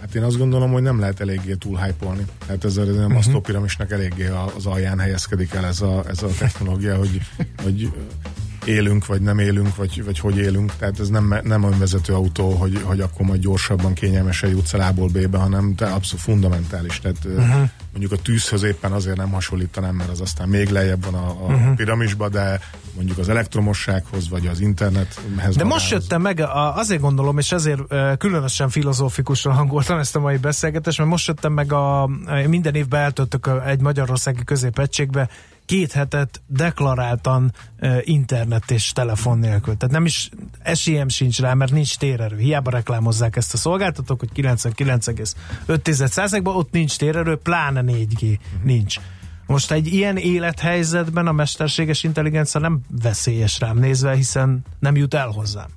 Hát 0.00 0.14
én 0.14 0.22
azt 0.22 0.38
gondolom, 0.38 0.72
hogy 0.72 0.82
nem 0.82 1.00
lehet 1.00 1.20
eléggé 1.20 1.54
túl 1.54 1.78
hype-olni. 1.78 2.24
Hát 2.48 2.64
ez 2.64 2.76
a, 2.76 2.84
nem 2.84 2.94
uh-huh. 2.94 3.16
a 3.16 3.22
sztopiramisnak 3.22 3.90
eléggé 3.90 4.26
az 4.56 4.66
alján 4.66 4.98
helyezkedik 4.98 5.52
el 5.52 5.64
ez 5.64 5.80
a, 5.80 6.02
ez 6.08 6.22
a 6.22 6.26
technológia, 6.38 6.96
hogy, 6.96 7.20
hogy 7.62 7.92
élünk, 8.64 9.06
vagy 9.06 9.20
nem 9.20 9.38
élünk, 9.38 9.76
vagy, 9.76 10.04
vagy 10.04 10.18
hogy 10.18 10.36
élünk. 10.36 10.76
Tehát 10.76 11.00
ez 11.00 11.08
nem, 11.08 11.40
nem 11.42 11.62
önvezető 11.62 12.14
autó, 12.14 12.50
hogy, 12.50 12.80
hogy 12.82 13.00
akkor 13.00 13.26
majd 13.26 13.40
gyorsabban, 13.40 13.92
kényelmesen 13.92 14.50
jutsz 14.50 14.74
el 14.74 14.80
A-ból 14.80 15.08
B-be, 15.08 15.38
hanem 15.38 15.74
te 15.74 15.86
abszolút 15.86 16.24
fundamentális. 16.24 17.00
Tehát 17.00 17.24
uh-huh. 17.24 17.68
mondjuk 17.90 18.12
a 18.12 18.16
tűzhöz 18.16 18.62
éppen 18.62 18.92
azért 18.92 19.16
nem 19.16 19.30
hasonlítanám, 19.30 19.94
mert 19.94 20.10
az 20.10 20.20
aztán 20.20 20.48
még 20.48 20.68
lejjebb 20.68 21.04
van 21.04 21.14
a, 21.14 21.28
a 21.28 21.52
uh-huh. 21.52 21.74
piramisba, 21.74 22.28
de 22.28 22.60
mondjuk 22.94 23.18
az 23.18 23.28
elektromossághoz, 23.28 24.28
vagy 24.28 24.46
az 24.46 24.60
internethez. 24.60 25.56
De 25.56 25.64
most 25.64 25.90
jöttem 25.90 26.20
meg, 26.20 26.40
azért 26.74 27.00
gondolom, 27.00 27.38
és 27.38 27.52
ezért 27.52 27.80
különösen 28.18 28.68
filozófikusra 28.68 29.52
hangoltam 29.52 29.98
ezt 29.98 30.16
a 30.16 30.20
mai 30.20 30.36
beszélgetést, 30.36 30.98
mert 30.98 31.10
most 31.10 31.26
jöttem 31.26 31.52
meg 31.52 31.72
a, 31.72 32.08
minden 32.46 32.74
évben 32.74 33.00
eltöltök 33.00 33.50
egy 33.66 33.80
magyarországi 33.80 34.44
középegységbe 34.44 35.28
két 35.64 35.92
hetet 35.92 36.42
deklaráltan 36.46 37.52
internet 38.00 38.70
és 38.70 38.92
telefon 38.92 39.38
nélkül. 39.38 39.76
Tehát 39.76 39.94
nem 39.94 40.04
is 40.04 40.30
esélyem 40.62 41.08
sincs 41.08 41.40
rá, 41.40 41.54
mert 41.54 41.72
nincs 41.72 41.96
térerő. 41.96 42.36
Hiába 42.36 42.70
reklámozzák 42.70 43.36
ezt 43.36 43.54
a 43.54 43.56
szolgáltatók, 43.56 44.18
hogy 44.18 44.30
99,5%-ban 44.34 46.56
ott 46.56 46.72
nincs 46.72 46.96
térerő, 46.96 47.36
pláne 47.36 47.82
4G 47.86 48.38
nincs. 48.62 48.96
Most 49.46 49.70
egy 49.70 49.92
ilyen 49.92 50.16
élethelyzetben 50.16 51.26
a 51.26 51.32
mesterséges 51.32 52.02
intelligencia 52.02 52.60
nem 52.60 52.80
veszélyes 53.02 53.60
rám 53.60 53.78
nézve, 53.78 54.14
hiszen 54.14 54.64
nem 54.78 54.96
jut 54.96 55.14
el 55.14 55.28
hozzám. 55.28 55.68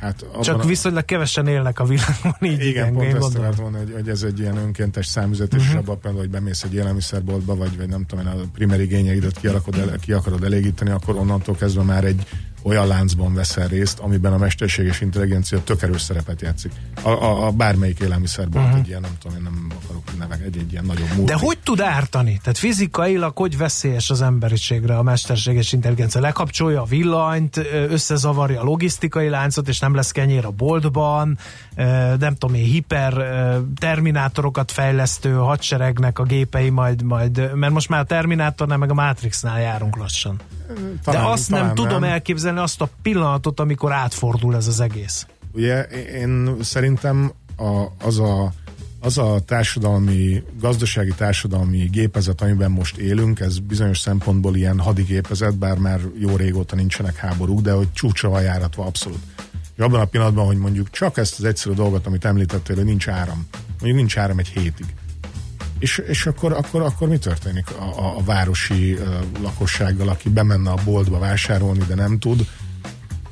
Hát 0.00 0.26
Csak 0.40 0.62
a... 0.62 0.66
viszonylag 0.66 1.04
kevesen 1.04 1.46
élnek 1.46 1.78
a 1.78 1.84
világban, 1.84 2.36
így 2.40 2.64
Igen, 2.64 2.66
igen 2.66 2.92
pont 2.92 3.14
ezt 3.14 3.36
akartam 3.36 3.72
hogy, 3.72 3.92
hogy 3.94 4.08
ez 4.08 4.22
egy 4.22 4.38
ilyen 4.38 4.56
önkéntes 4.56 5.06
számüzet, 5.06 5.54
és 5.54 5.62
uh-huh. 5.62 5.78
abban 5.78 6.00
például, 6.00 6.22
hogy 6.22 6.30
bemész 6.30 6.62
egy 6.62 6.74
élelmiszerboltba, 6.74 7.56
vagy, 7.56 7.76
vagy 7.76 7.88
nem 7.88 8.06
tudom, 8.06 8.26
a 8.26 8.30
primer 8.52 8.80
igényeidet 8.80 9.40
ki, 9.40 9.46
el, 9.46 9.62
ki 10.00 10.12
akarod 10.12 10.44
elégíteni, 10.44 10.90
akkor 10.90 11.16
onnantól 11.16 11.54
kezdve 11.54 11.82
már 11.82 12.04
egy 12.04 12.26
olyan 12.62 12.86
láncban 12.86 13.34
veszel 13.34 13.68
részt, 13.68 13.98
amiben 13.98 14.32
a 14.32 14.38
mesterséges 14.38 15.00
intelligencia 15.00 15.62
tök 15.62 15.82
erős 15.82 16.00
szerepet 16.00 16.40
játszik. 16.40 16.72
A, 17.02 17.08
a, 17.08 17.46
a 17.46 17.50
bármelyik 17.50 17.98
élelmiszerben 17.98 18.62
uh-huh. 18.62 18.78
egy 18.78 18.88
ilyen, 18.88 19.00
nem 19.00 19.10
tudom, 19.20 19.36
én 19.36 19.42
nem 19.42 19.66
akarok 19.82 20.18
nevek, 20.18 20.40
egy, 20.42 20.56
egy 20.56 20.72
ilyen 20.72 20.84
nagyon 20.84 21.08
múlt. 21.14 21.26
De 21.26 21.34
hogy 21.34 21.58
tud 21.58 21.80
ártani? 21.80 22.40
Tehát 22.42 22.58
fizikailag 22.58 23.36
hogy 23.36 23.56
veszélyes 23.56 24.10
az 24.10 24.22
emberiségre 24.22 24.96
a 24.96 25.02
mesterséges 25.02 25.72
intelligencia? 25.72 26.20
Lekapcsolja 26.20 26.82
a 26.82 26.84
villanyt, 26.84 27.56
összezavarja 27.88 28.60
a 28.60 28.64
logisztikai 28.64 29.28
láncot, 29.28 29.68
és 29.68 29.78
nem 29.78 29.94
lesz 29.94 30.10
kenyér 30.10 30.44
a 30.44 30.50
boltban, 30.50 31.38
nem 32.18 32.34
tudom 32.34 32.56
én, 32.56 32.64
hiper 32.64 33.12
terminátorokat 33.78 34.70
fejlesztő 34.70 35.32
hadseregnek 35.32 36.18
a 36.18 36.22
gépei 36.22 36.70
majd, 36.70 37.02
majd, 37.02 37.54
mert 37.54 37.72
most 37.72 37.88
már 37.88 38.00
a 38.00 38.04
Terminátornál 38.04 38.78
meg 38.78 38.90
a 38.90 38.94
Matrixnál 38.94 39.60
járunk 39.60 39.96
lassan. 39.96 40.40
Talán, 41.04 41.22
De 41.22 41.30
azt 41.30 41.50
nem, 41.50 41.64
nem 41.64 41.74
tudom 41.74 42.04
elképzelni 42.04 42.49
azt 42.58 42.80
a 42.80 42.88
pillanatot, 43.02 43.60
amikor 43.60 43.92
átfordul 43.92 44.56
ez 44.56 44.66
az 44.66 44.80
egész. 44.80 45.26
Ugye 45.52 45.82
én 45.82 46.56
szerintem 46.60 47.32
a, 47.56 47.86
az 48.04 48.18
a 48.18 48.52
az 49.00 49.18
a 49.18 49.40
társadalmi, 49.46 50.42
gazdasági 50.60 51.12
társadalmi 51.16 51.78
gépezet, 51.78 52.40
amiben 52.40 52.70
most 52.70 52.96
élünk, 52.96 53.40
ez 53.40 53.58
bizonyos 53.58 53.98
szempontból 53.98 54.56
ilyen 54.56 54.78
hadigépezet, 54.78 55.58
bár 55.58 55.78
már 55.78 56.00
jó 56.18 56.36
régóta 56.36 56.76
nincsenek 56.76 57.16
háborúk, 57.16 57.60
de 57.60 57.72
hogy 57.72 57.92
csúcsra 57.92 58.28
van 58.28 58.42
járatva 58.42 58.84
abszolút. 58.84 59.20
És 59.76 59.82
abban 59.82 60.00
a 60.00 60.04
pillanatban, 60.04 60.46
hogy 60.46 60.56
mondjuk 60.56 60.90
csak 60.90 61.16
ezt 61.16 61.38
az 61.38 61.44
egyszerű 61.44 61.74
dolgot, 61.74 62.06
amit 62.06 62.24
említettél, 62.24 62.76
hogy 62.76 62.84
nincs 62.84 63.08
áram, 63.08 63.46
mondjuk 63.68 63.96
nincs 63.96 64.18
áram 64.18 64.38
egy 64.38 64.48
hétig, 64.48 64.86
és, 65.80 65.98
és 65.98 66.26
akkor, 66.26 66.52
akkor, 66.52 66.82
akkor 66.82 67.08
mi 67.08 67.18
történik 67.18 67.70
a, 67.78 67.82
a, 67.82 68.16
a 68.16 68.22
városi 68.24 68.92
uh, 68.92 69.00
lakossággal, 69.42 70.08
aki 70.08 70.28
bemenne 70.28 70.70
a 70.70 70.78
boltba 70.84 71.18
vásárolni, 71.18 71.84
de 71.88 71.94
nem 71.94 72.18
tud, 72.18 72.46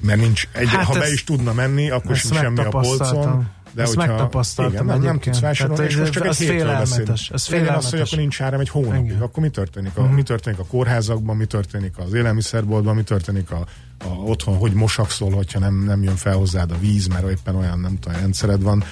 mert 0.01 0.21
nincs 0.21 0.49
egy, 0.53 0.69
hát 0.69 0.85
ha 0.85 0.95
ez, 0.95 0.99
be 0.99 1.13
is 1.13 1.25
tudna 1.25 1.53
menni, 1.53 1.91
akkor 1.91 2.17
sincs 2.17 2.37
semmi 2.37 2.61
a 2.61 2.69
polcon. 2.69 3.51
De 3.79 3.85
Ezt 3.85 3.95
hogyha, 3.95 4.11
megtapasztaltam 4.11 4.87
igen, 4.87 4.87
nem, 4.87 5.01
nem 5.01 5.19
tudsz 5.19 5.41
vásárolni, 5.41 5.85
és 5.85 5.97
most 5.97 6.13
csak 6.13 6.27
egy 6.27 6.37
hétről 6.37 6.77
beszélünk. 6.77 7.09
Ez 7.33 7.47
félelmetes. 7.47 7.85
az, 7.85 7.91
hogy 7.91 8.01
akkor 8.01 8.19
nincs 8.19 8.43
áram 8.43 8.61
egy 8.61 8.69
hónapig, 8.69 9.05
igen. 9.05 9.21
akkor 9.21 9.43
mi 9.43 9.49
történik? 9.49 9.91
A, 9.95 10.01
uh-huh. 10.01 10.15
Mi 10.15 10.23
történik 10.23 10.59
a 10.59 10.65
kórházakban, 10.65 11.37
mi 11.37 11.45
történik 11.45 11.99
az 11.99 12.13
élelmiszerboltban, 12.13 12.95
mi 12.95 13.03
történik 13.03 13.51
a, 13.51 13.67
a 13.99 14.09
otthon, 14.09 14.57
hogy 14.57 14.73
mosakszol, 14.73 15.31
hogyha 15.31 15.59
nem, 15.59 15.85
nem 15.85 16.03
jön 16.03 16.17
fel 16.17 16.35
hozzád 16.35 16.71
a 16.71 16.79
víz, 16.79 17.07
mert 17.07 17.29
éppen 17.29 17.55
olyan 17.55 17.81
nem 17.81 17.99
tudom, 17.99 18.19
rendszered 18.19 18.63
van. 18.63 18.85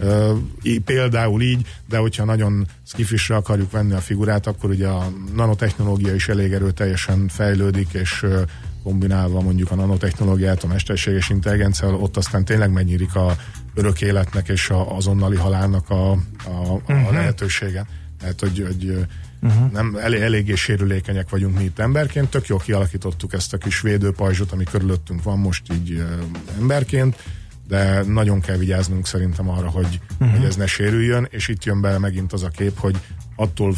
Uh, 0.00 0.38
például 0.84 1.42
így, 1.42 1.66
de 1.88 1.98
hogyha 1.98 2.24
nagyon 2.24 2.66
skifisre 2.86 3.36
akarjuk 3.36 3.70
venni 3.70 3.92
a 3.92 4.00
figurát, 4.00 4.46
akkor 4.46 4.70
ugye 4.70 4.88
a 4.88 5.12
nanotechnológia 5.34 6.14
is 6.14 6.28
elég 6.28 6.52
erőteljesen 6.52 7.28
fejlődik, 7.28 7.92
és 7.92 8.26
kombinálva 8.84 9.40
mondjuk 9.40 9.70
a 9.70 9.74
nanotechnológiát, 9.74 10.62
a 10.62 10.66
mesterséges 10.66 11.28
intelligenciával, 11.28 12.00
ott 12.00 12.16
aztán 12.16 12.44
tényleg 12.44 12.70
megnyírik 12.70 13.14
a 13.14 13.36
örök 13.74 14.00
életnek 14.00 14.48
és 14.48 14.70
a 14.70 14.96
azonnali 14.96 15.36
halálnak 15.36 15.90
a, 15.90 16.10
a, 16.10 16.18
a 16.44 16.80
uh-huh. 16.88 17.12
lehetősége. 17.12 17.86
Tehát, 18.18 18.40
hogy, 18.40 18.62
hogy 18.66 19.06
uh-huh. 19.42 19.72
nem 19.72 19.96
elég, 20.00 20.20
eléggé 20.20 20.54
sérülékenyek 20.54 21.28
vagyunk 21.28 21.58
mi 21.58 21.64
itt 21.64 21.78
emberként, 21.78 22.30
tök 22.30 22.46
jól 22.46 22.58
kialakítottuk 22.58 23.32
ezt 23.32 23.52
a 23.52 23.58
kis 23.58 23.80
védőpajzsot, 23.80 24.52
ami 24.52 24.64
körülöttünk 24.64 25.22
van 25.22 25.38
most 25.38 25.72
így 25.72 25.92
uh, 25.92 26.02
emberként, 26.60 27.22
de 27.68 28.02
nagyon 28.02 28.40
kell 28.40 28.56
vigyáznunk 28.56 29.06
szerintem 29.06 29.48
arra, 29.48 29.68
hogy, 29.68 30.00
uh-huh. 30.18 30.36
hogy 30.36 30.46
ez 30.46 30.56
ne 30.56 30.66
sérüljön, 30.66 31.26
és 31.30 31.48
itt 31.48 31.64
jön 31.64 31.80
be 31.80 31.98
megint 31.98 32.32
az 32.32 32.42
a 32.42 32.48
kép, 32.48 32.78
hogy 32.78 32.96
attól 33.36 33.74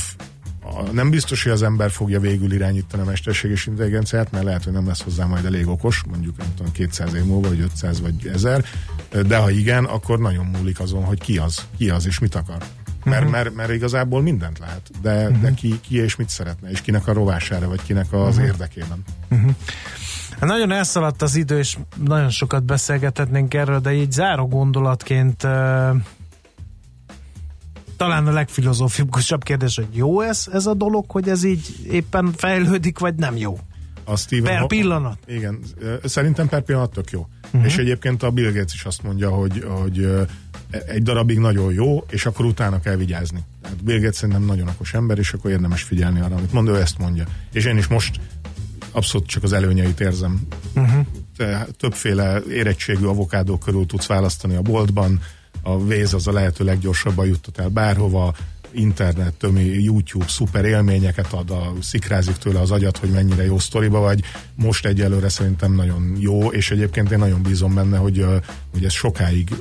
nem 0.92 1.10
biztos, 1.10 1.42
hogy 1.42 1.52
az 1.52 1.62
ember 1.62 1.90
fogja 1.90 2.20
végül 2.20 2.52
irányítani 2.52 3.02
a 3.02 3.06
mesterséges 3.06 3.66
intelligenciát, 3.66 4.30
mert 4.30 4.44
lehet, 4.44 4.64
hogy 4.64 4.72
nem 4.72 4.86
lesz 4.86 5.02
hozzá 5.02 5.24
majd 5.24 5.44
elég 5.44 5.68
okos, 5.68 6.02
mondjuk 6.08 6.36
nem 6.36 6.54
tudom, 6.56 6.72
200 6.72 7.14
év 7.14 7.24
múlva, 7.24 7.48
vagy 7.48 7.60
500, 7.60 8.00
vagy 8.00 8.26
1000, 8.26 8.64
de 9.26 9.36
ha 9.36 9.50
igen, 9.50 9.84
akkor 9.84 10.18
nagyon 10.18 10.44
múlik 10.44 10.80
azon, 10.80 11.04
hogy 11.04 11.20
ki 11.20 11.38
az, 11.38 11.66
ki 11.76 11.90
az 11.90 12.06
és 12.06 12.18
mit 12.18 12.34
akar. 12.34 12.58
Mert, 13.04 13.18
uh-huh. 13.18 13.36
mert, 13.36 13.54
mert 13.54 13.72
igazából 13.72 14.22
mindent 14.22 14.58
lehet, 14.58 14.90
de, 15.02 15.26
uh-huh. 15.26 15.40
de 15.40 15.54
ki, 15.54 15.80
ki 15.80 15.96
és 15.96 16.16
mit 16.16 16.28
szeretne, 16.28 16.70
és 16.70 16.80
kinek 16.80 17.06
a 17.06 17.12
rovására, 17.12 17.68
vagy 17.68 17.82
kinek 17.82 18.12
az 18.12 18.34
uh-huh. 18.34 18.44
érdekében. 18.44 19.02
Uh-huh. 19.30 19.54
Hát 20.30 20.48
nagyon 20.48 20.72
elszaladt 20.72 21.22
az 21.22 21.34
idő, 21.34 21.58
és 21.58 21.76
nagyon 22.04 22.30
sokat 22.30 22.64
beszélgethetnénk 22.64 23.54
erről, 23.54 23.80
de 23.80 23.92
így 23.92 24.12
záró 24.12 24.46
gondolatként 24.48 25.46
talán 27.96 28.26
a 28.26 28.32
legfilozófikusabb 28.32 29.42
kérdés, 29.42 29.76
hogy 29.76 29.88
jó 29.92 30.20
ez, 30.20 30.46
ez 30.52 30.66
a 30.66 30.74
dolog, 30.74 31.10
hogy 31.10 31.28
ez 31.28 31.44
így 31.44 31.76
éppen 31.90 32.32
fejlődik, 32.36 32.98
vagy 32.98 33.14
nem 33.14 33.36
jó? 33.36 33.58
A 34.04 34.16
Steven 34.16 34.44
per 34.44 34.58
ha- 34.58 34.66
pillanat? 34.66 35.18
Igen, 35.26 35.58
szerintem 36.04 36.48
per 36.48 36.62
pillanat 36.62 36.92
tök 36.92 37.10
jó. 37.10 37.28
Uh-huh. 37.46 37.64
És 37.64 37.76
egyébként 37.76 38.22
a 38.22 38.30
Bill 38.30 38.52
Gates 38.52 38.74
is 38.74 38.84
azt 38.84 39.02
mondja, 39.02 39.30
hogy, 39.30 39.64
hogy 39.68 40.08
egy 40.86 41.02
darabig 41.02 41.38
nagyon 41.38 41.72
jó, 41.72 42.04
és 42.10 42.26
akkor 42.26 42.44
utána 42.44 42.80
kell 42.80 42.96
vigyázni. 42.96 43.40
Tehát 43.62 43.84
Bill 43.84 43.98
Gates 43.98 44.16
szerintem 44.16 44.44
nagyon 44.44 44.68
okos 44.68 44.94
ember, 44.94 45.18
és 45.18 45.32
akkor 45.32 45.50
érdemes 45.50 45.82
figyelni 45.82 46.20
arra, 46.20 46.36
amit 46.36 46.52
mond, 46.52 46.68
ő 46.68 46.80
ezt 46.80 46.98
mondja. 46.98 47.24
És 47.52 47.64
én 47.64 47.76
is 47.76 47.86
most 47.86 48.20
abszolút 48.90 49.26
csak 49.26 49.42
az 49.42 49.52
előnyeit 49.52 50.00
érzem. 50.00 50.40
Uh-huh. 50.74 51.06
többféle 51.78 52.40
érettségű 52.50 53.04
avokádó 53.04 53.58
körül 53.58 53.86
tudsz 53.86 54.06
választani 54.06 54.54
a 54.54 54.62
boltban, 54.62 55.20
a 55.66 55.70
Waze 55.70 56.16
az 56.16 56.26
a 56.26 56.32
lehető 56.32 56.64
leggyorsabban 56.64 57.26
juttat 57.26 57.58
el 57.58 57.68
bárhova, 57.68 58.34
internet, 58.72 59.34
tömi, 59.34 59.82
YouTube 59.82 60.24
szuper 60.28 60.64
élményeket 60.64 61.32
ad, 61.32 61.50
a, 61.50 61.72
szikrázik 61.80 62.36
tőle 62.36 62.60
az 62.60 62.70
agyat, 62.70 62.98
hogy 62.98 63.10
mennyire 63.10 63.44
jó 63.44 63.58
sztoriba 63.58 63.98
vagy. 63.98 64.22
Most 64.54 64.86
egyelőre 64.86 65.28
szerintem 65.28 65.72
nagyon 65.72 66.16
jó, 66.18 66.52
és 66.52 66.70
egyébként 66.70 67.10
én 67.10 67.18
nagyon 67.18 67.42
bízom 67.42 67.74
benne, 67.74 67.96
hogy, 67.96 68.26
hogy 68.72 68.84
ez 68.84 68.92
sokáig 68.92 69.54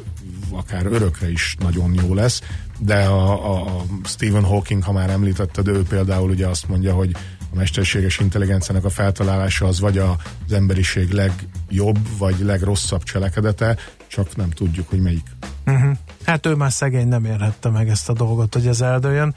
akár 0.52 0.86
örökre 0.86 1.32
is 1.32 1.56
nagyon 1.60 1.94
jó 1.94 2.14
lesz, 2.14 2.42
de 2.80 3.04
a, 3.04 3.52
a, 3.54 3.78
a 3.78 3.86
Stephen 4.04 4.44
Hawking, 4.44 4.84
ha 4.84 4.92
már 4.92 5.10
említetted, 5.10 5.68
ő 5.68 5.84
például 5.84 6.30
ugye 6.30 6.48
azt 6.48 6.68
mondja, 6.68 6.94
hogy 6.94 7.12
a 7.52 7.56
mesterséges 7.56 8.20
intelligenciának 8.20 8.86
a 8.86 8.90
feltalálása 8.90 9.66
az 9.66 9.80
vagy 9.80 9.98
az 9.98 10.52
emberiség 10.52 11.12
legjobb, 11.12 12.18
vagy 12.18 12.36
legrosszabb 12.40 13.04
cselekedete, 13.04 13.78
csak 14.08 14.36
nem 14.36 14.50
tudjuk, 14.50 14.90
hogy 14.90 15.02
melyik. 15.02 15.35
Uh-huh. 15.66 15.92
Hát 16.26 16.46
ő 16.46 16.56
már 16.56 16.72
szegény 16.72 17.08
nem 17.08 17.26
érhette 17.26 17.70
meg 17.70 17.90
ezt 17.90 18.10
a 18.10 18.14
dolgot, 18.14 18.54
hogy 18.54 18.68
ez 18.68 18.82
eldőjön. 18.82 19.36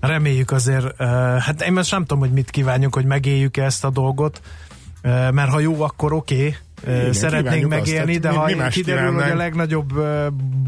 Reméljük 0.00 0.50
azért, 0.50 0.84
uh, 0.84 1.08
hát 1.38 1.62
én 1.62 1.72
most 1.72 1.90
nem 1.90 2.00
tudom, 2.00 2.18
hogy 2.18 2.32
mit 2.32 2.50
kívánjuk, 2.50 2.94
hogy 2.94 3.04
megéljük 3.04 3.56
ezt 3.56 3.84
a 3.84 3.90
dolgot, 3.90 4.40
uh, 5.04 5.30
mert 5.30 5.50
ha 5.50 5.58
jó, 5.60 5.82
akkor 5.82 6.12
oké, 6.12 6.34
okay, 6.34 6.56
igen, 6.86 7.12
szeretnénk 7.12 7.68
megélni, 7.68 8.12
azt, 8.12 8.20
de 8.20 8.30
mi, 8.30 8.36
ha 8.36 8.44
mi 8.44 8.52
kiderül, 8.52 9.00
kívánnánk? 9.00 9.22
hogy 9.22 9.30
a 9.30 9.36
legnagyobb 9.36 9.92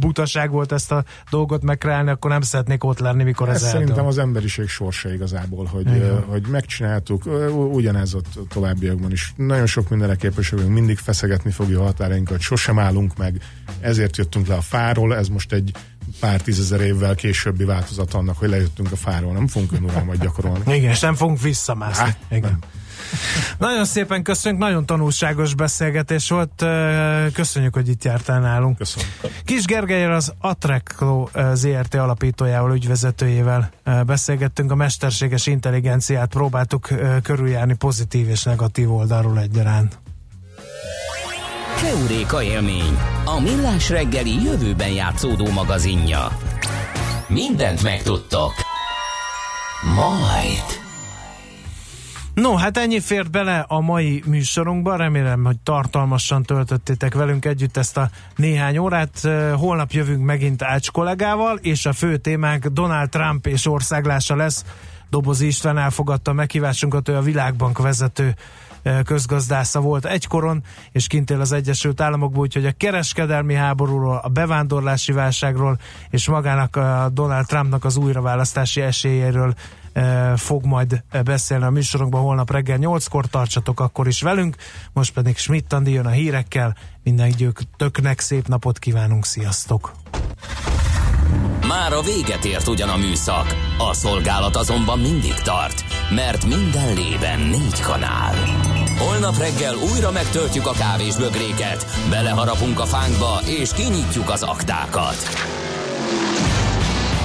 butaság 0.01 0.51
volt 0.51 0.73
ezt 0.73 0.93
a 0.93 1.05
dolgot 1.31 1.63
megkreálni, 1.63 2.11
akkor 2.11 2.31
nem 2.31 2.41
szeretnék 2.41 2.85
ott 2.85 2.99
lenni, 2.99 3.23
mikor 3.23 3.49
ez, 3.49 3.55
ez 3.55 3.63
Szerintem 3.63 3.97
eldől. 3.97 4.07
az 4.07 4.19
emberiség 4.19 4.69
sorsa 4.69 5.13
igazából, 5.13 5.65
hogy, 5.65 5.87
uh, 5.87 6.25
hogy 6.27 6.47
megcsináltuk, 6.47 7.23
ugyanez 7.73 8.15
ott 8.15 8.39
továbbiakban 8.49 9.11
is. 9.11 9.33
Nagyon 9.37 9.67
sok 9.67 9.89
mindenre 9.89 10.15
képesek 10.15 10.59
vagyunk, 10.59 10.75
mindig 10.75 10.99
feszegetni 10.99 11.51
fogja 11.51 11.81
a 11.81 11.85
határainkat, 11.85 12.41
sosem 12.41 12.79
állunk 12.79 13.17
meg, 13.17 13.41
ezért 13.81 14.17
jöttünk 14.17 14.47
le 14.47 14.55
a 14.55 14.61
fáról, 14.61 15.17
ez 15.17 15.29
most 15.29 15.53
egy 15.53 15.73
pár 16.21 16.41
tízezer 16.41 16.81
évvel 16.81 17.15
későbbi 17.15 17.65
változat 17.65 18.15
annak, 18.15 18.39
hogy 18.39 18.49
lejöttünk 18.49 18.93
a 18.93 18.97
fáról. 18.97 19.33
Nem 19.33 19.47
fogunk 19.47 19.73
önuralmat 19.73 20.19
gyakorolni. 20.19 20.77
Igen, 20.77 20.91
és 20.91 21.01
nem 21.01 21.15
fogunk 21.15 21.41
visszamászni. 21.41 22.05
Hát, 22.05 22.19
Igen. 22.29 22.43
Nem. 22.43 22.59
Nagyon 23.59 23.85
szépen 23.85 24.23
köszönjük, 24.23 24.61
nagyon 24.61 24.87
tanulságos 24.87 25.55
beszélgetés 25.55 26.29
volt. 26.29 26.65
Köszönjük, 27.33 27.75
hogy 27.75 27.89
itt 27.89 28.05
jártál 28.05 28.41
nálunk. 28.41 28.77
Köszönöm. 28.77 29.09
Kis 29.45 29.65
Gergelyel 29.65 30.13
az 30.13 30.33
Atreklo 30.39 31.29
ZRT 31.53 31.95
alapítójával, 31.95 32.75
ügyvezetőjével 32.75 33.71
beszélgettünk. 34.07 34.71
A 34.71 34.75
mesterséges 34.75 35.47
intelligenciát 35.47 36.29
próbáltuk 36.29 36.89
körüljárni 37.23 37.75
pozitív 37.75 38.29
és 38.29 38.43
negatív 38.43 38.93
oldalról 38.93 39.39
egyaránt. 39.39 39.99
Keuréka 41.81 42.43
élmény, 42.43 42.99
a 43.25 43.41
millás 43.41 43.91
reggeli 43.91 44.43
jövőben 44.43 44.91
játszódó 44.91 45.51
magazinja. 45.51 46.39
Mindent 47.29 47.83
megtudtok. 47.83 48.53
Majd. 49.95 50.84
No, 52.35 52.55
hát 52.55 52.77
ennyi 52.77 53.01
fért 53.01 53.31
bele 53.31 53.65
a 53.69 53.81
mai 53.81 54.23
műsorunkba. 54.27 54.97
Remélem, 54.97 55.45
hogy 55.45 55.59
tartalmasan 55.59 56.43
töltöttétek 56.43 57.15
velünk 57.15 57.45
együtt 57.45 57.77
ezt 57.77 57.97
a 57.97 58.11
néhány 58.37 58.79
órát. 58.79 59.21
Holnap 59.55 59.91
jövünk 59.91 60.25
megint 60.25 60.63
Ács 60.63 60.91
kollégával, 60.91 61.57
és 61.57 61.87
a 61.87 61.93
fő 61.93 62.17
témánk 62.17 62.67
Donald 62.67 63.09
Trump 63.09 63.47
és 63.47 63.67
országlása 63.67 64.37
lesz. 64.37 64.65
Dobozi 65.11 65.47
István 65.47 65.79
elfogadta 65.79 66.31
a 66.31 66.35
meghívásunkat, 66.35 67.09
ő 67.09 67.17
a 67.17 67.21
Világbank 67.21 67.79
vezető 67.79 68.35
közgazdásza 69.05 69.81
volt 69.81 70.07
egykoron, 70.07 70.63
és 70.93 71.07
kint 71.07 71.31
él 71.31 71.41
az 71.41 71.53
Egyesült 71.53 72.01
Államokban, 72.01 72.41
úgyhogy 72.41 72.67
a 72.67 72.73
kereskedelmi 72.77 73.55
háborúról, 73.55 74.21
a 74.23 74.29
bevándorlási 74.29 75.13
válságról, 75.13 75.79
és 76.11 76.29
magának 76.29 76.77
a 76.77 77.11
Donald 77.13 77.47
Trumpnak 77.47 77.85
az 77.85 77.97
újraválasztási 77.97 78.81
esélyéről 78.81 79.55
fog 80.37 80.65
majd 80.65 81.03
beszélni 81.25 81.65
a 81.65 81.71
műsorunkban 81.71 82.21
holnap 82.21 82.51
reggel 82.51 82.79
8-kor, 82.81 83.27
tartsatok 83.27 83.81
akkor 83.81 84.07
is 84.07 84.23
velünk, 84.23 84.57
most 84.93 85.13
pedig 85.13 85.37
Schmidt 85.37 85.73
Andi 85.73 85.93
jön 85.93 86.07
a 86.07 86.11
hírekkel, 86.11 86.77
töknek 87.77 88.21
szép 88.21 88.47
napot 88.47 88.79
kívánunk, 88.79 89.25
sziasztok! 89.25 89.93
Már 91.69 91.93
a 91.93 92.01
véget 92.01 92.45
ért 92.45 92.69
ugyan 92.69 92.89
a 92.89 92.97
műszak, 92.97 93.55
a 93.79 93.95
szolgálat 93.95 94.57
azonban 94.57 94.99
mindig 94.99 95.35
tart, 95.35 95.85
mert 96.11 96.47
minden 96.47 96.95
lében 96.95 97.41
négy 97.41 97.81
kanál. 97.81 98.35
Holnap 98.99 99.39
reggel 99.39 99.75
újra 99.93 100.11
megtöltjük 100.11 100.67
a 100.67 100.73
kávés 100.73 101.17
bögréket, 101.17 101.87
beleharapunk 102.11 102.81
a 102.81 102.85
fánkba 102.85 103.41
és 103.47 103.73
kinyitjuk 103.73 104.31
az 104.31 104.43
aktákat. 104.43 105.17